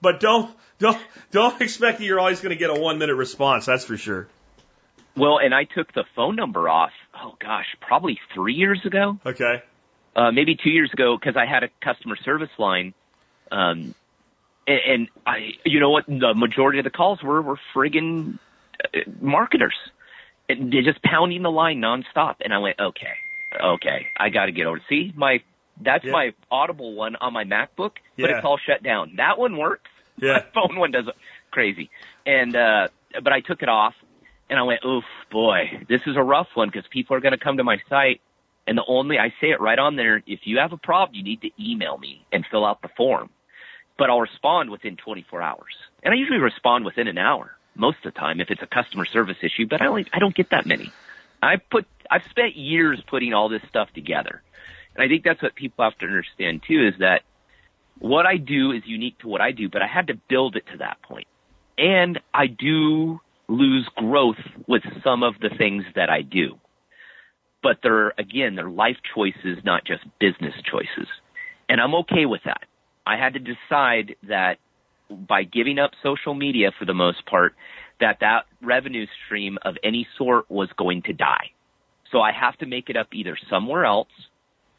[0.00, 0.98] But don't don't
[1.30, 3.66] don't expect that you're always going to get a one minute response.
[3.66, 4.28] That's for sure.
[5.16, 6.90] Well, and I took the phone number off.
[7.16, 9.62] Oh gosh, probably three years ago, Okay.
[10.16, 12.94] uh, maybe two years ago, because I had a customer service line.
[13.52, 13.94] Um,
[14.66, 16.06] and, and I, you know what?
[16.06, 18.38] The majority of the calls were were friggin'
[18.82, 19.74] uh, marketers.
[20.48, 22.36] And they're just pounding the line nonstop.
[22.44, 23.14] And I went, okay,
[23.58, 24.80] okay, I got to get over.
[24.90, 25.40] See, my
[25.80, 26.12] that's Yeah.
[26.12, 28.36] my Audible one on my MacBook, but Yeah.
[28.36, 29.14] it's all shut down.
[29.16, 29.90] That one works.
[30.20, 30.32] Yeah.
[30.54, 31.16] My phone one doesn't.
[31.50, 31.88] crazy.
[32.26, 32.88] And uh
[33.22, 33.94] but I took it off
[34.48, 37.38] and I went, oof, boy, this is a rough one because people are going to
[37.38, 38.20] come to my site.
[38.66, 41.22] And the only, I say it right on there, if you have a problem, you
[41.22, 43.30] need to email me and fill out the form.
[43.98, 45.74] But I'll respond within 24 hours.
[46.02, 49.04] And I usually respond within an hour most of the time if it's a customer
[49.04, 50.92] service issue, but I only, I don't get that many.
[51.42, 54.42] I put, I've spent years putting all this stuff together.
[54.94, 57.22] And I think that's what people have to understand too is that
[57.98, 60.64] what I do is unique to what I do, but I had to build it
[60.72, 61.26] to that point.
[61.76, 66.58] And I do lose growth with some of the things that I do.
[67.62, 71.08] But they're, again, they're life choices, not just business choices.
[71.68, 72.64] And I'm okay with that.
[73.06, 74.58] I had to decide that
[75.10, 77.54] by giving up social media for the most part,
[78.00, 81.50] that that revenue stream of any sort was going to die.
[82.10, 84.08] So I have to make it up either somewhere else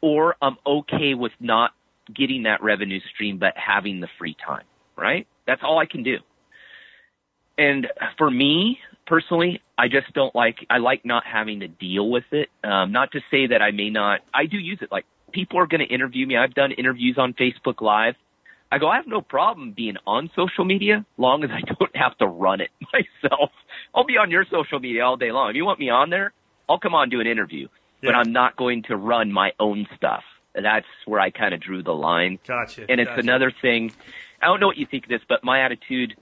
[0.00, 1.72] or I'm okay with not
[2.14, 4.64] getting that revenue stream but having the free time,
[4.96, 5.26] right?
[5.46, 6.18] That's all I can do.
[7.58, 7.86] And
[8.18, 12.48] for me personally, I just don't like, I like not having to deal with it.
[12.64, 14.90] Um, not to say that I may not, I do use it.
[14.90, 16.36] Like people are going to interview me.
[16.36, 18.14] I've done interviews on Facebook Live.
[18.70, 22.18] I go, I have no problem being on social media long as I don't have
[22.18, 23.50] to run it myself.
[23.94, 25.50] I'll be on your social media all day long.
[25.50, 26.32] If you want me on there,
[26.68, 27.68] I'll come on do an interview,
[28.02, 30.24] but I'm not going to run my own stuff.
[30.54, 32.38] That's where I kind of drew the line.
[32.46, 32.86] Gotcha.
[32.88, 33.20] And it's gotcha.
[33.20, 33.92] another thing.
[34.42, 36.14] I don't know what you think of this, but my attitude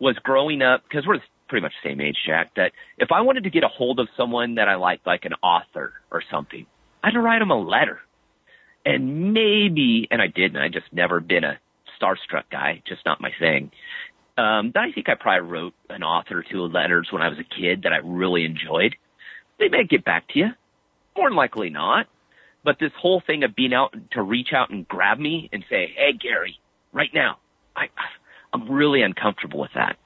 [0.00, 2.54] was growing up because we're pretty much the same age, Jack.
[2.56, 5.34] That if I wanted to get a hold of someone that I liked, like an
[5.42, 6.66] author or something,
[7.02, 8.00] I had to write them a letter.
[8.84, 10.56] And maybe, and I didn't.
[10.56, 11.58] I just never been a
[12.00, 12.82] starstruck guy.
[12.88, 13.70] Just not my thing.
[14.38, 17.44] Um, I think I probably wrote an author or two letters when I was a
[17.44, 18.96] kid that I really enjoyed.
[19.58, 20.48] They may get back to you.
[21.14, 22.06] More than likely not.
[22.64, 25.92] But this whole thing of being out to reach out and grab me and say,
[25.96, 26.58] "Hey, Gary,
[26.92, 27.38] right now,"
[27.74, 27.88] I,
[28.52, 29.96] I'm really uncomfortable with that.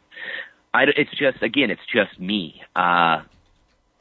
[0.73, 2.61] I, it's just, again, it's just me.
[2.75, 3.23] Uh,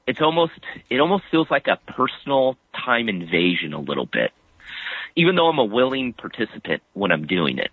[0.08, 0.54] it's almost,
[0.90, 4.32] it almost feels like a personal time invasion a little bit,
[5.16, 7.72] even though I'm a willing participant when I'm doing it.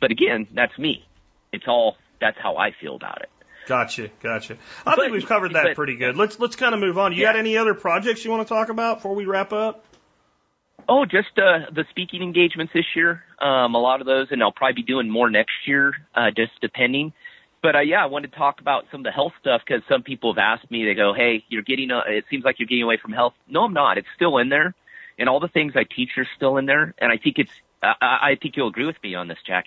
[0.00, 1.04] But again, that's me.
[1.52, 3.28] It's all, that's how I feel about it.
[3.66, 4.54] Gotcha, gotcha.
[4.84, 6.16] I But- think we've covered that but- pretty good.
[6.16, 7.12] Let's let's kind of move on.
[7.14, 7.32] You Yeah.
[7.32, 9.84] got any other projects you want to talk about before we wrap up?
[10.88, 13.22] Oh, just uh, the speaking engagements this year.
[13.40, 16.52] Um, a lot of those, and I'll probably be doing more next year, uh, just
[16.60, 17.12] depending.
[17.62, 20.02] But uh, yeah, I wanted to talk about some of the health stuff because some
[20.02, 20.84] people have asked me.
[20.84, 21.90] They go, "Hey, you're getting.
[21.90, 23.96] Uh, it seems like you're getting away from health." No, I'm not.
[23.96, 24.74] It's still in there,
[25.18, 26.94] and all the things I teach are still in there.
[26.98, 27.50] And I think it's.
[27.82, 29.66] I, I I think you'll agree with me on this, Jack.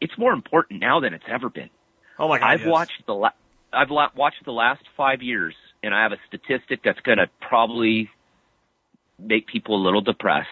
[0.00, 1.70] It's more important now than it's ever been.
[2.18, 2.68] Oh my god, I've yes.
[2.68, 3.38] watched the la-
[3.72, 5.54] I've la- watched the last five years,
[5.84, 8.10] and I have a statistic that's going to probably
[9.18, 10.48] make people a little depressed.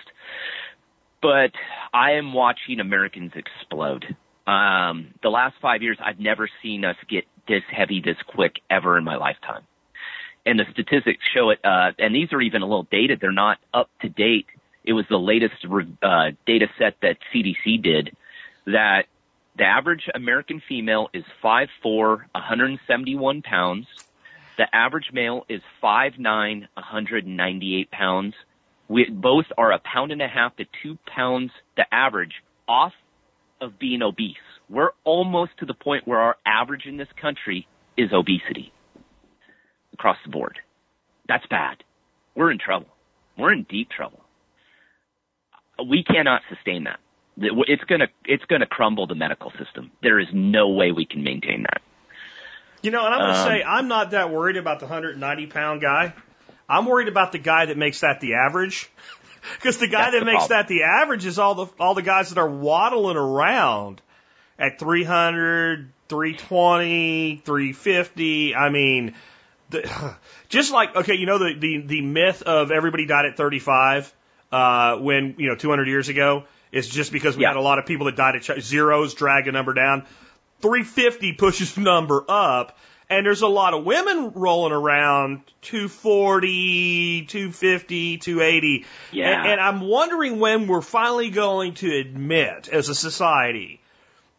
[1.22, 1.52] but
[1.92, 4.04] I am watching Americans explode.
[4.46, 8.96] Um, the last five years, I've never seen us get this heavy this quick ever
[8.98, 9.62] in my lifetime.
[10.44, 13.20] And the statistics show it, uh, and these are even a little dated.
[13.20, 14.46] They're not up to date.
[14.84, 15.54] It was the latest
[16.02, 18.16] uh, data set that CDC did
[18.66, 19.06] that
[19.56, 23.86] the average American female is 5'4", 171 pounds.
[24.58, 26.20] The average male is 5'9",
[26.74, 28.34] 198 pounds.
[28.88, 32.34] We both are a pound and a half to two pounds, the average,
[32.68, 32.92] off
[33.60, 34.36] of being obese.
[34.68, 38.72] We're almost to the point where our average in this country is obesity
[39.92, 40.58] across the board.
[41.28, 41.82] That's bad.
[42.34, 42.88] We're in trouble.
[43.38, 44.20] We're in deep trouble.
[45.88, 47.00] We cannot sustain that.
[47.38, 49.90] It's gonna, it's gonna crumble the medical system.
[50.02, 51.82] There is no way we can maintain that.
[52.82, 55.80] You know, and I'm gonna um, say I'm not that worried about the 190 pound
[55.80, 56.14] guy.
[56.68, 58.90] I'm worried about the guy that makes that the average.
[59.54, 60.58] Because the guy that the makes problem.
[60.58, 64.02] that the average is all the all the guys that are waddling around
[64.58, 68.54] at 300, 320, 350.
[68.56, 69.14] I mean,
[69.70, 70.16] the,
[70.48, 74.12] just like okay, you know the the the myth of everybody died at 35
[74.52, 77.50] uh, when you know 200 years ago is just because we yeah.
[77.50, 80.06] had a lot of people that died at zeros drag a number down.
[80.60, 82.78] 350 pushes the number up.
[83.08, 88.84] And there's a lot of women rolling around 240, 250, 280.
[89.12, 89.26] Yeah.
[89.26, 93.80] And, and I'm wondering when we're finally going to admit as a society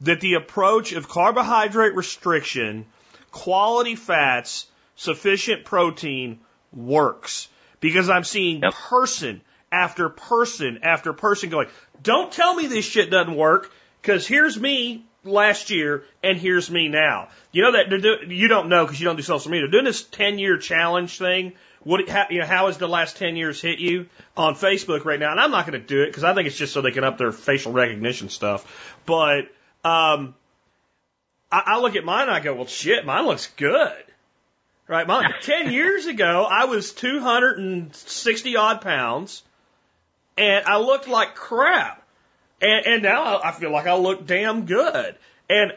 [0.02, 2.86] that the approach of carbohydrate restriction,
[3.32, 6.40] quality fats, sufficient protein
[6.74, 7.48] works.
[7.80, 8.74] Because I'm seeing yep.
[8.74, 9.42] person
[9.72, 11.68] after person after person going,
[12.02, 13.72] don't tell me this shit doesn't work,
[14.02, 17.30] because here's me last year and here's me now.
[17.52, 19.68] You know that do, you don't know because you don't do social media.
[19.68, 21.54] Doing this 10 year challenge thing.
[21.84, 25.20] What, how, you know, how has the last 10 years hit you on Facebook right
[25.20, 25.32] now?
[25.32, 27.04] And I'm not going to do it because I think it's just so they can
[27.04, 29.00] up their facial recognition stuff.
[29.06, 29.44] But,
[29.86, 30.36] um,
[31.52, 34.04] I, I look at mine and I go, well, shit, mine looks good.
[34.88, 35.08] Right.
[35.08, 39.44] Mine, 10 years ago, I was 260 odd pounds
[40.38, 42.04] and I looked like crap.
[42.62, 45.16] And, and now I feel like I look damn good.
[45.50, 45.74] And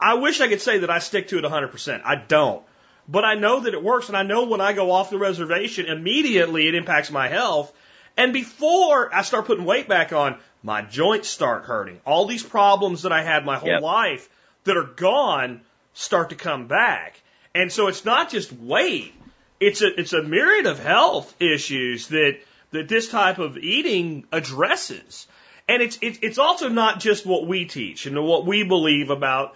[0.00, 2.02] I wish I could say that I stick to it 100%.
[2.04, 2.62] I don't.
[3.08, 5.86] But I know that it works, and I know when I go off the reservation,
[5.86, 7.72] immediately it impacts my health.
[8.16, 12.00] And before I start putting weight back on, my joints start hurting.
[12.04, 13.82] All these problems that I had my whole yep.
[13.82, 14.28] life
[14.64, 15.62] that are gone
[15.94, 17.20] start to come back.
[17.54, 19.14] And so it's not just weight.
[19.60, 22.38] It's a, it's a myriad of health issues that,
[22.72, 25.26] that this type of eating addresses.
[25.68, 29.54] And it's, it's, it's also not just what we teach and what we believe about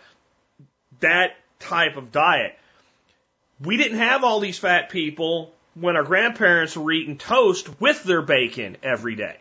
[1.01, 2.59] that type of diet.
[3.60, 8.20] We didn't have all these fat people when our grandparents were eating toast with their
[8.20, 9.36] bacon every day.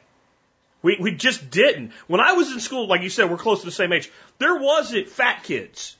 [0.81, 1.91] We, we just didn't.
[2.07, 4.09] When I was in school, like you said, we're close to the same age.
[4.39, 5.95] There wasn't fat kids.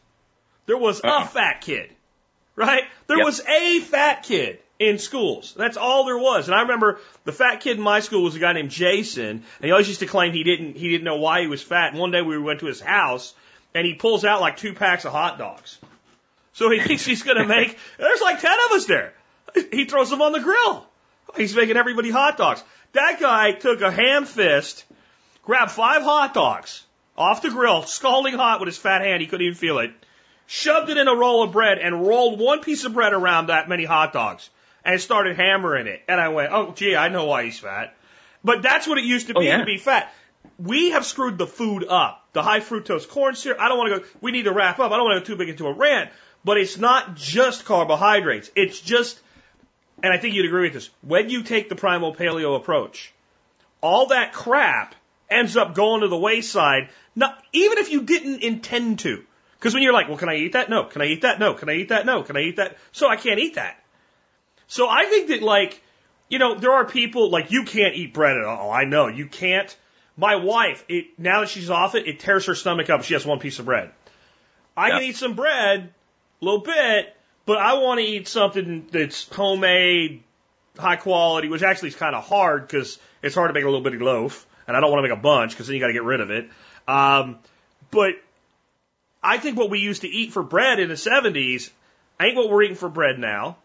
[0.66, 1.24] There was uh-uh.
[1.24, 1.90] a fat kid,
[2.56, 2.84] right?
[3.08, 3.26] There yep.
[3.26, 5.54] was a fat kid in schools.
[5.56, 6.48] That's all there was.
[6.48, 9.44] And I remember the fat kid in my school was a guy named Jason, and
[9.62, 11.92] he always used to claim he didn't he didn't know why he was fat.
[11.92, 13.36] And one day we went to his house,
[13.76, 15.78] and he pulls out like two packs of hot dogs.
[16.54, 17.78] So he thinks he's going to make.
[18.00, 19.14] There's like ten of us there.
[19.72, 20.86] He throws them on the grill.
[21.38, 22.64] He's making everybody hot dogs.
[22.94, 24.84] That guy took a ham fist,
[25.44, 26.84] grabbed five hot dogs
[27.16, 29.22] off the grill, scalding hot with his fat hand.
[29.22, 29.92] He couldn't even feel it.
[30.48, 33.70] Shoved it in a roll of bread and rolled one piece of bread around that
[33.70, 34.50] many hot dogs
[34.84, 36.02] and started hammering it.
[36.08, 37.96] And I went, oh, gee, I know why he's fat.
[38.44, 39.58] But that's what it used to be oh, yeah.
[39.58, 40.14] to be fat.
[40.58, 42.28] We have screwed the food up.
[42.34, 43.60] The high fructose corn syrup.
[43.60, 44.92] I don't want to go, we need to wrap up.
[44.92, 46.10] I don't want to go too big into a rant.
[46.44, 48.50] But it's not just carbohydrates.
[48.56, 49.20] It's just,
[50.02, 53.14] and I think you'd agree with this, when you take the primal paleo approach,
[53.82, 54.96] all that crap
[55.30, 59.24] ends up going to the wayside, not, even if you didn't intend to.
[59.60, 60.70] Because when you're like, well, can I eat that?
[60.70, 60.86] No.
[60.86, 61.40] Can I eat that?
[61.40, 61.54] No.
[61.54, 62.06] Can I eat that?
[62.06, 62.24] No.
[62.24, 62.78] Can I eat that?
[62.92, 63.81] So I can't eat that.
[64.72, 65.84] So I think that like,
[66.30, 68.72] you know, there are people like you can't eat bread at all.
[68.72, 69.76] I know you can't.
[70.16, 73.04] My wife, it, now that she's off it, it tears her stomach up.
[73.04, 73.92] She has one piece of bread.
[74.78, 74.94] I yep.
[74.94, 75.94] can eat some bread,
[76.42, 77.14] a little bit,
[77.46, 80.24] but I want to eat something that's homemade,
[80.78, 83.82] high quality, which actually is kind of hard because it's hard to make a little
[83.82, 85.94] bitty loaf, and I don't want to make a bunch because then you got to
[85.94, 86.50] get rid of it.
[86.88, 87.40] Um,
[87.92, 88.14] but
[89.22, 91.72] I think what we used to eat for bread in the 70s
[92.22, 93.58] ain't what we're eating for bread now.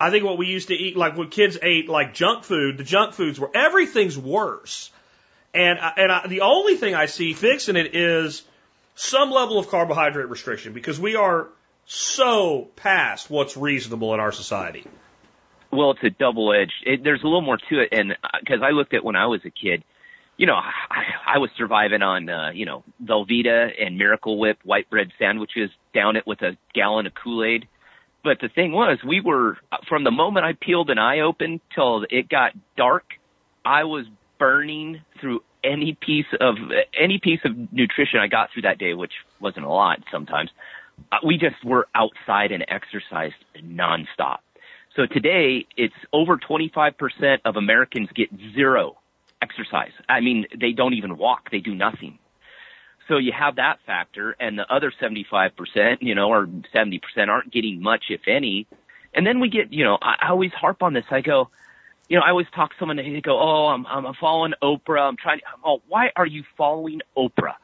[0.00, 2.84] I think what we used to eat, like when kids ate like junk food, the
[2.84, 4.90] junk foods were everything's worse.
[5.54, 8.44] And and I, the only thing I see fixing it is
[8.94, 11.48] some level of carbohydrate restriction because we are
[11.86, 14.86] so past what's reasonable in our society.
[15.70, 17.04] Well, it's a double edged.
[17.04, 19.40] There's a little more to it, and because uh, I looked at when I was
[19.44, 19.84] a kid,
[20.36, 24.88] you know, I, I was surviving on, uh, you know, Velveeta and Miracle Whip white
[24.88, 27.68] bread sandwiches, down it with a gallon of Kool-Aid.
[28.28, 29.56] But the thing was, we were,
[29.88, 33.14] from the moment I peeled an eye open till it got dark,
[33.64, 34.04] I was
[34.38, 36.56] burning through any piece of,
[36.92, 40.50] any piece of nutrition I got through that day, which wasn't a lot sometimes.
[41.10, 44.40] Uh, we just were outside and exercised nonstop.
[44.94, 48.98] So today, it's over 25% of Americans get zero
[49.40, 49.92] exercise.
[50.06, 51.50] I mean, they don't even walk.
[51.50, 52.18] They do nothing.
[53.08, 57.82] So you have that factor and the other 75%, you know, or 70% aren't getting
[57.82, 58.66] much, if any.
[59.14, 61.04] And then we get, you know, I, I always harp on this.
[61.10, 61.48] I go,
[62.08, 65.08] you know, I always talk to someone and they go, oh, I'm, I'm following Oprah.
[65.08, 67.54] I'm trying to, oh, why are you following Oprah?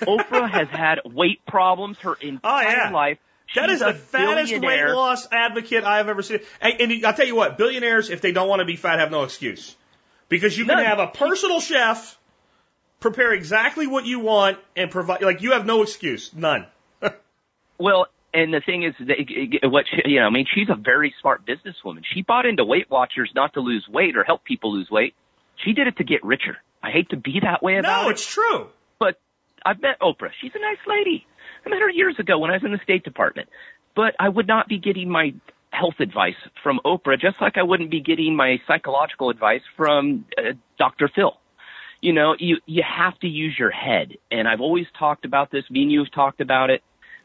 [0.00, 2.90] Oprah has had weight problems her oh, entire Oh, yeah.
[2.90, 3.18] life.
[3.54, 6.40] That She's is the fattest weight loss advocate I've ever seen.
[6.60, 9.10] And, and I'll tell you what, billionaires, if they don't want to be fat, have
[9.10, 9.74] no excuse.
[10.28, 12.17] Because you can have a personal chef
[13.00, 16.32] prepare exactly what you want and provide, like, you have no excuse.
[16.34, 16.66] None.
[17.80, 21.14] Well, and the thing is, that, what she, you know, I mean, she's a very
[21.20, 22.02] smart businesswoman.
[22.12, 25.14] She bought into Weight Watchers not to lose weight or help people lose weight.
[25.64, 26.56] She did it to get richer.
[26.82, 28.66] I hate to be that way about No, it, it's true.
[28.98, 29.20] but
[29.64, 30.30] I've met Oprah.
[30.40, 31.24] She's a nice lady.
[31.64, 33.48] I met her years ago when I was in the State Department.
[33.94, 35.34] But I would not be getting my
[35.70, 36.34] health advice
[36.64, 41.08] from Oprah, just like I wouldn't be getting my psychological advice from uh, Dr.
[41.14, 41.36] Phil.
[42.00, 45.64] You know, you you have to use your head, and I've always talked about this.
[45.68, 46.82] Me and you have talked about it.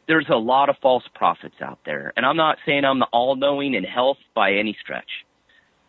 [0.08, 3.74] There's a lot of false prophets out there, and I'm not saying I'm the all-knowing
[3.74, 5.10] in health by any stretch,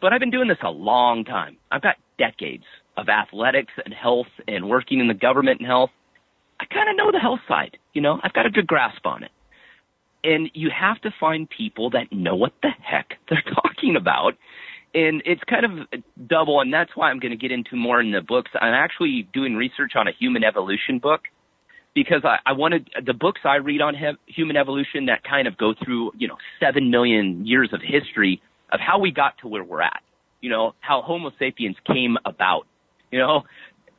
[0.01, 1.56] but I've been doing this a long time.
[1.73, 2.65] I've got decades
[2.97, 5.90] of athletics and health, and working in the government and health.
[6.61, 7.78] I kind of know the health side.
[7.93, 9.31] You know, I've got a good grasp on it.
[10.23, 14.35] And you have to find people that know what the heck they're talking about.
[14.95, 18.12] And it's kind of double, and that's why I'm going to get into more in
[18.12, 18.53] the books.
[18.55, 21.23] I'm actually doing research on a human evolution book
[21.95, 25.57] because I, I wanted the books I read on he- human evolution that kind of
[25.57, 28.41] go through, you know, seven million years of history
[28.73, 30.01] of how we got to where we're at.
[30.41, 32.66] You know, how Homo sapiens came about.
[33.11, 33.43] You know,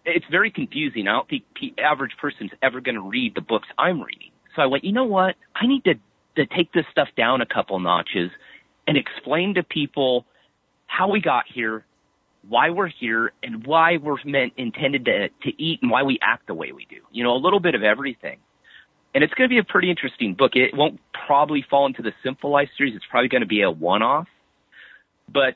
[0.06, 1.08] it's very confusing.
[1.08, 4.30] I don't think the average person's ever going to read the books I'm reading.
[4.56, 5.36] So I went, you know what?
[5.56, 5.96] I need to,
[6.36, 8.30] to take this stuff down a couple notches
[8.88, 10.26] and explain to people
[10.96, 11.86] how we got here,
[12.48, 16.48] why we're here, and why we're meant intended to, to eat and why we act
[16.48, 16.98] the way we do.
[17.12, 18.38] You know, a little bit of everything.
[19.14, 20.52] And it's going to be a pretty interesting book.
[20.56, 22.96] It won't probably fall into the Simple Life series.
[22.96, 24.28] It's probably going to be a one-off.
[25.32, 25.56] But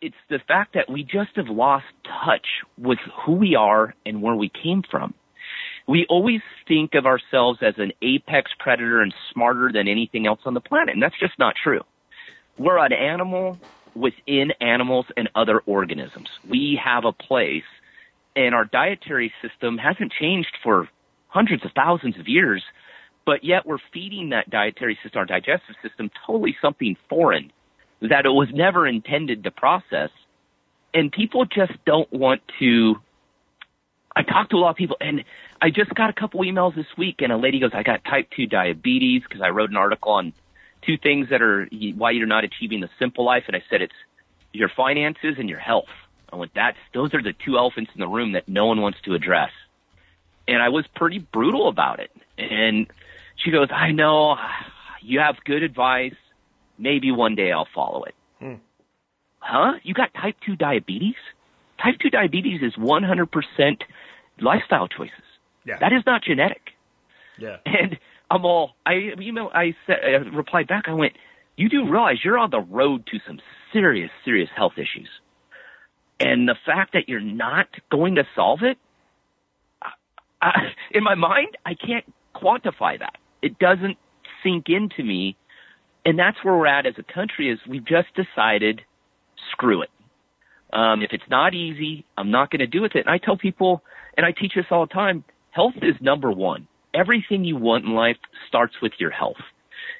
[0.00, 1.86] it's the fact that we just have lost
[2.24, 2.46] touch
[2.76, 5.14] with who we are and where we came from.
[5.86, 10.54] We always think of ourselves as an apex predator and smarter than anything else on
[10.54, 11.82] the planet, and that's just not true.
[12.58, 13.58] We're an animal
[13.94, 16.28] within animals and other organisms.
[16.48, 17.64] We have a place,
[18.36, 20.88] and our dietary system hasn't changed for
[21.28, 22.62] hundreds of thousands of years,
[23.24, 27.52] but yet we're feeding that dietary system, our digestive system, totally something foreign
[28.00, 30.10] that it was never intended to process.
[30.92, 33.00] And people just don't want to.
[34.14, 35.24] I talk to a lot of people, and
[35.60, 38.30] I just got a couple emails this week, and a lady goes, "I got type
[38.30, 40.32] two diabetes because I wrote an article on
[40.86, 43.94] two things that are why you're not achieving the simple life." And I said, "It's
[44.52, 45.88] your finances and your health."
[46.32, 49.00] I went, "That's those are the two elephants in the room that no one wants
[49.02, 49.50] to address."
[50.46, 52.10] And I was pretty brutal about it.
[52.38, 52.86] And
[53.36, 54.38] she goes, "I know
[55.00, 56.14] you have good advice."
[56.78, 58.14] maybe one day I'll follow it.
[58.38, 58.54] Hmm.
[59.38, 59.74] Huh?
[59.82, 61.16] You got type 2 diabetes?
[61.82, 63.84] Type 2 diabetes is 100%
[64.40, 65.14] lifestyle choices.
[65.64, 65.78] Yeah.
[65.78, 66.72] That is not genetic.
[67.38, 67.58] yeah.
[67.64, 67.98] And
[68.30, 71.12] I'm all, I, email, I said, I replied back, I went,
[71.56, 73.38] you do realize you're on the road to some
[73.72, 75.08] serious, serious health issues.
[76.18, 78.78] And the fact that you're not going to solve it,
[79.82, 79.90] I,
[80.40, 80.50] I,
[80.92, 83.16] in my mind, I can't quantify that.
[83.42, 83.98] It doesn't
[84.42, 85.36] sink into me.
[86.06, 88.82] And that's where we're at as a country is we've just decided
[89.52, 89.90] screw it.
[90.72, 93.06] Um, if it's not easy i'm not going to do with it.
[93.06, 93.82] And i tell people
[94.16, 97.92] and i teach this all the time health is number one everything you want in
[97.92, 98.16] life
[98.48, 99.40] starts with your health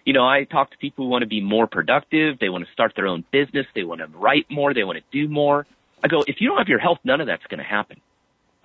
[0.04, 2.72] you know i talk to people who want to be more productive they want to
[2.72, 5.66] start their own business they want to write more they want to do more
[6.02, 8.00] i go if you don't have your health none of that's going to happen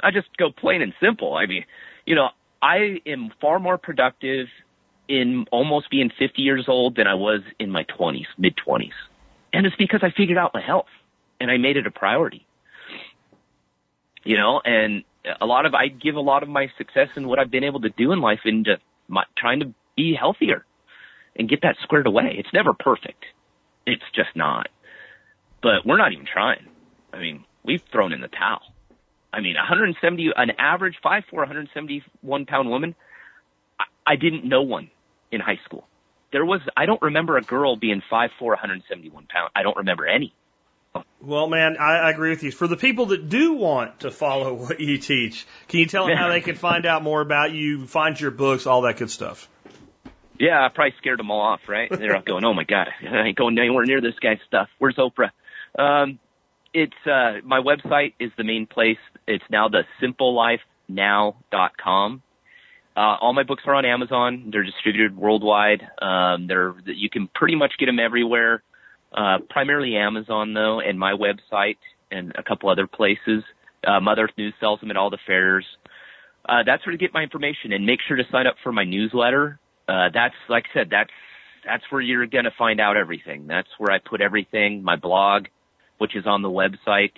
[0.00, 1.64] i just go plain and simple i mean
[2.06, 2.28] you know
[2.60, 4.46] i am far more productive
[5.08, 8.92] in almost being 50 years old than I was in my 20s, mid 20s.
[9.52, 10.86] And it's because I figured out my health
[11.38, 12.46] and I made it a priority.
[14.24, 15.04] You know, and
[15.40, 17.80] a lot of, I give a lot of my success and what I've been able
[17.80, 18.78] to do in life into
[19.08, 20.64] my, trying to be healthier
[21.36, 22.34] and get that squared away.
[22.38, 23.24] It's never perfect.
[23.86, 24.68] It's just not.
[25.62, 26.66] But we're not even trying.
[27.12, 28.62] I mean, we've thrown in the towel.
[29.32, 32.94] I mean, 170, an average 5'4", 171 pound woman.
[33.78, 34.90] I, I didn't know one
[35.30, 35.86] in high school.
[36.32, 39.50] There was, I don't remember a girl being 5'4", 171 pound.
[39.54, 40.34] I don't remember any.
[41.20, 42.50] Well, man, I, I agree with you.
[42.50, 46.16] For the people that do want to follow what you teach, can you tell them
[46.16, 49.48] how they can find out more about you, find your books, all that good stuff?
[50.38, 51.88] Yeah, I probably scared them all off, right?
[51.88, 54.96] They're all going, "Oh my god, I ain't going anywhere near this guy's stuff." Where's
[54.96, 55.30] Oprah?
[55.78, 56.18] Um,
[56.74, 58.98] it's uh, my website is the main place.
[59.28, 62.22] It's now the simplelifenow.com.
[62.94, 64.48] Uh, all my books are on Amazon.
[64.50, 65.88] They're distributed worldwide.
[66.00, 68.64] Um, they're you can pretty much get them everywhere.
[69.14, 71.76] Uh, primarily Amazon though, and my website
[72.10, 73.42] and a couple other places.
[73.86, 75.64] Uh, Mother Earth News sells them at all the fairs.
[76.48, 78.84] Uh, that's where to get my information and make sure to sign up for my
[78.84, 79.58] newsletter.
[79.88, 81.10] Uh, that's, like I said, that's,
[81.64, 83.46] that's where you're going to find out everything.
[83.46, 85.46] That's where I put everything, my blog,
[85.98, 87.12] which is on the website.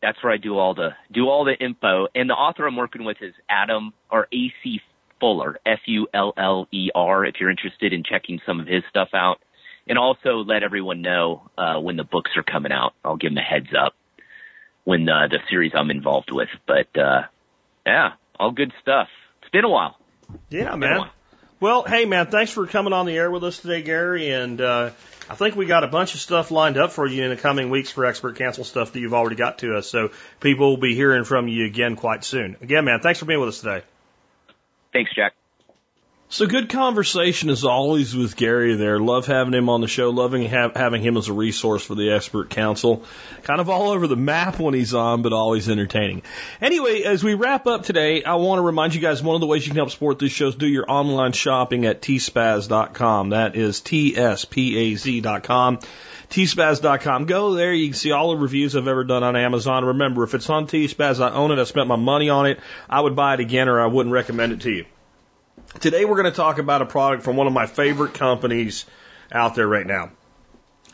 [0.00, 2.06] That's where I do all the, do all the info.
[2.14, 4.80] And the author I'm working with is Adam or AC
[5.20, 9.38] Fuller, F-U-L-L-E-R, if you're interested in checking some of his stuff out
[9.86, 12.94] and also let everyone know uh, when the books are coming out.
[13.04, 13.94] I'll give them a heads up
[14.84, 16.48] when uh, the series I'm involved with.
[16.66, 17.22] But uh,
[17.86, 19.08] yeah, all good stuff.
[19.42, 19.98] It's been a while.
[20.48, 21.10] Yeah, man.
[21.60, 24.30] Well, hey, man, thanks for coming on the air with us today, Gary.
[24.30, 24.90] And uh,
[25.30, 27.70] I think we got a bunch of stuff lined up for you in the coming
[27.70, 29.88] weeks for expert council stuff that you've already got to us.
[29.88, 32.56] So people will be hearing from you again quite soon.
[32.60, 33.82] Again, man, thanks for being with us today.
[34.92, 35.34] Thanks, Jack.
[36.34, 38.98] So good conversation as always with Gary there.
[38.98, 40.10] Love having him on the show.
[40.10, 43.04] Loving have, having him as a resource for the expert council.
[43.44, 46.22] Kind of all over the map when he's on, but always entertaining.
[46.60, 49.46] Anyway, as we wrap up today, I want to remind you guys one of the
[49.46, 53.28] ways you can help support this show is do your online shopping at tspaz.com.
[53.28, 55.78] That is T-S-P-A-Z.com.
[56.30, 57.26] tspaz.com.
[57.26, 57.72] Go there.
[57.72, 59.84] You can see all the reviews I've ever done on Amazon.
[59.84, 61.60] Remember, if it's on tspaz, I own it.
[61.60, 62.58] I spent my money on it.
[62.90, 64.86] I would buy it again or I wouldn't recommend it to you.
[65.80, 68.86] Today we're going to talk about a product from one of my favorite companies
[69.32, 70.12] out there right now.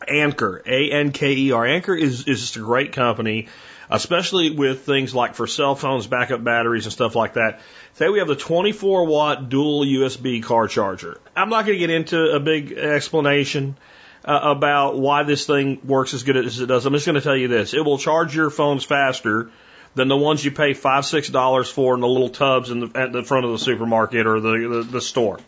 [0.08, 1.66] Anker, A-N-K-E-R.
[1.66, 3.48] Anker is, is just a great company,
[3.90, 7.60] especially with things like for cell phones, backup batteries and stuff like that.
[7.94, 11.20] Say we have the 24 watt dual USB car charger.
[11.36, 13.76] I'm not going to get into a big explanation
[14.24, 16.86] uh, about why this thing works as good as it does.
[16.86, 17.74] I'm just going to tell you this.
[17.74, 19.50] It will charge your phones faster
[19.94, 22.90] than the ones you pay five, six dollars for in the little tubs in the,
[22.94, 25.38] at the front of the supermarket or the, the, the store.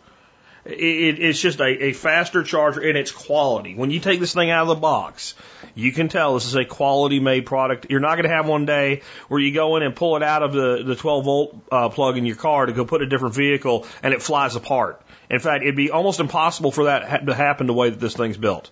[0.64, 3.74] It, it's just a, a faster charger and it's quality.
[3.74, 5.35] When you take this thing out of the box,
[5.74, 7.86] you can tell this is a quality made product.
[7.90, 10.44] You're not going to have one day where you go in and pull it out
[10.44, 13.35] of the, the 12 volt uh, plug in your car to go put a different
[13.35, 15.02] vehicle and it flies apart.
[15.28, 18.14] In fact, it'd be almost impossible for that ha- to happen the way that this
[18.14, 18.70] thing's built.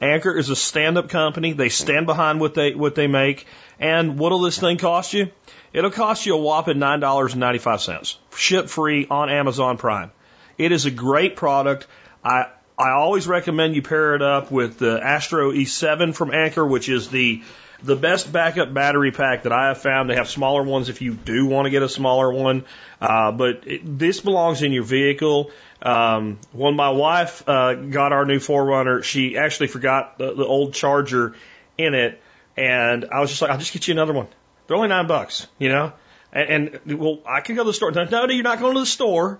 [0.00, 1.52] Anker is a stand-up company.
[1.52, 3.46] They stand behind what they what they make.
[3.80, 5.30] And what'll this thing cost you?
[5.72, 10.12] It'll cost you a whopping nine dollars and ninety-five cents, ship free on Amazon Prime.
[10.56, 11.86] It is a great product.
[12.24, 12.46] I
[12.78, 17.08] I always recommend you pair it up with the Astro E7 from Anker, which is
[17.08, 17.42] the
[17.82, 20.10] the best backup battery pack that I have found.
[20.10, 22.64] They have smaller ones if you do want to get a smaller one,
[23.00, 25.50] uh, but it, this belongs in your vehicle.
[25.80, 30.74] Um, when my wife uh, got our new 4Runner, she actually forgot the, the old
[30.74, 31.34] charger
[31.76, 32.20] in it,
[32.56, 34.26] and I was just like, "I'll just get you another one.
[34.66, 35.92] They're only nine bucks, you know."
[36.32, 37.92] And, and well, I can go to the store.
[37.92, 39.38] No, no, you're not going to the store.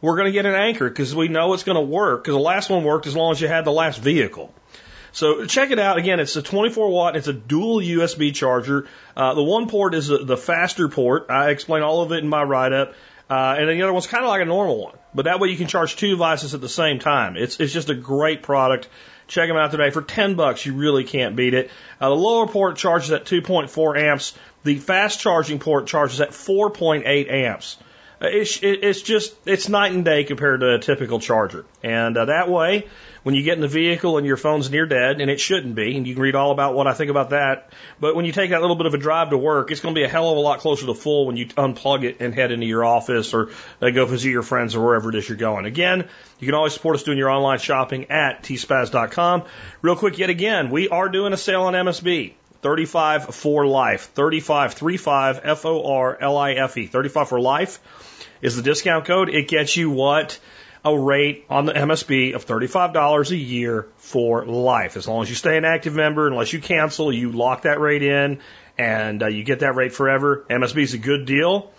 [0.00, 2.22] We're going to get an Anker because we know it's going to work.
[2.22, 4.54] Because the last one worked as long as you had the last vehicle.
[5.12, 5.98] So check it out.
[5.98, 7.16] Again, it's a 24 watt.
[7.16, 8.86] It's a dual USB charger.
[9.16, 11.26] Uh, the one port is a, the faster port.
[11.28, 12.94] I explain all of it in my write up.
[13.28, 15.48] Uh, and then the other one's kind of like a normal one, but that way
[15.48, 17.36] you can charge two devices at the same time.
[17.36, 18.88] It's it's just a great product.
[19.26, 20.66] Check them out today for 10 bucks.
[20.66, 21.70] You really can't beat it.
[22.00, 24.36] Uh, the lower port charges at 2.4 amps.
[24.64, 27.76] The fast charging port charges at 4.8 amps.
[28.22, 31.64] It's, it's just, it's night and day compared to a typical charger.
[31.82, 32.86] And uh, that way,
[33.22, 35.96] when you get in the vehicle and your phone's near dead, and it shouldn't be,
[35.96, 37.72] and you can read all about what I think about that.
[37.98, 39.98] But when you take that little bit of a drive to work, it's going to
[39.98, 42.52] be a hell of a lot closer to full when you unplug it and head
[42.52, 45.64] into your office or uh, go visit your friends or wherever it is you're going.
[45.64, 46.06] Again,
[46.40, 49.44] you can always support us doing your online shopping at tspaz.com.
[49.80, 52.34] Real quick, yet again, we are doing a sale on MSB.
[52.62, 54.10] 35 for life.
[54.12, 56.86] 35, 35, F O R L I F E.
[56.86, 57.80] 35 for life
[58.42, 59.28] is the discount code.
[59.28, 60.38] It gets you what?
[60.84, 64.96] a rate on the MSB of $35 a year for life.
[64.96, 68.02] As long as you stay an active member, unless you cancel, you lock that rate
[68.02, 68.38] in
[68.78, 70.46] and uh, you get that rate forever.
[70.48, 71.70] MSB is a good deal.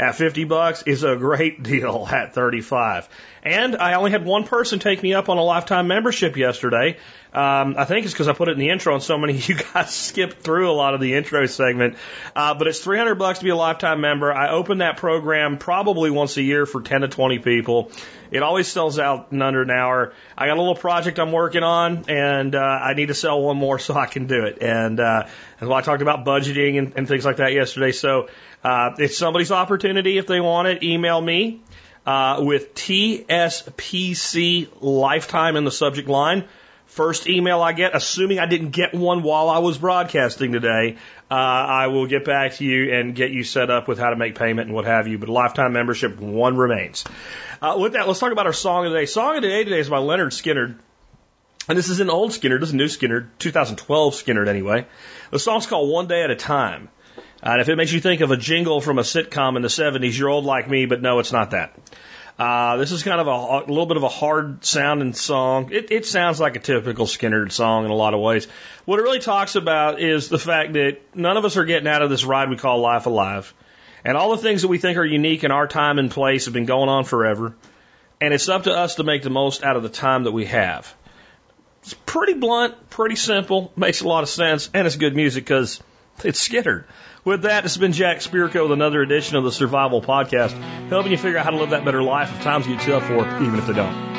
[0.00, 3.08] At 50 bucks is a great deal at 35.
[3.42, 6.98] And I only had one person take me up on a lifetime membership yesterday.
[7.32, 9.48] Um, I think it's because I put it in the intro and so many of
[9.48, 11.96] you guys skipped through a lot of the intro segment.
[12.34, 14.32] Uh, but it's 300 bucks to be a lifetime member.
[14.32, 17.92] I open that program probably once a year for 10 to 20 people.
[18.30, 20.12] It always sells out in under an hour.
[20.36, 23.56] I got a little project I'm working on and, uh, I need to sell one
[23.56, 24.58] more so I can do it.
[24.62, 25.26] And, uh,
[25.60, 27.92] well, I talked about budgeting and, and things like that yesterday.
[27.92, 28.28] So,
[28.62, 30.82] uh, it's somebody's opportunity if they want it.
[30.82, 31.62] Email me
[32.06, 36.44] uh, with TSPC lifetime in the subject line.
[36.86, 40.96] First email I get, assuming I didn't get one while I was broadcasting today,
[41.30, 44.16] uh, I will get back to you and get you set up with how to
[44.16, 45.16] make payment and what have you.
[45.16, 47.04] But lifetime membership, one remains.
[47.62, 49.06] Uh, with that, let's talk about our song of the day.
[49.06, 50.78] Song of the day today is by Lynyrd Skynyrd.
[51.68, 54.86] And this is an old Skynyrd, this is a new Skynyrd, 2012 Skynyrd anyway.
[55.30, 56.88] The song's called One Day at a Time.
[57.42, 60.18] And if it makes you think of a jingle from a sitcom in the 70s,
[60.18, 61.74] you're old like me, but no, it's not that.
[62.38, 65.70] Uh, this is kind of a, a, little bit of a hard sounding song.
[65.72, 68.46] It, it sounds like a typical Skynyrd song in a lot of ways.
[68.86, 72.00] What it really talks about is the fact that none of us are getting out
[72.00, 73.52] of this ride we call life alive.
[74.04, 76.54] And all the things that we think are unique in our time and place have
[76.54, 77.54] been going on forever.
[78.22, 80.46] And it's up to us to make the most out of the time that we
[80.46, 80.94] have.
[81.82, 85.82] It's pretty blunt, pretty simple, makes a lot of sense, and it's good music because
[86.24, 86.84] it's Skynyrd.
[87.24, 90.52] With that, it's been Jack Spirko with another edition of the Survival Podcast,
[90.88, 93.26] helping you figure out how to live that better life if times get tough or
[93.42, 94.09] even if they don't.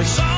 [0.00, 0.29] It's